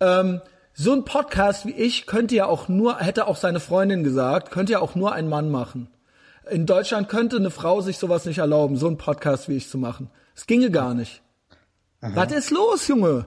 [0.00, 0.40] ähm,
[0.74, 4.72] so ein Podcast wie ich könnte ja auch nur, hätte auch seine Freundin gesagt, könnte
[4.72, 5.88] ja auch nur ein Mann machen.
[6.50, 9.78] In Deutschland könnte eine Frau sich sowas nicht erlauben, so ein Podcast wie ich zu
[9.78, 10.10] machen.
[10.34, 11.22] Es ginge gar nicht.
[12.00, 12.10] Aha.
[12.12, 13.26] Was ist los, Junge?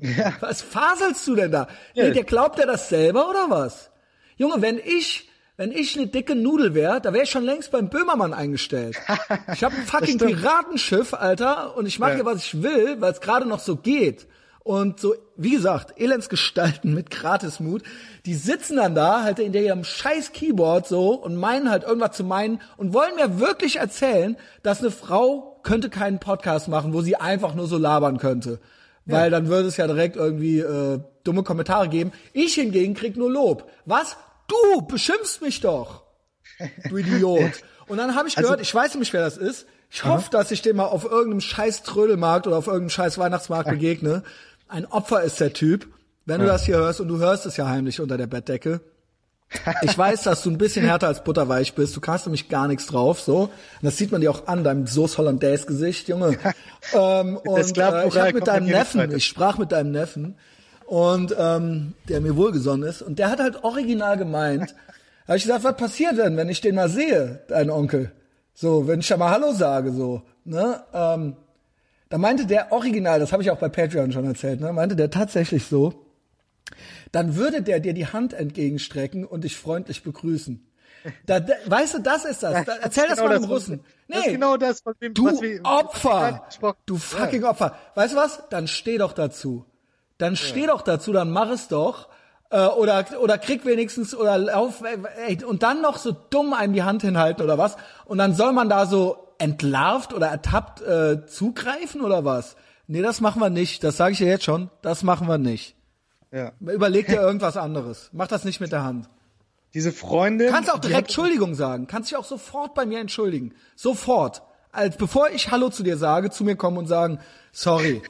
[0.00, 0.34] Ja.
[0.40, 1.68] Was faselst du denn da?
[1.94, 2.04] Ja.
[2.04, 3.90] Nee, der glaubt ja das selber oder was?
[4.36, 5.28] Junge, wenn ich
[5.60, 8.96] wenn ich eine dicke Nudel wäre, da wäre ich schon längst beim Böhmermann eingestellt.
[9.52, 12.16] Ich habe ein fucking Piratenschiff, Alter, und ich mache ja.
[12.16, 14.26] hier, was ich will, weil es gerade noch so geht.
[14.60, 17.82] Und so, wie gesagt, Elendsgestalten mit Gratismut,
[18.24, 22.24] die sitzen dann da, halt in ihrem scheiß Keyboard so und meinen halt irgendwas zu
[22.24, 27.16] meinen und wollen mir wirklich erzählen, dass eine Frau könnte keinen Podcast machen, wo sie
[27.16, 28.60] einfach nur so labern könnte
[29.06, 29.30] weil ja.
[29.30, 32.12] dann würde es ja direkt irgendwie äh, dumme Kommentare geben.
[32.32, 33.70] Ich hingegen krieg nur Lob.
[33.84, 34.16] Was?
[34.46, 36.04] Du beschimpfst mich doch,
[36.88, 37.52] du Idiot.
[37.86, 39.66] Und dann habe ich also gehört, ich weiß nämlich, wer das ist.
[39.90, 43.68] Ich hoffe, dass ich dem mal auf irgendeinem scheiß Trödelmarkt oder auf irgendeinem scheiß Weihnachtsmarkt
[43.68, 44.22] begegne.
[44.68, 45.88] Ein Opfer ist der Typ.
[46.24, 48.80] Wenn du das hier hörst und du hörst es ja heimlich unter der Bettdecke,
[49.82, 51.96] ich weiß, dass du ein bisschen härter als butterweich bist.
[51.96, 53.42] Du kannst nämlich gar nichts drauf, so.
[53.42, 53.50] Und
[53.82, 56.38] das sieht man dir auch an, deinem Soße Hollandaise Gesicht, Junge.
[56.94, 60.36] ähm, und äh, ich habe mit deinem Neffen, ich sprach mit deinem Neffen
[60.86, 64.74] und ähm, der mir wohlgesonnen ist und der hat halt original gemeint.
[65.26, 68.12] habe ich gesagt, was passiert denn, wenn ich den mal sehe, dein Onkel?
[68.54, 70.80] So, wenn ich da mal Hallo sage, so, ne?
[70.92, 71.36] Ähm,
[72.08, 74.72] da meinte der original, das habe ich auch bei Patreon schon erzählt, ne?
[74.72, 76.09] Meinte der tatsächlich so
[77.12, 80.66] dann würde der dir die Hand entgegenstrecken und dich freundlich begrüßen.
[81.26, 82.64] Da, da, weißt du, das ist das.
[82.64, 83.84] Da, erzähl das, das genau mal dem Russen.
[84.06, 86.48] Nee, das ist genau das, was wir, du was wir, Opfer,
[86.86, 87.50] du fucking ja.
[87.50, 87.76] Opfer.
[87.94, 88.42] Weißt du was?
[88.50, 89.64] Dann steh doch dazu.
[90.18, 90.66] Dann steh ja.
[90.68, 92.08] doch dazu, dann mach es doch.
[92.50, 94.82] Äh, oder, oder krieg wenigstens, oder lauf,
[95.26, 97.76] ey, und dann noch so dumm einem die Hand hinhalten oder was.
[98.04, 102.56] Und dann soll man da so entlarvt oder ertappt äh, zugreifen oder was?
[102.88, 103.84] Nee, das machen wir nicht.
[103.84, 104.68] Das sage ich dir jetzt schon.
[104.82, 105.76] Das machen wir nicht.
[106.32, 106.52] Ja.
[106.60, 108.10] Überleg dir irgendwas anderes.
[108.12, 109.08] Mach das nicht mit der Hand.
[109.74, 110.50] Diese Freundin.
[110.50, 111.86] Kannst auch direkt Entschuldigung sagen.
[111.86, 113.54] Kannst dich auch sofort bei mir entschuldigen.
[113.76, 114.42] Sofort.
[114.72, 117.18] Als bevor ich Hallo zu dir sage, zu mir kommen und sagen,
[117.52, 118.02] sorry.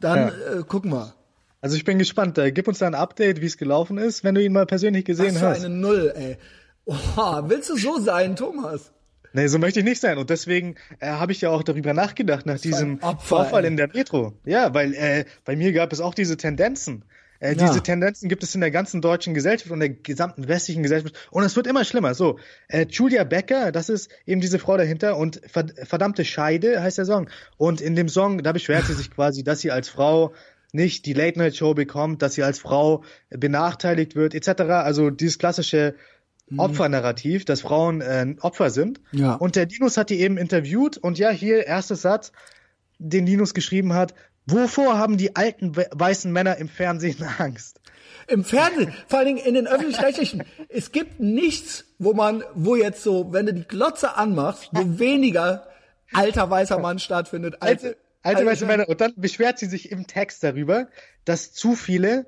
[0.00, 0.58] Dann ja.
[0.58, 1.14] äh, gucken wir.
[1.60, 2.38] Also ich bin gespannt.
[2.38, 5.04] Äh, gib uns da ein Update, wie es gelaufen ist, wenn du ihn mal persönlich
[5.04, 5.64] gesehen Was für hast.
[5.64, 6.38] eine Null, ey.
[6.84, 6.94] Oh,
[7.44, 8.92] willst du so sein, Thomas?
[9.34, 10.16] Nee, so möchte ich nicht sein.
[10.16, 14.32] Und deswegen äh, habe ich ja auch darüber nachgedacht, nach diesem Vorfall in der Metro.
[14.44, 17.04] Ja, weil äh, bei mir gab es auch diese Tendenzen.
[17.40, 17.68] Äh, ja.
[17.68, 21.14] Diese Tendenzen gibt es in der ganzen deutschen Gesellschaft und der gesamten westlichen Gesellschaft.
[21.30, 22.14] Und es wird immer schlimmer.
[22.14, 27.04] So, äh, Julia Becker, das ist eben diese Frau dahinter und verdammte Scheide heißt der
[27.04, 27.28] Song.
[27.56, 30.32] Und in dem Song, da beschwert sie sich quasi, dass sie als Frau
[30.72, 34.62] nicht die Late Night Show bekommt, dass sie als Frau benachteiligt wird, etc.
[34.62, 35.94] Also dieses klassische
[36.48, 36.58] mhm.
[36.58, 39.00] Opfernarrativ, dass Frauen äh, Opfer sind.
[39.12, 39.34] Ja.
[39.34, 42.32] Und der Linus hat die eben interviewt und ja, hier erster Satz,
[42.98, 44.14] den Linus geschrieben hat,
[44.50, 47.80] Wovor haben die alten weißen Männer im Fernsehen Angst?
[48.26, 50.44] Im Fernsehen, vor allen Dingen in den öffentlich-rechtlichen.
[50.68, 55.68] es gibt nichts, wo man, wo jetzt so, wenn du die Glotze anmachst, wo weniger
[56.12, 58.88] alter weißer Mann stattfindet als alte, alte weiße Männer.
[58.88, 60.88] Und dann beschwert sie sich im Text darüber,
[61.24, 62.26] dass zu viele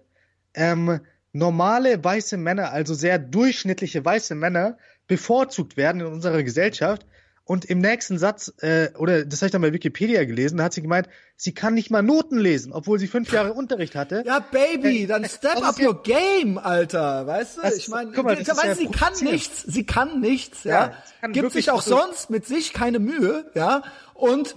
[0.55, 1.01] ähm,
[1.33, 7.07] normale weiße Männer, also sehr durchschnittliche weiße Männer, bevorzugt werden in unserer Gesellschaft,
[7.51, 10.73] und im nächsten Satz, äh, oder das habe ich dann bei Wikipedia gelesen, da hat
[10.73, 14.23] sie gemeint, sie kann nicht mal Noten lesen, obwohl sie fünf Jahre Unterricht hatte.
[14.25, 17.63] Ja, Baby, äh, dann step up your game, Alter, weißt du?
[17.63, 20.71] Das, ich meine, ja sie kann nichts, sie kann nichts, ja.
[20.71, 23.83] ja kann Gibt sich auch sonst mit sich keine Mühe, ja.
[24.21, 24.55] Und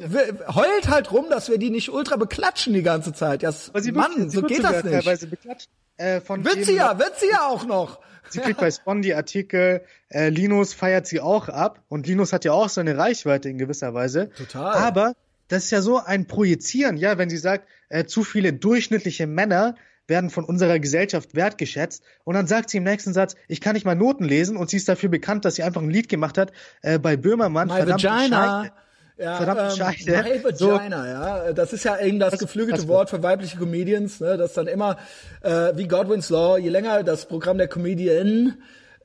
[0.53, 3.43] heult halt rum, dass wir die nicht ultra beklatschen die ganze Zeit.
[3.43, 3.51] Ja,
[3.93, 4.93] Mann, so geht das nicht.
[4.93, 7.99] Teilweise beklatscht, äh, von wird sie ja, wird sie ja auch noch.
[8.29, 12.45] Sie kriegt bei Spawn die Artikel, äh, Linus feiert sie auch ab und Linus hat
[12.45, 14.31] ja auch so eine Reichweite in gewisser Weise.
[14.31, 14.73] Total.
[14.75, 15.13] Aber
[15.47, 19.75] das ist ja so ein Projizieren, ja, wenn sie sagt, äh, zu viele durchschnittliche Männer
[20.07, 22.03] werden von unserer Gesellschaft wertgeschätzt.
[22.23, 24.77] Und dann sagt sie im nächsten Satz, ich kann nicht mal Noten lesen und sie
[24.77, 27.69] ist dafür bekannt, dass sie einfach ein Lied gemacht hat äh, bei Böhmermann.
[27.69, 28.71] My Vagina.
[29.17, 30.11] Ja, Verdammt ähm, Scheiße.
[30.11, 31.07] My Vagina, so.
[31.07, 31.53] ja.
[31.53, 34.97] Das ist ja eben das, das geflügelte Wort für weibliche Comedians, ne, das dann immer,
[35.41, 38.57] äh, wie Godwin's Law, je länger das Programm der Comedian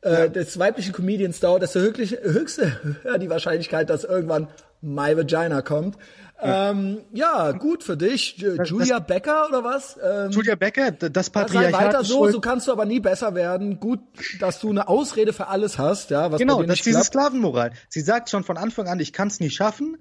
[0.02, 0.28] äh, ja.
[0.28, 2.80] des weiblichen Comedians dauert, desto höchste, höchste
[3.20, 4.48] die Wahrscheinlichkeit, dass irgendwann
[4.80, 5.96] My Vagina kommt.
[6.40, 8.36] Ja, ähm, ja gut für dich.
[8.38, 9.98] Julia das, Becker oder was?
[10.02, 11.72] Ähm, Julia Becker, das Patriarchat.
[11.72, 13.80] Sei weiter so, so kannst du aber nie besser werden.
[13.80, 14.00] Gut,
[14.38, 16.30] dass du eine Ausrede für alles hast, ja.
[16.30, 17.72] Was genau, das ist diese Sklavenmoral.
[17.88, 19.98] Sie sagt schon von Anfang an, ich kann es nie schaffen.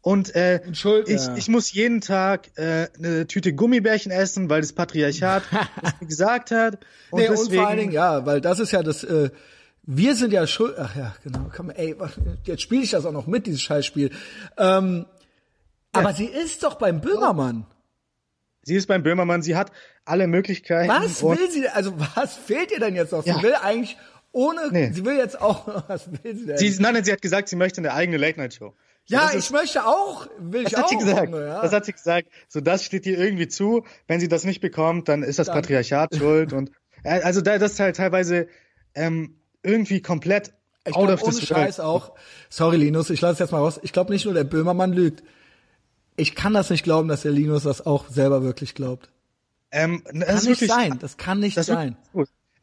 [0.00, 1.36] Und äh, Schuld, ich, ja.
[1.36, 5.42] ich muss jeden Tag äh, eine Tüte Gummibärchen essen, weil das Patriarchat
[5.82, 6.78] das gesagt hat.
[7.10, 9.30] Und, nee, deswegen, und vor allen Dingen, ja, weil das ist ja das, äh,
[9.82, 11.96] wir sind ja schuld, ach ja, genau, komm, ey,
[12.44, 14.10] jetzt spiele ich das auch noch mit, dieses Scheißspiel.
[14.56, 15.06] Ähm,
[15.92, 17.66] aber sie ist doch beim Böhmermann.
[18.62, 19.72] Sie ist beim Böhmermann, sie hat
[20.04, 20.88] alle Möglichkeiten.
[20.90, 23.24] Was will sie, also was fehlt ihr denn jetzt noch?
[23.24, 23.36] Ja.
[23.36, 23.96] Sie will eigentlich
[24.32, 24.90] ohne, nee.
[24.92, 26.58] sie will jetzt auch, was will sie denn?
[26.58, 28.74] Sie, nein, nein, sie hat gesagt, sie möchte eine eigene Late-Night-Show.
[29.06, 30.82] Ja, ich möchte auch, will ich das auch.
[30.82, 31.32] Hat sie gesagt.
[31.32, 31.62] ja.
[31.62, 32.28] Das hat sie gesagt.
[32.48, 33.86] So, das steht ihr irgendwie zu.
[34.06, 35.56] Wenn sie das nicht bekommt, dann ist das dann.
[35.56, 36.70] Patriarchat schuld und,
[37.04, 38.48] äh, also da, das ist halt teilweise,
[38.94, 40.52] ähm, irgendwie komplett
[40.84, 42.14] ich out glaub, of ohne Scheiß auch.
[42.50, 43.80] Sorry, Linus, ich lasse es jetzt mal raus.
[43.82, 45.22] Ich glaube nicht nur der Böhmermann lügt
[46.18, 49.08] ich kann das nicht glauben, dass der Linus das auch selber wirklich glaubt.
[49.70, 50.98] Ähm, das kann nicht wirklich, sein.
[50.98, 51.96] Das kann nicht das sein.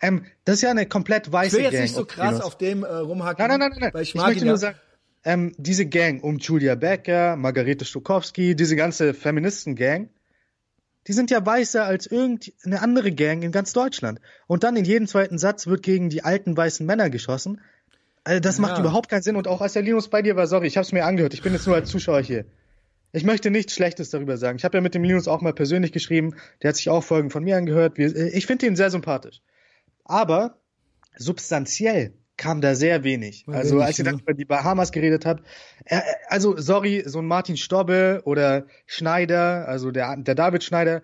[0.02, 1.66] Ähm, das ist ja eine komplett weiße Gang.
[1.68, 3.48] Ich will jetzt nicht so krass auf dem äh, rumhacken.
[3.48, 3.94] Nein, nein, nein, nein.
[3.94, 4.78] Weil ich, ich möchte nur sagen,
[5.24, 10.10] ähm, diese Gang um Julia Becker, Margarete Stokowski, diese ganze Feministen-Gang,
[11.08, 14.20] die sind ja weißer als irgendeine andere Gang in ganz Deutschland.
[14.48, 17.62] Und dann in jedem zweiten Satz wird gegen die alten weißen Männer geschossen.
[18.24, 18.64] Also das ja.
[18.64, 19.36] macht überhaupt keinen Sinn.
[19.36, 21.34] Und auch als der Linus bei dir war, sorry, ich habe es mir angehört.
[21.34, 22.46] Ich bin jetzt nur als Zuschauer hier.
[23.16, 24.58] Ich möchte nichts Schlechtes darüber sagen.
[24.58, 26.36] Ich habe ja mit dem Linus auch mal persönlich geschrieben.
[26.62, 27.98] Der hat sich auch Folgen von mir angehört.
[27.98, 29.42] Äh, ich finde ihn sehr sympathisch.
[30.04, 30.58] Aber
[31.18, 33.48] substanziell kam da sehr wenig.
[33.48, 34.22] War also wenig, als ihr dann ne?
[34.22, 35.46] über die Bahamas geredet habt,
[35.86, 41.02] äh, also sorry, so ein Martin Stobbe oder Schneider, also der, der David Schneider,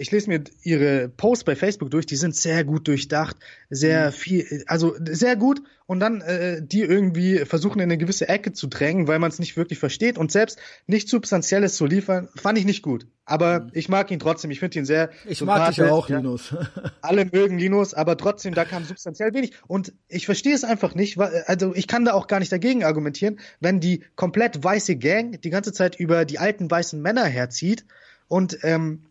[0.00, 3.36] ich lese mir ihre Posts bei Facebook durch, die sind sehr gut durchdacht,
[3.68, 4.12] sehr mhm.
[4.12, 8.66] viel, also sehr gut und dann äh, die irgendwie versuchen in eine gewisse Ecke zu
[8.66, 12.64] drängen, weil man es nicht wirklich versteht und selbst nicht Substanzielles zu liefern, fand ich
[12.64, 13.08] nicht gut.
[13.26, 13.70] Aber mhm.
[13.74, 16.16] ich mag ihn trotzdem, ich finde ihn sehr Ich mag dich auch, ja.
[16.16, 16.54] Linus.
[17.02, 21.18] Alle mögen Linus, aber trotzdem, da kam substanziell wenig und ich verstehe es einfach nicht,
[21.18, 25.42] weil, also ich kann da auch gar nicht dagegen argumentieren, wenn die komplett weiße Gang
[25.42, 27.84] die ganze Zeit über die alten weißen Männer herzieht
[28.28, 29.02] und ähm,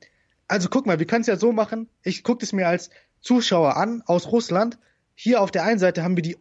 [0.50, 1.88] also guck mal, wir können es ja so machen.
[2.04, 2.90] Ich gucke es mir als
[3.22, 4.78] Zuschauer an aus Russland.
[5.16, 6.38] Hier auf der einen Seite haben wir die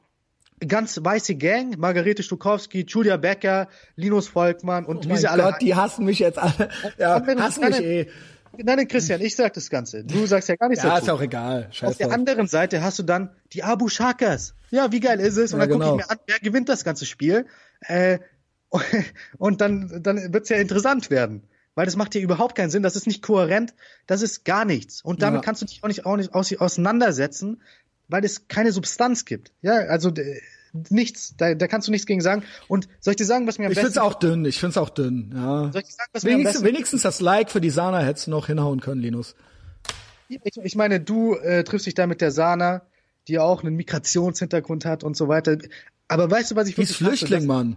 [0.66, 5.44] ganz weiße Gang, Margarete Stukowski, Julia Becker, Linus Volkmann und oh wie sie alle.
[5.44, 6.70] Gott, die hassen mich jetzt alle.
[6.98, 8.08] Ja, hassen mich eh.
[8.56, 10.02] Nein, nein, Christian, ich sag das Ganze.
[10.04, 11.06] Du sagst ja gar nichts ja, dazu.
[11.06, 11.68] Ja, ist auch egal.
[11.70, 14.54] Scheiß Auf der anderen Seite hast du dann die Abu Shakas.
[14.70, 15.52] Ja, wie geil ist es?
[15.52, 15.90] Und ja, dann genau.
[15.92, 17.46] gucke ich mir an, wer gewinnt das ganze Spiel.
[17.80, 18.18] Äh,
[19.38, 21.42] und dann, dann wird's ja interessant werden
[21.78, 23.72] weil das macht dir überhaupt keinen Sinn, das ist nicht kohärent,
[24.08, 25.00] das ist gar nichts.
[25.00, 25.44] Und damit ja.
[25.44, 27.62] kannst du dich auch nicht, auch nicht auseinandersetzen,
[28.08, 29.52] weil es keine Substanz gibt.
[29.62, 30.12] Ja, also
[30.90, 32.42] nichts, da, da kannst du nichts gegen sagen.
[32.66, 33.90] Und soll ich dir sagen, was mir am ich besten...
[33.90, 35.70] Ich find's auch dünn, ich find's auch dünn, ja.
[35.70, 36.64] Soll ich dir sagen, was wenigstens, mir am besten...
[36.64, 39.36] Wenigstens das Like für die Sana hättest du noch hinhauen können, Linus.
[40.28, 42.82] Ich, ich meine, du äh, triffst dich da mit der Sana,
[43.28, 45.56] die auch einen Migrationshintergrund hat und so weiter.
[46.08, 47.46] Aber weißt du, was ich wirklich die ist Flüchtling, hasse?
[47.46, 47.76] Dass, Mann.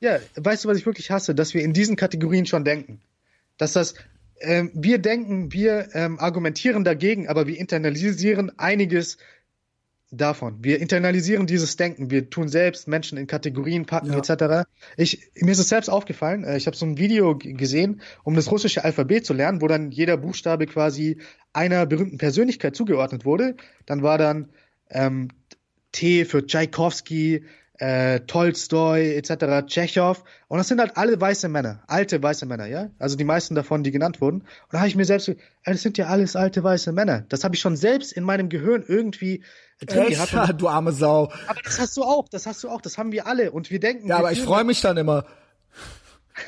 [0.00, 1.34] Ja, weißt du, was ich wirklich hasse?
[1.34, 3.02] Dass wir in diesen Kategorien schon denken
[3.58, 3.94] dass das
[4.42, 9.18] äh, wir denken, wir ähm, argumentieren dagegen, aber wir internalisieren einiges
[10.12, 10.62] davon.
[10.62, 12.10] Wir internalisieren dieses Denken.
[12.10, 14.18] Wir tun selbst Menschen in Kategorien packen ja.
[14.18, 14.68] etc.
[14.96, 16.44] Ich, mir ist es selbst aufgefallen.
[16.44, 19.90] Äh, ich habe so ein Video gesehen, um das russische Alphabet zu lernen, wo dann
[19.90, 21.18] jeder Buchstabe quasi
[21.52, 23.56] einer berühmten Persönlichkeit zugeordnet wurde.
[23.86, 24.50] Dann war dann
[24.90, 25.28] ähm,
[25.92, 27.44] T für Tchaikovsky,
[27.82, 30.22] äh, Tolstoi etc., Tschechow.
[30.46, 32.90] Und das sind halt alle weiße Männer, alte weiße Männer, ja?
[33.00, 34.42] Also die meisten davon, die genannt wurden.
[34.42, 37.24] Und da habe ich mir selbst, ey, das sind ja alles alte weiße Männer.
[37.28, 39.42] Das habe ich schon selbst in meinem Gehirn irgendwie
[39.84, 40.30] drin Echt?
[40.30, 40.54] gehabt.
[40.60, 41.32] du arme Sau.
[41.48, 43.50] Aber das hast du auch, das hast du auch, das haben wir alle.
[43.50, 44.06] Und wir denken.
[44.06, 45.24] Ja, aber ich freue mich dann immer.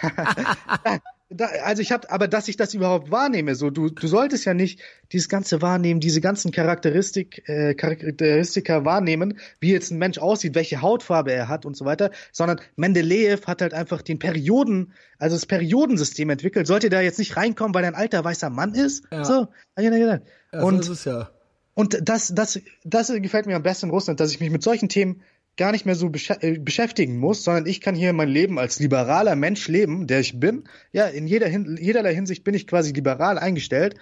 [1.34, 4.54] da, also ich habe, aber dass ich das überhaupt wahrnehme, so du, du solltest ja
[4.54, 4.80] nicht
[5.12, 10.82] dieses ganze wahrnehmen, diese ganzen Charakteristik, äh, Charakteristika wahrnehmen, wie jetzt ein Mensch aussieht, welche
[10.82, 15.46] Hautfarbe er hat und so weiter, sondern Mendeleev hat halt einfach den Perioden, also das
[15.46, 16.66] Periodensystem entwickelt.
[16.66, 19.04] Sollte da jetzt nicht reinkommen, weil er ein alter weißer Mann ist?
[19.10, 19.24] Ja.
[19.24, 19.48] So,
[19.78, 20.20] ja, ja,
[20.52, 20.62] ja.
[20.62, 21.30] Und, so ist es ja.
[21.74, 24.88] Und das, das, das gefällt mir am besten in Russland, dass ich mich mit solchen
[24.88, 25.22] Themen
[25.56, 28.80] gar nicht mehr so besch äh, beschäftigen muss, sondern ich kann hier mein Leben als
[28.80, 30.64] liberaler Mensch leben, der ich bin.
[30.92, 33.96] Ja, in jeder Hin jederlei Hinsicht bin ich quasi liberal eingestellt.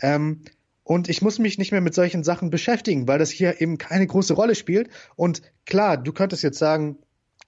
[0.00, 0.42] Ähm,
[0.82, 4.06] und ich muss mich nicht mehr mit solchen Sachen beschäftigen, weil das hier eben keine
[4.06, 4.90] große Rolle spielt.
[5.14, 6.98] Und klar, du könntest jetzt sagen,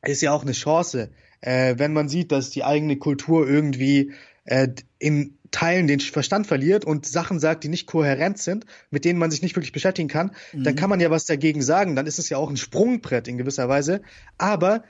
[0.04, 1.10] ist ja auch eine Chance,
[1.40, 4.12] äh, wenn man sieht, dass die eigene Kultur irgendwie
[4.44, 4.68] äh,
[4.98, 9.30] in Teilen den Verstand verliert und Sachen sagt, die nicht kohärent sind, mit denen man
[9.30, 10.64] sich nicht wirklich beschäftigen kann, mhm.
[10.64, 11.94] dann kann man ja was dagegen sagen.
[11.94, 14.02] Dann ist es ja auch ein Sprungbrett in gewisser Weise.
[14.38, 14.82] Aber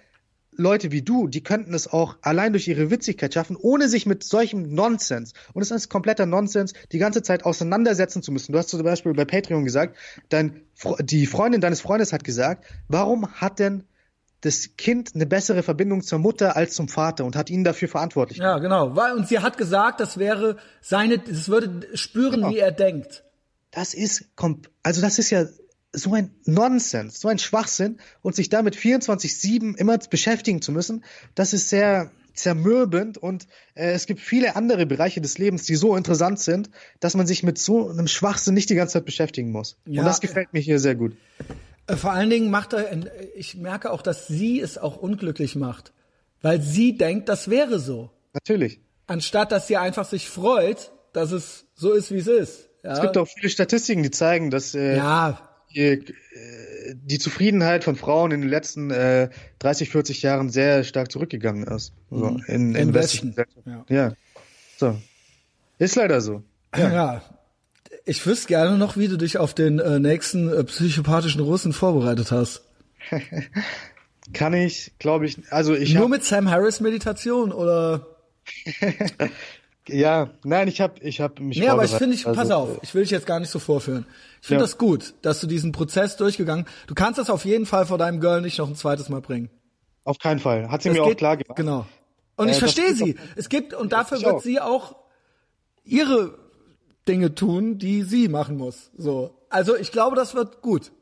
[0.54, 4.22] Leute wie du, die könnten es auch allein durch ihre Witzigkeit schaffen, ohne sich mit
[4.22, 8.52] solchem Nonsens, und es ist kompletter Nonsens, die ganze Zeit auseinandersetzen zu müssen.
[8.52, 9.96] Du hast zum Beispiel bei Patreon gesagt,
[10.28, 10.60] dein,
[11.00, 13.84] die Freundin deines Freundes hat gesagt, warum hat denn
[14.42, 18.38] das Kind eine bessere Verbindung zur Mutter als zum Vater und hat ihn dafür verantwortlich.
[18.38, 18.88] Ja, genau.
[19.14, 22.50] Und sie hat gesagt, das wäre seine, das würde spüren, genau.
[22.50, 23.24] wie er denkt.
[23.70, 24.26] Das ist,
[24.82, 25.46] also das ist ja
[25.92, 31.04] so ein Nonsens, so ein Schwachsinn und sich damit 24-7 immer beschäftigen zu müssen,
[31.34, 35.94] das ist sehr zermürbend und äh, es gibt viele andere Bereiche des Lebens, die so
[35.96, 39.76] interessant sind, dass man sich mit so einem Schwachsinn nicht die ganze Zeit beschäftigen muss.
[39.84, 41.14] Ja, und das gefällt mir hier sehr gut.
[41.86, 42.88] Äh, vor allen Dingen macht er,
[43.36, 45.92] ich merke auch, dass sie es auch unglücklich macht,
[46.40, 48.10] weil sie denkt, das wäre so.
[48.32, 48.80] Natürlich.
[49.06, 52.68] Anstatt dass sie einfach sich freut, dass es so ist, wie es ist.
[52.82, 52.92] Ja?
[52.92, 55.38] Es gibt auch viele Statistiken, die zeigen, dass äh, ja.
[55.74, 56.02] die, äh,
[56.94, 61.92] die Zufriedenheit von Frauen in den letzten äh, 30, 40 Jahren sehr stark zurückgegangen ist.
[62.10, 62.44] So, mhm.
[62.46, 63.34] in, in Westen.
[63.66, 63.84] Ja.
[63.88, 64.12] ja.
[64.78, 64.96] So.
[65.78, 66.42] Ist leider so.
[66.76, 67.22] Ja.
[68.04, 72.32] Ich wüsste gerne noch, wie du dich auf den äh, nächsten äh, psychopathischen Russen vorbereitet
[72.32, 72.62] hast.
[74.32, 78.06] Kann ich, glaube ich, also ich nur mit Sam Harris Meditation oder?
[79.88, 81.58] ja, nein, ich habe, ich habe mich.
[81.58, 83.58] Nee, aber ich finde, ich, pass also, auf, ich will dich jetzt gar nicht so
[83.58, 84.06] vorführen.
[84.40, 84.66] Ich finde ja.
[84.66, 86.66] das gut, dass du diesen Prozess durchgegangen.
[86.86, 89.50] Du kannst das auf jeden Fall vor deinem Girl nicht noch ein zweites Mal bringen.
[90.04, 90.70] Auf keinen Fall.
[90.70, 91.56] Hat sie das mir geht, auch klar gemacht.
[91.56, 91.86] Genau.
[92.36, 93.16] Und äh, ich verstehe sie.
[93.36, 94.42] Es gibt und dafür wird auch.
[94.42, 94.96] sie auch
[95.84, 96.41] ihre
[97.08, 98.90] Dinge tun, die sie machen muss.
[98.96, 99.34] So.
[99.48, 100.92] Also ich glaube, das wird gut.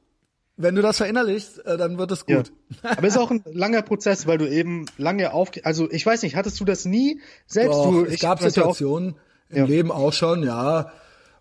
[0.56, 2.52] Wenn du das verinnerlichst, äh, dann wird es gut.
[2.82, 2.90] Ja.
[2.90, 6.22] Aber es ist auch ein langer Prozess, weil du eben lange auf, also ich weiß
[6.22, 7.78] nicht, hattest du das nie selbst?
[7.78, 9.64] Doch, du, es gab Situationen auch, im ja.
[9.64, 10.93] Leben auch schon, ja,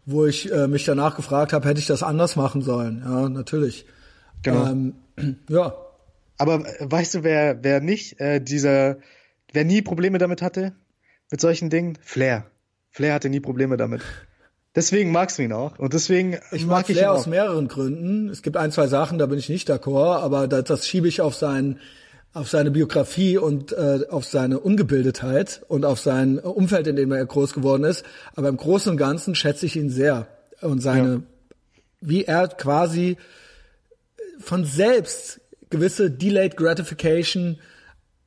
[0.05, 3.03] wo ich äh, mich danach gefragt habe, hätte ich das anders machen sollen?
[3.05, 3.85] Ja, natürlich.
[4.41, 4.67] Genau.
[4.67, 4.95] Ähm,
[5.49, 5.73] ja.
[6.37, 8.97] Aber äh, weißt du, wer wer nicht äh, dieser,
[9.51, 10.73] wer nie Probleme damit hatte
[11.29, 11.97] mit solchen Dingen?
[12.01, 12.45] Flair.
[12.89, 14.01] Flair hatte nie Probleme damit.
[14.75, 15.77] Deswegen magst du ihn auch.
[15.79, 17.19] Und deswegen ich mag, mag ich Flair ihn auch.
[17.19, 18.29] aus mehreren Gründen.
[18.29, 21.21] Es gibt ein, zwei Sachen, da bin ich nicht d'accord, aber das, das schiebe ich
[21.21, 21.79] auf sein
[22.31, 27.25] auf seine Biografie und äh, auf seine Ungebildetheit und auf sein Umfeld, in dem er
[27.25, 28.05] groß geworden ist.
[28.35, 30.27] Aber im Großen und Ganzen schätze ich ihn sehr
[30.61, 31.21] und seine, ja.
[32.01, 33.17] wie er quasi
[34.39, 37.59] von selbst gewisse delayed gratification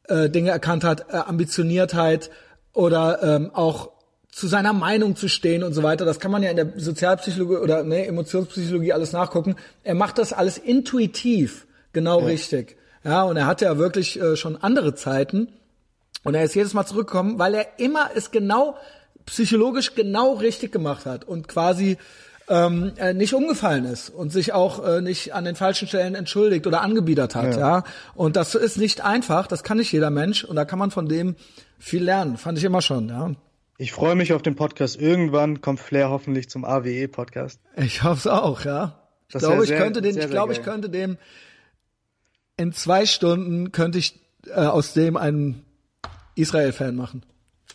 [0.08, 2.30] äh, Dinge erkannt hat, äh, Ambitioniertheit
[2.72, 3.90] oder ähm, auch
[4.32, 6.04] zu seiner Meinung zu stehen und so weiter.
[6.04, 9.56] Das kann man ja in der Sozialpsychologie oder ne, Emotionspsychologie alles nachgucken.
[9.84, 12.26] Er macht das alles intuitiv genau ja.
[12.26, 12.76] richtig.
[13.04, 15.48] Ja, und er hatte ja wirklich äh, schon andere Zeiten.
[16.24, 18.76] Und er ist jedes Mal zurückgekommen, weil er immer es genau
[19.26, 21.98] psychologisch genau richtig gemacht hat und quasi
[22.48, 26.66] ähm, äh, nicht umgefallen ist und sich auch äh, nicht an den falschen Stellen entschuldigt
[26.66, 27.54] oder angebiedert hat.
[27.54, 27.58] Ja.
[27.58, 27.84] ja.
[28.14, 29.46] Und das ist nicht einfach.
[29.46, 30.42] Das kann nicht jeder Mensch.
[30.42, 31.36] Und da kann man von dem
[31.78, 32.38] viel lernen.
[32.38, 33.08] Fand ich immer schon.
[33.08, 33.32] Ja.
[33.82, 35.00] Ich freue mich auf den Podcast.
[35.00, 37.58] Irgendwann kommt Flair hoffentlich zum AWE-Podcast.
[37.74, 39.08] Ich hoffe es auch, ja.
[39.26, 41.18] Ich das glaube, ich sehr, könnte den, sehr, ich glaube, ich könnte dem
[42.56, 45.64] in zwei Stunden könnte ich äh, aus dem einen
[46.36, 47.24] Israel-Fan machen.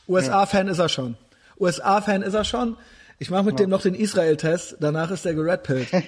[0.08, 0.72] USA-Fan ja.
[0.72, 1.18] ist er schon.
[1.60, 2.78] USA-Fan ist er schon.
[3.20, 5.88] Ich mache mit dem noch den Israel-Test, danach ist der geredpillt.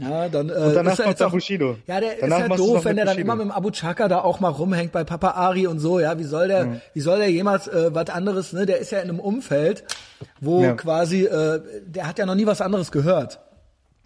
[0.00, 1.76] Ja, dann, äh, und danach ist er jetzt auch, Bushido.
[1.86, 4.20] Ja, der danach ist ja doof, wenn der dann immer mit dem Abu Chaka da
[4.20, 6.80] auch mal rumhängt bei Papa Ari und so, ja, wie soll der, mhm.
[6.94, 8.66] wie soll der jemals äh, was anderes, ne?
[8.66, 9.84] Der ist ja in einem Umfeld,
[10.40, 10.74] wo ja.
[10.74, 13.40] quasi, äh, der hat ja noch nie was anderes gehört.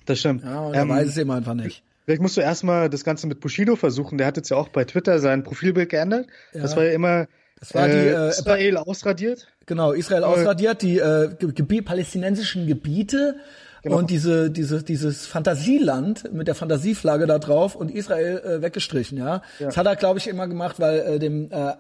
[0.05, 0.44] Das stimmt.
[0.44, 1.82] Ja, und ähm, er weiß es eben einfach nicht.
[2.05, 4.18] Vielleicht musst du erstmal das Ganze mit Bushido versuchen.
[4.18, 6.26] Der hat jetzt ja auch bei Twitter sein Profilbild geändert.
[6.52, 6.62] Ja.
[6.62, 7.28] Das war ja immer
[7.60, 9.48] das war die äh, Israel ausradiert.
[9.66, 13.36] Genau, Israel ausradiert, die äh, Gebiet, palästinensischen Gebiete
[13.82, 13.98] genau.
[13.98, 19.43] und diese, diese, dieses Fantasieland mit der Fantasieflagge da drauf und Israel äh, weggestrichen, ja?
[19.59, 19.66] ja.
[19.66, 21.72] Das hat er, glaube ich, immer gemacht, weil äh, dem äh,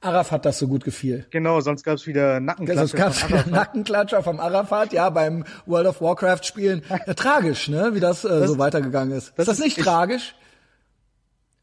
[0.00, 1.26] Arafat das so gut gefiel.
[1.30, 2.86] Genau, sonst gab's wieder Nackenklatscher.
[2.86, 6.82] Sonst gab's wieder Nackenklatscher vom Arafat, ja, beim World of Warcraft Spielen.
[7.06, 9.32] Ja, tragisch, ne, wie das, äh, das so weitergegangen ist.
[9.36, 10.34] Das ist das nicht tragisch?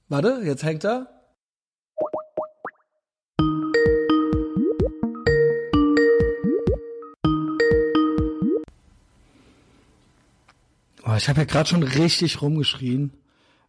[0.07, 1.07] Warte, jetzt hängt er.
[11.07, 13.13] Oh, ich habe ja gerade schon richtig rumgeschrien,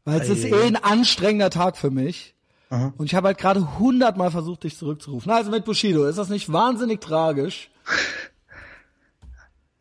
[0.05, 2.35] weil es ist eh ein anstrengender Tag für mich.
[2.71, 2.95] Aha.
[2.97, 5.31] Und ich habe halt gerade hundertmal versucht, dich zurückzurufen.
[5.31, 7.71] Also mit Bushido, ist das nicht wahnsinnig tragisch?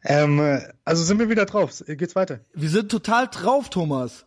[0.03, 1.83] ähm, also sind wir wieder drauf.
[1.87, 2.41] Geht's weiter?
[2.53, 4.25] Wir sind total drauf, Thomas.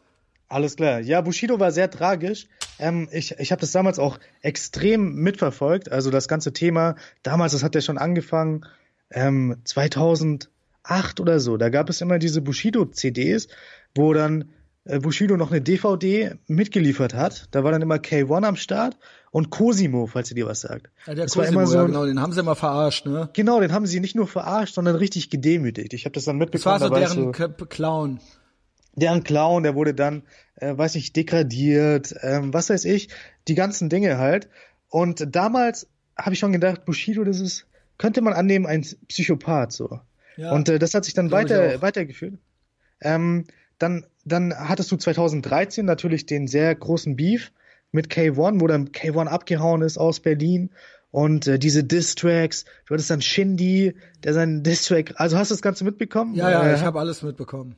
[0.48, 1.00] Alles klar.
[1.00, 2.48] Ja, Bushido war sehr tragisch.
[2.78, 5.92] Ähm, ich ich habe das damals auch extrem mitverfolgt.
[5.92, 8.64] Also das ganze Thema, damals, das hat ja schon angefangen,
[9.10, 9.60] ähm,
[10.88, 11.56] 2008 oder so.
[11.56, 13.48] Da gab es immer diese Bushido-CDs,
[13.94, 14.50] wo dann
[14.84, 17.48] äh, Bushido noch eine DVD mitgeliefert hat.
[17.50, 18.98] Da war dann immer K1 am Start
[19.30, 20.90] und Cosimo, falls ihr dir was sagt.
[21.06, 23.28] Ja, der das Cosimo, war immer so, ja, genau, den haben sie immer verarscht, ne?
[23.34, 25.92] Genau, den haben sie nicht nur verarscht, sondern richtig gedemütigt.
[25.92, 26.80] Ich habe das dann mitbekommen.
[26.80, 28.20] Das war so deren so, Clown.
[28.94, 30.22] Deren Clown, der wurde dann,
[30.56, 33.10] äh, weiß ich, degradiert, ähm, was weiß ich,
[33.46, 34.48] die ganzen Dinge halt.
[34.88, 35.86] Und damals
[36.16, 37.66] habe ich schon gedacht, Bushido, das ist,
[37.96, 40.00] könnte man annehmen, ein Psychopath so.
[40.38, 42.34] Ja, und äh, das hat sich dann weiter weitergeführt.
[43.00, 43.44] Ähm,
[43.78, 47.52] dann, dann hattest du 2013 natürlich den sehr großen Beef
[47.90, 50.70] mit K1, wo dann K1 abgehauen ist aus Berlin
[51.10, 55.62] und äh, diese Diss-Tracks, du hattest dann Shindy, der seinen Diss-Track, also hast du das
[55.62, 56.34] Ganze mitbekommen?
[56.34, 57.76] Ja, ja, äh, ich habe alles mitbekommen.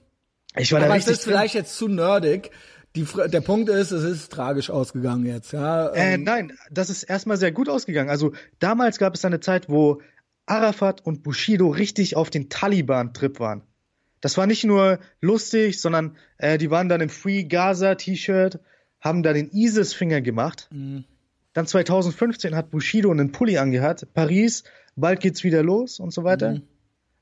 [0.56, 2.50] Ich war Aber da richtig es ist vielleicht jetzt zu nerdig.
[2.96, 5.86] Die, der Punkt ist, es ist tragisch ausgegangen jetzt, ja.
[5.90, 6.24] Äh, ähm.
[6.24, 8.10] nein, das ist erstmal sehr gut ausgegangen.
[8.10, 10.00] Also damals gab es eine Zeit, wo
[10.50, 13.62] Arafat und Bushido richtig auf den Taliban-Trip waren.
[14.20, 18.58] Das war nicht nur lustig, sondern äh, die waren dann im Free Gaza T-Shirt,
[19.00, 20.68] haben da den ISIS-Finger gemacht.
[20.72, 21.04] Mhm.
[21.52, 24.12] Dann 2015 hat Bushido einen Pulli angehabt.
[24.12, 24.64] Paris,
[24.94, 26.54] bald geht's wieder los und so weiter.
[26.54, 26.62] Mhm.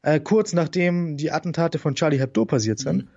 [0.03, 3.05] Äh, kurz nachdem die Attentate von Charlie Hebdo passiert sind.
[3.05, 3.09] Mhm.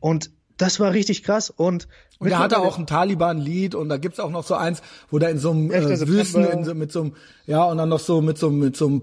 [0.00, 3.96] Und das war richtig krass und und da hat er auch ein Taliban-Lied und da
[3.96, 6.92] gibt's auch noch so eins, wo da in so einem äh, Wüsten in so, mit
[6.92, 7.16] so einem
[7.46, 9.02] ja und dann noch so mit so mit so einem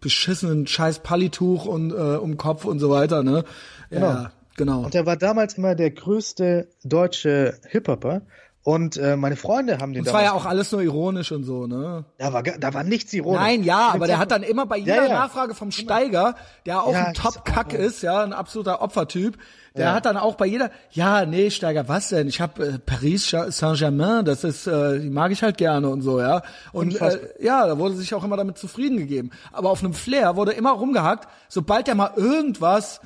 [0.00, 3.44] beschissenen Scheiß Pallituch und äh, um Kopf und so weiter ne?
[3.90, 4.06] Genau.
[4.06, 4.84] ja genau.
[4.84, 8.22] und er war damals immer der größte deutsche Hip-Hopper
[8.62, 10.04] und äh, meine Freunde haben den.
[10.04, 12.04] Das war ja auch alles nur ironisch und so, ne?
[12.18, 13.40] Da war, da war nichts ironisch.
[13.40, 15.18] Nein, ja, aber der hat dann immer bei jeder ja, ja.
[15.20, 16.34] Nachfrage vom Steiger,
[16.66, 19.38] der auch ja, ein Top-Kack ist, ja, ein absoluter Opfertyp,
[19.74, 22.26] der hat dann auch bei jeder, ja, nee, Steiger, was denn?
[22.26, 26.20] Ich habe äh, Paris Saint-Germain, das ist, äh, die mag ich halt gerne und so,
[26.20, 26.42] ja.
[26.72, 29.30] Und äh, ja, da wurde sich auch immer damit zufrieden gegeben.
[29.52, 33.00] Aber auf einem Flair wurde immer rumgehackt, sobald der mal irgendwas,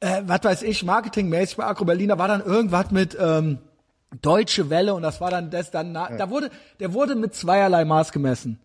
[0.00, 3.58] äh, was weiß ich, marketingmäßig bei Agro Berliner war dann irgendwas mit ähm,
[4.22, 6.16] Deutsche Welle und das war dann das dann, ja.
[6.16, 6.50] da wurde,
[6.80, 8.58] der wurde mit zweierlei Maß gemessen.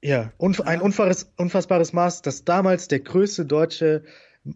[0.00, 4.04] Ja, und ein unfassbares, unfassbares Maß, dass damals der größte deutsche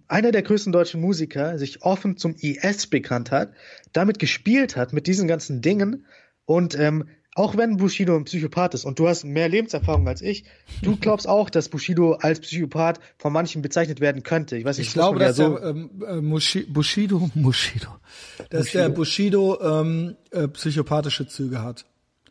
[0.09, 3.53] einer der größten deutschen Musiker sich offen zum IS bekannt hat,
[3.93, 6.07] damit gespielt hat mit diesen ganzen Dingen
[6.45, 10.45] und ähm, auch wenn Bushido ein Psychopath ist und du hast mehr Lebenserfahrung als ich,
[10.83, 14.57] du glaubst auch, dass Bushido als Psychopath von manchen bezeichnet werden könnte.
[14.57, 17.89] Ich weiß nicht, ich glaube, dass so der ähm, äh, Bushido, Bushido,
[18.51, 18.83] dass Bushido.
[18.83, 21.87] der Bushido ähm, äh, psychopathische Züge hat.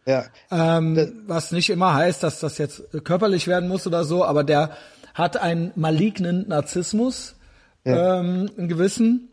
[0.05, 0.25] Ja.
[0.49, 4.71] Ähm, was nicht immer heißt, dass das jetzt körperlich werden muss oder so, aber der
[5.13, 7.35] hat einen malignen Narzissmus,
[7.85, 8.19] ja.
[8.19, 9.30] ähm, einen gewissen.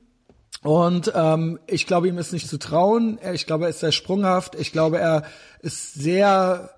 [0.62, 3.18] Und ähm, ich glaube, ihm ist nicht zu trauen.
[3.32, 4.54] Ich glaube, er ist sehr sprunghaft.
[4.56, 5.22] Ich glaube, er
[5.60, 6.70] ist sehr.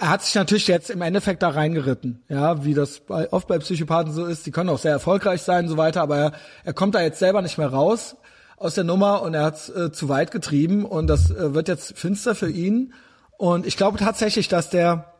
[0.00, 3.58] Er hat sich natürlich jetzt im Endeffekt da reingeritten, ja, wie das bei, oft bei
[3.58, 4.46] Psychopathen so ist.
[4.46, 6.32] Die können auch sehr erfolgreich sein und so weiter, aber er,
[6.62, 8.14] er kommt da jetzt selber nicht mehr raus
[8.56, 11.66] aus der Nummer und er hat es äh, zu weit getrieben und das äh, wird
[11.66, 12.92] jetzt finster für ihn.
[13.38, 15.14] Und ich glaube tatsächlich, dass der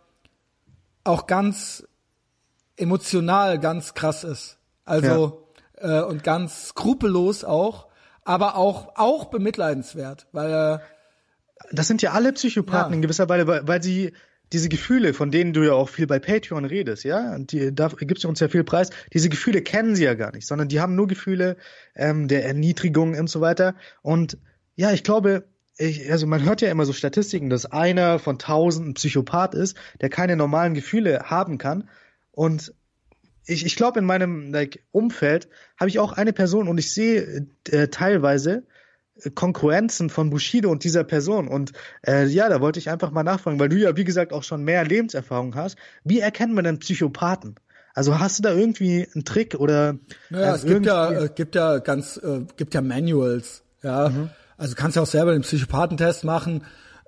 [1.03, 1.85] auch ganz
[2.77, 4.59] emotional ganz krass ist.
[4.85, 7.88] Also äh, und ganz skrupellos auch,
[8.29, 10.79] aber auch auch bemitleidenswert, weil äh,
[11.73, 12.97] das sind ja alle Psychopathen ja.
[12.97, 14.13] in gewisser Weise, weil, weil sie
[14.53, 17.89] diese Gefühle, von denen du ja auch viel bei Patreon redest, ja, und die, da
[17.89, 20.81] gibst du uns ja viel Preis, diese Gefühle kennen sie ja gar nicht, sondern die
[20.81, 21.57] haben nur Gefühle
[21.95, 23.75] ähm, der Erniedrigung und so weiter.
[24.03, 24.37] Und
[24.77, 25.45] ja, ich glaube,
[25.79, 29.77] ich, also man hört ja immer so Statistiken, dass einer von tausend ein Psychopath ist,
[30.03, 31.89] der keine normalen Gefühle haben kann.
[32.31, 32.75] Und
[33.49, 35.49] ich, ich glaube, in meinem like, Umfeld
[35.79, 38.65] habe ich auch eine Person und ich sehe äh, teilweise
[39.23, 41.49] äh, Konkurrenzen von Bushido und dieser Person.
[41.49, 41.73] Und
[42.07, 44.65] äh, ja, da wollte ich einfach mal nachfragen, weil du ja, wie gesagt, auch schon
[44.65, 45.77] mehr Lebenserfahrung hast.
[46.05, 47.57] Wie erkennt man denn Psychopathen?
[47.95, 49.99] Also hast du da irgendwie einen Trick oder?
[50.31, 54.11] Naja, äh, es gibt ja, äh, gibt ja ganz, äh, gibt ja Manuals, ja.
[54.11, 54.31] Mhm.
[54.57, 56.65] Also kannst ja auch selber den Psychopathentest machen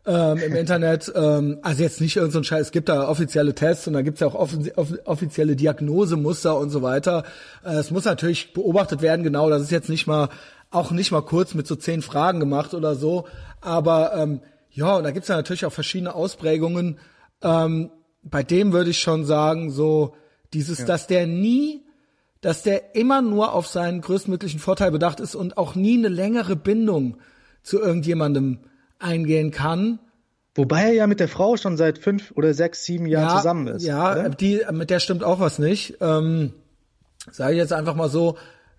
[0.07, 1.13] ähm, im Internet.
[1.15, 4.21] Ähm, also jetzt nicht irgendein so Scheiß, es gibt da offizielle Tests und da gibt's
[4.21, 4.73] ja auch offi
[5.05, 7.25] offizielle Diagnosemuster und so weiter.
[7.65, 10.29] Äh, es muss natürlich beobachtet werden, genau, das ist jetzt nicht mal,
[10.71, 13.27] auch nicht mal kurz mit so zehn Fragen gemacht oder so.
[13.61, 14.41] Aber ähm,
[14.71, 16.99] ja, und da gibt's ja natürlich auch verschiedene Ausprägungen.
[17.43, 17.91] Ähm,
[18.23, 20.15] bei dem würde ich schon sagen, so
[20.53, 20.87] dieses, ja.
[20.87, 21.85] dass der nie
[22.41, 26.57] dass der immer nur auf seinen größtmöglichen Vorteil bedacht ist und auch nie eine längere
[26.57, 27.19] Bindung
[27.63, 28.61] zu irgendjemandem
[29.01, 29.99] eingehen kann.
[30.55, 33.67] Wobei er ja mit der Frau schon seit fünf oder sechs, sieben Jahren ja, zusammen
[33.69, 33.85] ist.
[33.85, 34.29] Ja, oder?
[34.31, 35.97] die, mit der stimmt auch was nicht.
[36.01, 36.53] Ähm,
[37.31, 38.37] Sage ich jetzt einfach mal so.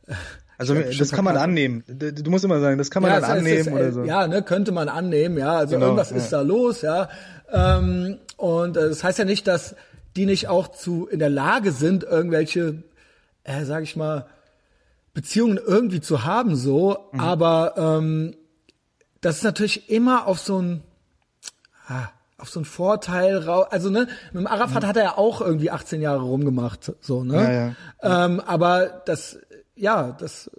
[0.58, 1.84] Also das kann man annehmen.
[1.88, 4.04] Du musst immer sagen, das kann man ja, dann annehmen ist, oder so.
[4.04, 5.58] Ja, ne, könnte man annehmen, ja.
[5.58, 6.18] Also genau, irgendwas ja.
[6.18, 7.10] ist da los, ja.
[7.52, 9.76] Ähm, und äh, das heißt ja nicht, dass
[10.16, 12.84] die nicht auch zu in der Lage sind, irgendwelche,
[13.44, 14.28] äh, sag ich mal,
[15.16, 17.10] Beziehungen irgendwie zu haben, so.
[17.12, 17.20] Mhm.
[17.20, 18.36] Aber ähm,
[19.22, 20.84] das ist natürlich immer auf so ein
[21.88, 22.10] ah,
[22.42, 23.68] auf so einen Vorteil raus.
[23.70, 24.88] Also ne, mit dem Arafat mhm.
[24.88, 27.36] hat er ja auch irgendwie 18 Jahre rumgemacht, so ne.
[27.36, 28.26] Ja, ja.
[28.26, 29.38] Ähm, aber das,
[29.76, 30.50] ja, das,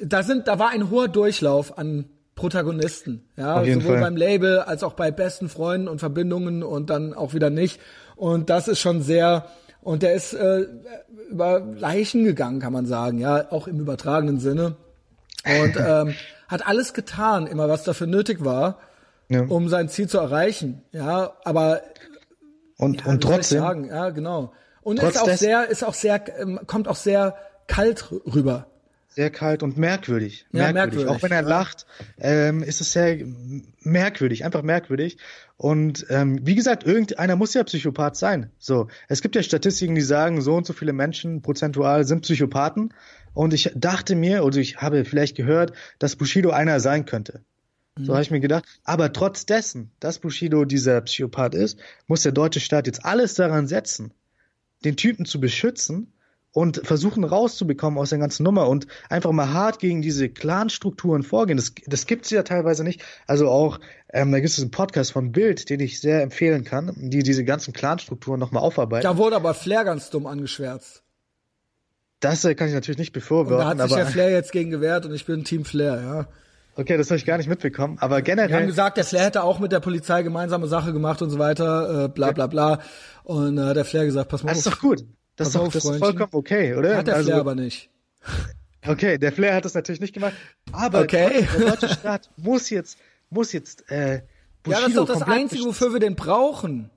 [0.00, 4.00] da sind, da war ein hoher Durchlauf an Protagonisten, ja, sowohl Fall.
[4.00, 7.80] beim Label als auch bei besten Freunden und Verbindungen und dann auch wieder nicht.
[8.16, 9.46] Und das ist schon sehr,
[9.82, 10.66] und der ist äh,
[11.30, 14.76] über Leichen gegangen, kann man sagen, ja, auch im übertragenen Sinne.
[15.44, 16.14] Und ähm,
[16.48, 18.78] hat alles getan, immer was dafür nötig war
[19.28, 19.42] ja.
[19.42, 20.82] um sein Ziel zu erreichen.
[20.92, 21.82] Ja, aber
[22.76, 24.52] und ja, und trotzdem ja genau
[24.82, 28.66] und ist auch sehr ist auch sehr ähm, kommt auch sehr kalt rüber.
[29.08, 30.44] Sehr kalt und merkwürdig.
[30.50, 30.74] Ja, merkwürdig.
[30.74, 31.08] merkwürdig.
[31.08, 31.86] Auch wenn er lacht,
[32.18, 33.18] ähm, ist es sehr
[33.82, 35.18] merkwürdig, einfach merkwürdig.
[35.56, 38.50] Und ähm, wie gesagt, irgendeiner muss ja Psychopath sein.
[38.58, 42.92] So, es gibt ja Statistiken, die sagen, so und so viele Menschen prozentual sind Psychopathen.
[43.34, 47.44] Und ich dachte mir, oder ich habe vielleicht gehört, dass Bushido einer sein könnte.
[47.96, 48.64] So habe ich mir gedacht.
[48.82, 51.78] Aber trotz dessen, dass Bushido dieser Psychopath ist,
[52.08, 54.12] muss der deutsche Staat jetzt alles daran setzen,
[54.84, 56.12] den Typen zu beschützen
[56.50, 61.56] und versuchen rauszubekommen aus der ganzen Nummer und einfach mal hart gegen diese Clan-Strukturen vorgehen.
[61.56, 63.02] Das, das gibt es ja teilweise nicht.
[63.28, 63.78] Also auch,
[64.12, 67.44] ähm, da gibt es einen Podcast von Bild, den ich sehr empfehlen kann, die diese
[67.44, 69.04] ganzen Clan-Strukturen nochmal aufarbeiten.
[69.04, 71.03] Da wurde aber Flair ganz dumm angeschwärzt.
[72.20, 73.54] Das äh, kann ich natürlich nicht befürworten.
[73.54, 76.26] Und da hat sich ja Flair jetzt gegen gewehrt und ich bin Team Flair, ja.
[76.76, 77.98] Okay, das habe ich gar nicht mitbekommen.
[78.00, 78.48] Aber generell.
[78.48, 81.38] Wir haben gesagt, der Flair hätte auch mit der Polizei gemeinsame Sache gemacht und so
[81.38, 82.80] weiter, äh, bla bla bla.
[83.22, 84.64] Und äh, der Flair gesagt, pass mal das auf.
[84.64, 85.04] Das ist doch gut.
[85.36, 86.96] Das ist doch das ist vollkommen okay, oder?
[86.96, 87.90] Hat der also, Flair aber nicht.
[88.86, 90.34] Okay, der Flair hat das natürlich nicht gemacht.
[90.70, 91.48] Aber okay.
[91.58, 92.98] der deutsche Staat muss jetzt,
[93.30, 94.20] muss jetzt, äh,
[94.62, 96.90] Bushido Ja, das ist doch das Einzige, wofür wir den brauchen.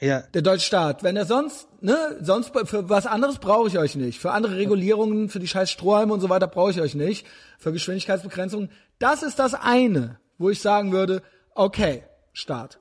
[0.00, 0.22] Ja.
[0.32, 1.02] Der deutsche Staat.
[1.02, 4.18] Wenn er sonst, ne, sonst für was anderes brauche ich euch nicht.
[4.18, 7.26] Für andere Regulierungen, für die scheiß Strohhalme und so weiter brauche ich euch nicht.
[7.58, 8.70] Für Geschwindigkeitsbegrenzungen.
[8.98, 11.22] Das ist das eine, wo ich sagen würde,
[11.54, 12.02] okay,
[12.32, 12.80] Staat.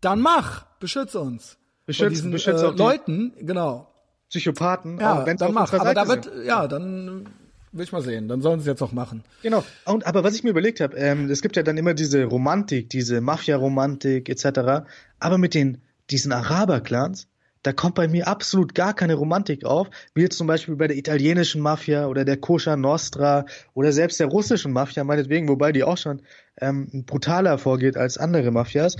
[0.00, 1.56] Dann mach, beschütze uns.
[1.86, 3.90] Beschütze, diesen, beschütze äh, Leuten, genau.
[4.28, 5.72] Psychopathen, ja, dann mach.
[5.72, 7.26] Aber da wird, ja, dann
[7.72, 8.28] will ich mal sehen.
[8.28, 9.24] Dann sollen sie es jetzt auch machen.
[9.42, 9.64] Genau.
[9.86, 12.90] Und aber was ich mir überlegt habe, ähm, es gibt ja dann immer diese Romantik,
[12.90, 14.86] diese Mafia-Romantik etc.
[15.18, 17.28] Aber mit den diesen Araber-Clans,
[17.62, 20.96] da kommt bei mir absolut gar keine Romantik auf, wie jetzt zum Beispiel bei der
[20.96, 25.98] italienischen Mafia oder der Koscher Nostra oder selbst der russischen Mafia meinetwegen, wobei die auch
[25.98, 26.22] schon
[26.60, 28.96] ähm, brutaler vorgeht als andere Mafias.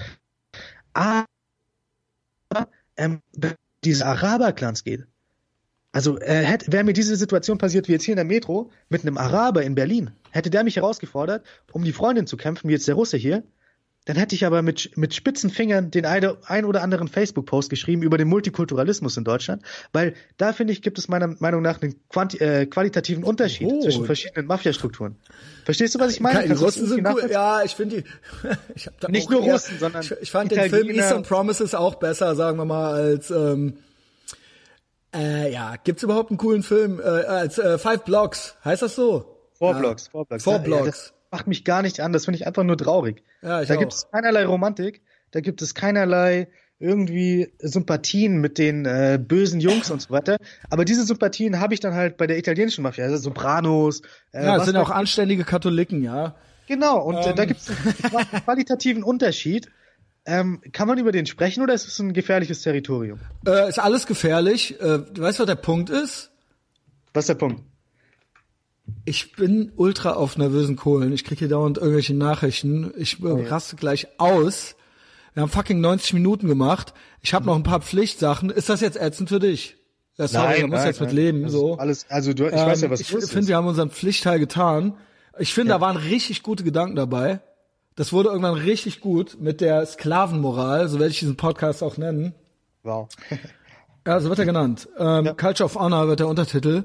[0.92, 1.24] Aber
[2.96, 3.20] ähm,
[3.84, 5.06] diese Araber-Clans geht.
[5.92, 9.16] Also äh, wäre mir diese Situation passiert wie jetzt hier in der Metro mit einem
[9.16, 12.94] Araber in Berlin, hätte der mich herausgefordert, um die Freundin zu kämpfen, wie jetzt der
[12.96, 13.42] Russe hier,
[14.08, 18.02] dann hätte ich aber mit, mit spitzen Fingern den eine, ein oder anderen Facebook-Post geschrieben
[18.02, 19.62] über den Multikulturalismus in Deutschland,
[19.92, 23.82] weil da finde ich, gibt es meiner Meinung nach einen quanti äh, qualitativen Unterschied oh.
[23.82, 25.16] zwischen verschiedenen Mafiastrukturen.
[25.66, 26.42] Verstehst du, was ich meine?
[26.42, 27.28] Die Russen sind cool.
[27.30, 28.04] Ja, ich finde die.
[28.74, 30.02] ich hab da Nicht nur eher, Russen, sondern.
[30.02, 30.78] Ich, ich fand Italiener.
[30.78, 33.30] den Film Eastern Promises auch besser, sagen wir mal, als.
[33.30, 33.74] Ähm,
[35.14, 38.56] äh, ja, gibt's überhaupt einen coolen Film äh, als äh, Five Blocks?
[38.64, 39.36] Heißt das so?
[39.52, 39.78] Four ja.
[39.80, 40.44] Blocks, Four Blocks.
[40.44, 41.12] Four Blocks.
[41.30, 42.12] Macht mich gar nicht an.
[42.12, 43.22] Das finde ich einfach nur traurig.
[43.42, 46.48] Ja, ich da gibt es keinerlei Romantik, da gibt es keinerlei
[46.80, 50.36] irgendwie Sympathien mit den äh, bösen Jungs und so weiter.
[50.70, 54.02] Aber diese Sympathien habe ich dann halt bei der italienischen Mafia, also Sopranos.
[54.32, 56.36] Äh, ja, das sind auch anständige Katholiken, ja.
[56.68, 57.32] Genau, und ähm.
[57.32, 57.48] äh, da ähm.
[57.48, 59.68] gibt es einen qualitativen Unterschied.
[60.24, 63.18] Ähm, kann man über den sprechen oder ist es ein gefährliches Territorium?
[63.46, 64.78] Äh, ist alles gefährlich.
[64.78, 66.30] Äh, du weißt, was der Punkt ist?
[67.14, 67.62] Was ist der Punkt?
[69.04, 71.12] Ich bin ultra auf nervösen Kohlen.
[71.12, 72.92] Ich kriege hier dauernd irgendwelche Nachrichten.
[72.96, 74.76] Ich oh, raste gleich aus.
[75.34, 76.94] Wir haben fucking 90 Minuten gemacht.
[77.22, 78.50] Ich habe noch ein paar Pflichtsachen.
[78.50, 79.76] Ist das jetzt ätzend für dich?
[80.16, 81.44] Ja, sorry, nein, muss jetzt mit leben.
[81.44, 81.78] Also so.
[81.78, 84.94] Alles, also du, ich ähm, weiß ja, was Ich finde, wir haben unseren Pflichtteil getan.
[85.38, 85.78] Ich finde, ja.
[85.78, 87.40] da waren richtig gute Gedanken dabei.
[87.94, 92.34] Das wurde irgendwann richtig gut mit der Sklavenmoral, so werde ich diesen Podcast auch nennen.
[92.82, 93.08] Wow.
[94.06, 94.88] ja, so wird er genannt.
[94.98, 95.34] Ähm, ja.
[95.34, 96.84] Culture of Honor wird der Untertitel.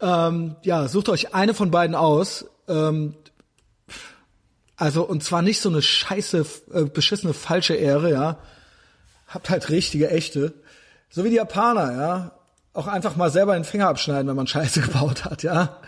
[0.00, 2.46] Ähm, ja, sucht euch eine von beiden aus.
[2.68, 3.14] Ähm,
[4.76, 8.38] also, und zwar nicht so eine scheiße, äh, beschissene falsche Ehre, ja.
[9.26, 10.52] Habt halt richtige, echte.
[11.08, 12.32] So wie die Japaner, ja.
[12.74, 15.78] Auch einfach mal selber den Finger abschneiden, wenn man Scheiße gebaut hat, ja.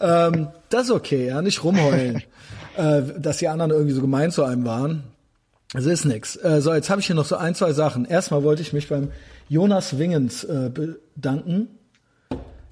[0.00, 1.40] ähm, das ist okay, ja.
[1.40, 2.22] Nicht rumheulen,
[2.76, 5.04] äh, dass die anderen irgendwie so gemein zu einem waren.
[5.72, 6.36] Das ist nix.
[6.36, 8.04] Äh, so, jetzt habe ich hier noch so ein, zwei Sachen.
[8.04, 9.12] Erstmal wollte ich mich beim
[9.48, 11.68] Jonas Wingens äh, bedanken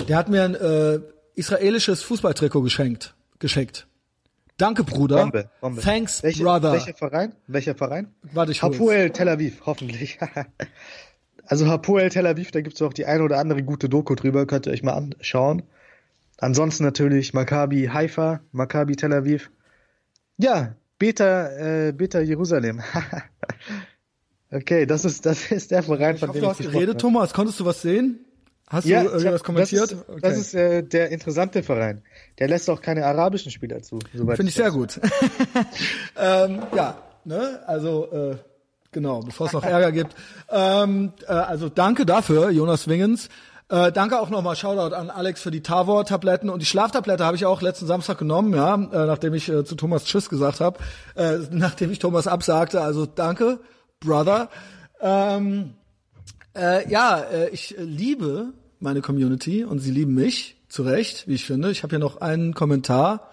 [0.09, 1.01] der hat mir ein äh,
[1.35, 3.14] israelisches Fußballtrikot geschenkt.
[3.39, 3.86] geschenkt.
[4.56, 5.22] Danke, Bruder.
[5.22, 5.81] Bombe, Bombe.
[5.81, 6.72] Thanks, Welche, Brother.
[6.72, 7.35] Welcher Verein?
[7.47, 8.14] Welcher Verein?
[8.32, 8.62] Warte, ich.
[8.62, 10.18] Hapoel Tel Aviv, hoffentlich.
[11.47, 14.66] also Hapoel Tel Aviv, da gibt's auch die eine oder andere gute Doku drüber, könnt
[14.66, 15.62] ihr euch mal anschauen.
[16.36, 19.51] Ansonsten natürlich Maccabi Haifa, Maccabi Tel Aviv.
[20.36, 21.48] Ja, Beta,
[21.89, 22.82] äh, Beta Jerusalem.
[24.51, 27.01] okay, das ist, das ist der Verein, Ich von hoffe, dem du ich hast geredet.
[27.01, 27.32] Thomas.
[27.32, 28.27] Konntest du was sehen?
[28.70, 29.82] Hast Ja, du ich irgendwas hab- kommentiert?
[29.82, 32.02] Das ist, das ist äh, der interessante Verein.
[32.38, 33.98] Der lässt auch keine arabischen Spieler zu.
[34.12, 35.01] Finde ich sehr gut.
[36.16, 38.36] ähm, ja, ne, also äh,
[38.92, 40.14] genau, bevor es noch Ärger gibt.
[40.51, 43.28] Ähm, äh, also danke dafür, Jonas Wingens.
[43.70, 47.47] Äh, danke auch nochmal, Shoutout an Alex für die Tavor-Tabletten und die Schlaftablette habe ich
[47.47, 50.78] auch letzten Samstag genommen, ja, äh, nachdem ich äh, zu Thomas Tschüss gesagt habe,
[51.16, 52.80] äh, nachdem ich Thomas absagte.
[52.80, 53.59] Also danke,
[53.98, 54.48] Brother.
[55.01, 55.74] Ähm,
[56.56, 61.44] äh, ja, äh, ich liebe meine Community und sie lieben mich, zu Recht, wie ich
[61.44, 61.70] finde.
[61.70, 63.31] Ich habe hier noch einen Kommentar.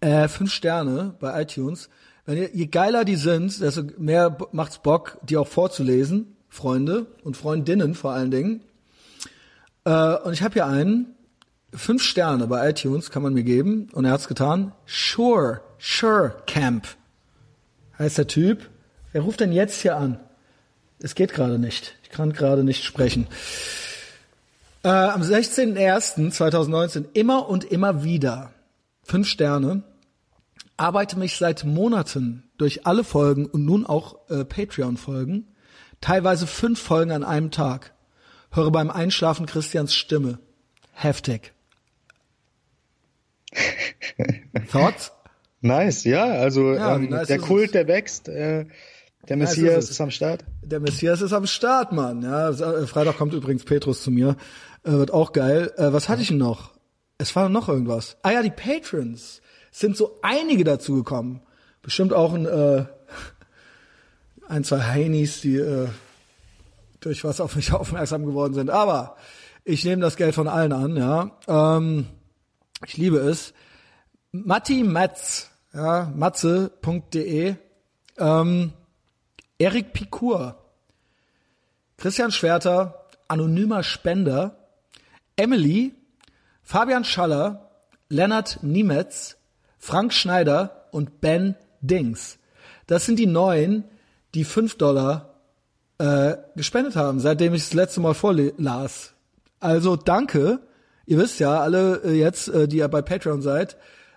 [0.00, 1.88] Äh, fünf Sterne bei iTunes.
[2.26, 7.36] Wenn ihr, je geiler die sind, desto mehr macht's Bock, die auch vorzulesen, Freunde und
[7.36, 8.62] Freundinnen vor allen Dingen.
[9.84, 11.14] Äh, und ich habe hier einen,
[11.72, 14.72] fünf Sterne bei iTunes kann man mir geben und er hat's getan.
[14.86, 16.86] Sure, Sure Camp
[17.98, 18.70] heißt der Typ.
[19.12, 20.20] Wer ruft denn jetzt hier an?
[20.98, 21.96] Es geht gerade nicht.
[22.02, 23.26] Ich kann gerade nicht sprechen.
[24.84, 28.52] Äh, am 16.01.2019 immer und immer wieder
[29.02, 29.82] fünf Sterne.
[30.76, 35.48] Arbeite mich seit Monaten durch alle Folgen und nun auch äh, Patreon-Folgen.
[36.02, 37.94] Teilweise fünf Folgen an einem Tag.
[38.50, 40.38] Höre beim Einschlafen Christians Stimme.
[40.92, 41.54] Heftig.
[44.70, 45.12] Thoughts?
[45.62, 47.72] Nice, ja, also Ja, ähm, nice der ist Kult, es?
[47.72, 48.66] der wächst, äh,
[49.28, 49.90] der Nice Messias ist es.
[49.92, 50.44] ist am Start.
[50.62, 52.22] Der Messias ist am Start, Mann.
[52.22, 54.36] Ja, äh, Freitag kommt übrigens Petrus zu mir.
[54.84, 55.72] Äh, wird auch geil.
[55.76, 56.72] Äh, was hatte ich denn noch?
[57.18, 58.16] Es war noch irgendwas.
[58.22, 59.40] Ah ja, die Patrons.
[59.72, 61.42] Es sind so einige dazu gekommen.
[61.82, 62.84] Bestimmt auch ein, äh,
[64.48, 65.88] ein zwei Heinis, die äh,
[67.00, 68.70] durch was auf mich aufmerksam geworden sind.
[68.70, 69.16] Aber
[69.64, 71.30] ich nehme das Geld von allen an, ja.
[71.48, 72.06] Ähm,
[72.86, 73.54] ich liebe es.
[74.32, 77.54] Matti Metz, ja, matze.de,
[78.18, 78.72] ähm,
[79.58, 80.58] Erik Pikur,
[81.96, 84.63] Christian Schwerter, anonymer Spender,
[85.36, 85.94] Emily,
[86.62, 87.70] Fabian Schaller,
[88.08, 89.36] Lennart Niemetz,
[89.78, 92.38] Frank Schneider und Ben Dings.
[92.86, 93.84] Das sind die neuen,
[94.34, 95.40] die 5 Dollar
[95.98, 99.14] äh, gespendet haben, seitdem ich das letzte Mal vorlas.
[99.60, 100.60] Also danke.
[101.06, 103.76] Ihr wisst ja alle äh, jetzt, äh, die ihr bei Patreon seid,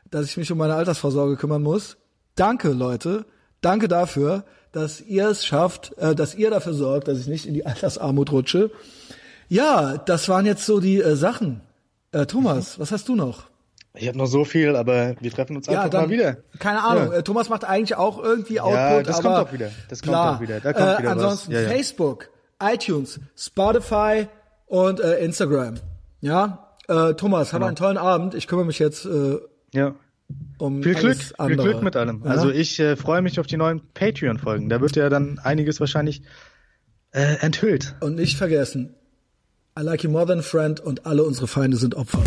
[0.09, 1.97] dass ich mich um meine Altersvorsorge kümmern muss.
[2.35, 3.25] Danke, Leute.
[3.61, 7.53] Danke dafür, dass ihr es schafft, äh, dass ihr dafür sorgt, dass ich nicht in
[7.53, 8.71] die Altersarmut rutsche.
[9.47, 11.61] Ja, das waren jetzt so die äh, Sachen.
[12.11, 13.47] Äh, Thomas, was hast du noch?
[13.93, 16.37] Ich habe noch so viel, aber wir treffen uns einfach mal wieder.
[16.59, 17.11] Keine Ahnung.
[17.11, 17.19] Ja.
[17.19, 19.71] Äh, Thomas macht eigentlich auch irgendwie Output, Ja, das aber kommt auch wieder.
[19.89, 20.35] Das kommt klar.
[20.37, 20.59] auch wieder.
[20.59, 21.23] Da kommt äh, wieder was.
[21.23, 21.69] ansonsten Ja, ja.
[21.69, 22.29] Facebook,
[22.61, 24.27] iTunes, Spotify
[24.67, 25.75] und äh, Instagram.
[26.21, 27.61] Ja, äh, Thomas, Genau.
[27.61, 28.35] hab einen tollen Abend.
[28.35, 29.37] Ich kümmere mich jetzt äh,
[29.73, 29.95] Ja.
[30.59, 31.67] um Viel Glück, alles viel andere.
[31.69, 32.21] Glück mit allem.
[32.23, 32.29] Ja?
[32.31, 34.69] Also ich äh, freue mich auf die neuen Patreon-Folgen.
[34.69, 36.21] Da wird ja dann einiges wahrscheinlich
[37.11, 37.95] äh, enthüllt.
[38.01, 38.93] und nicht vergessen,
[39.77, 42.23] I like you more than friend und alle unsere Feinde sind Opfer.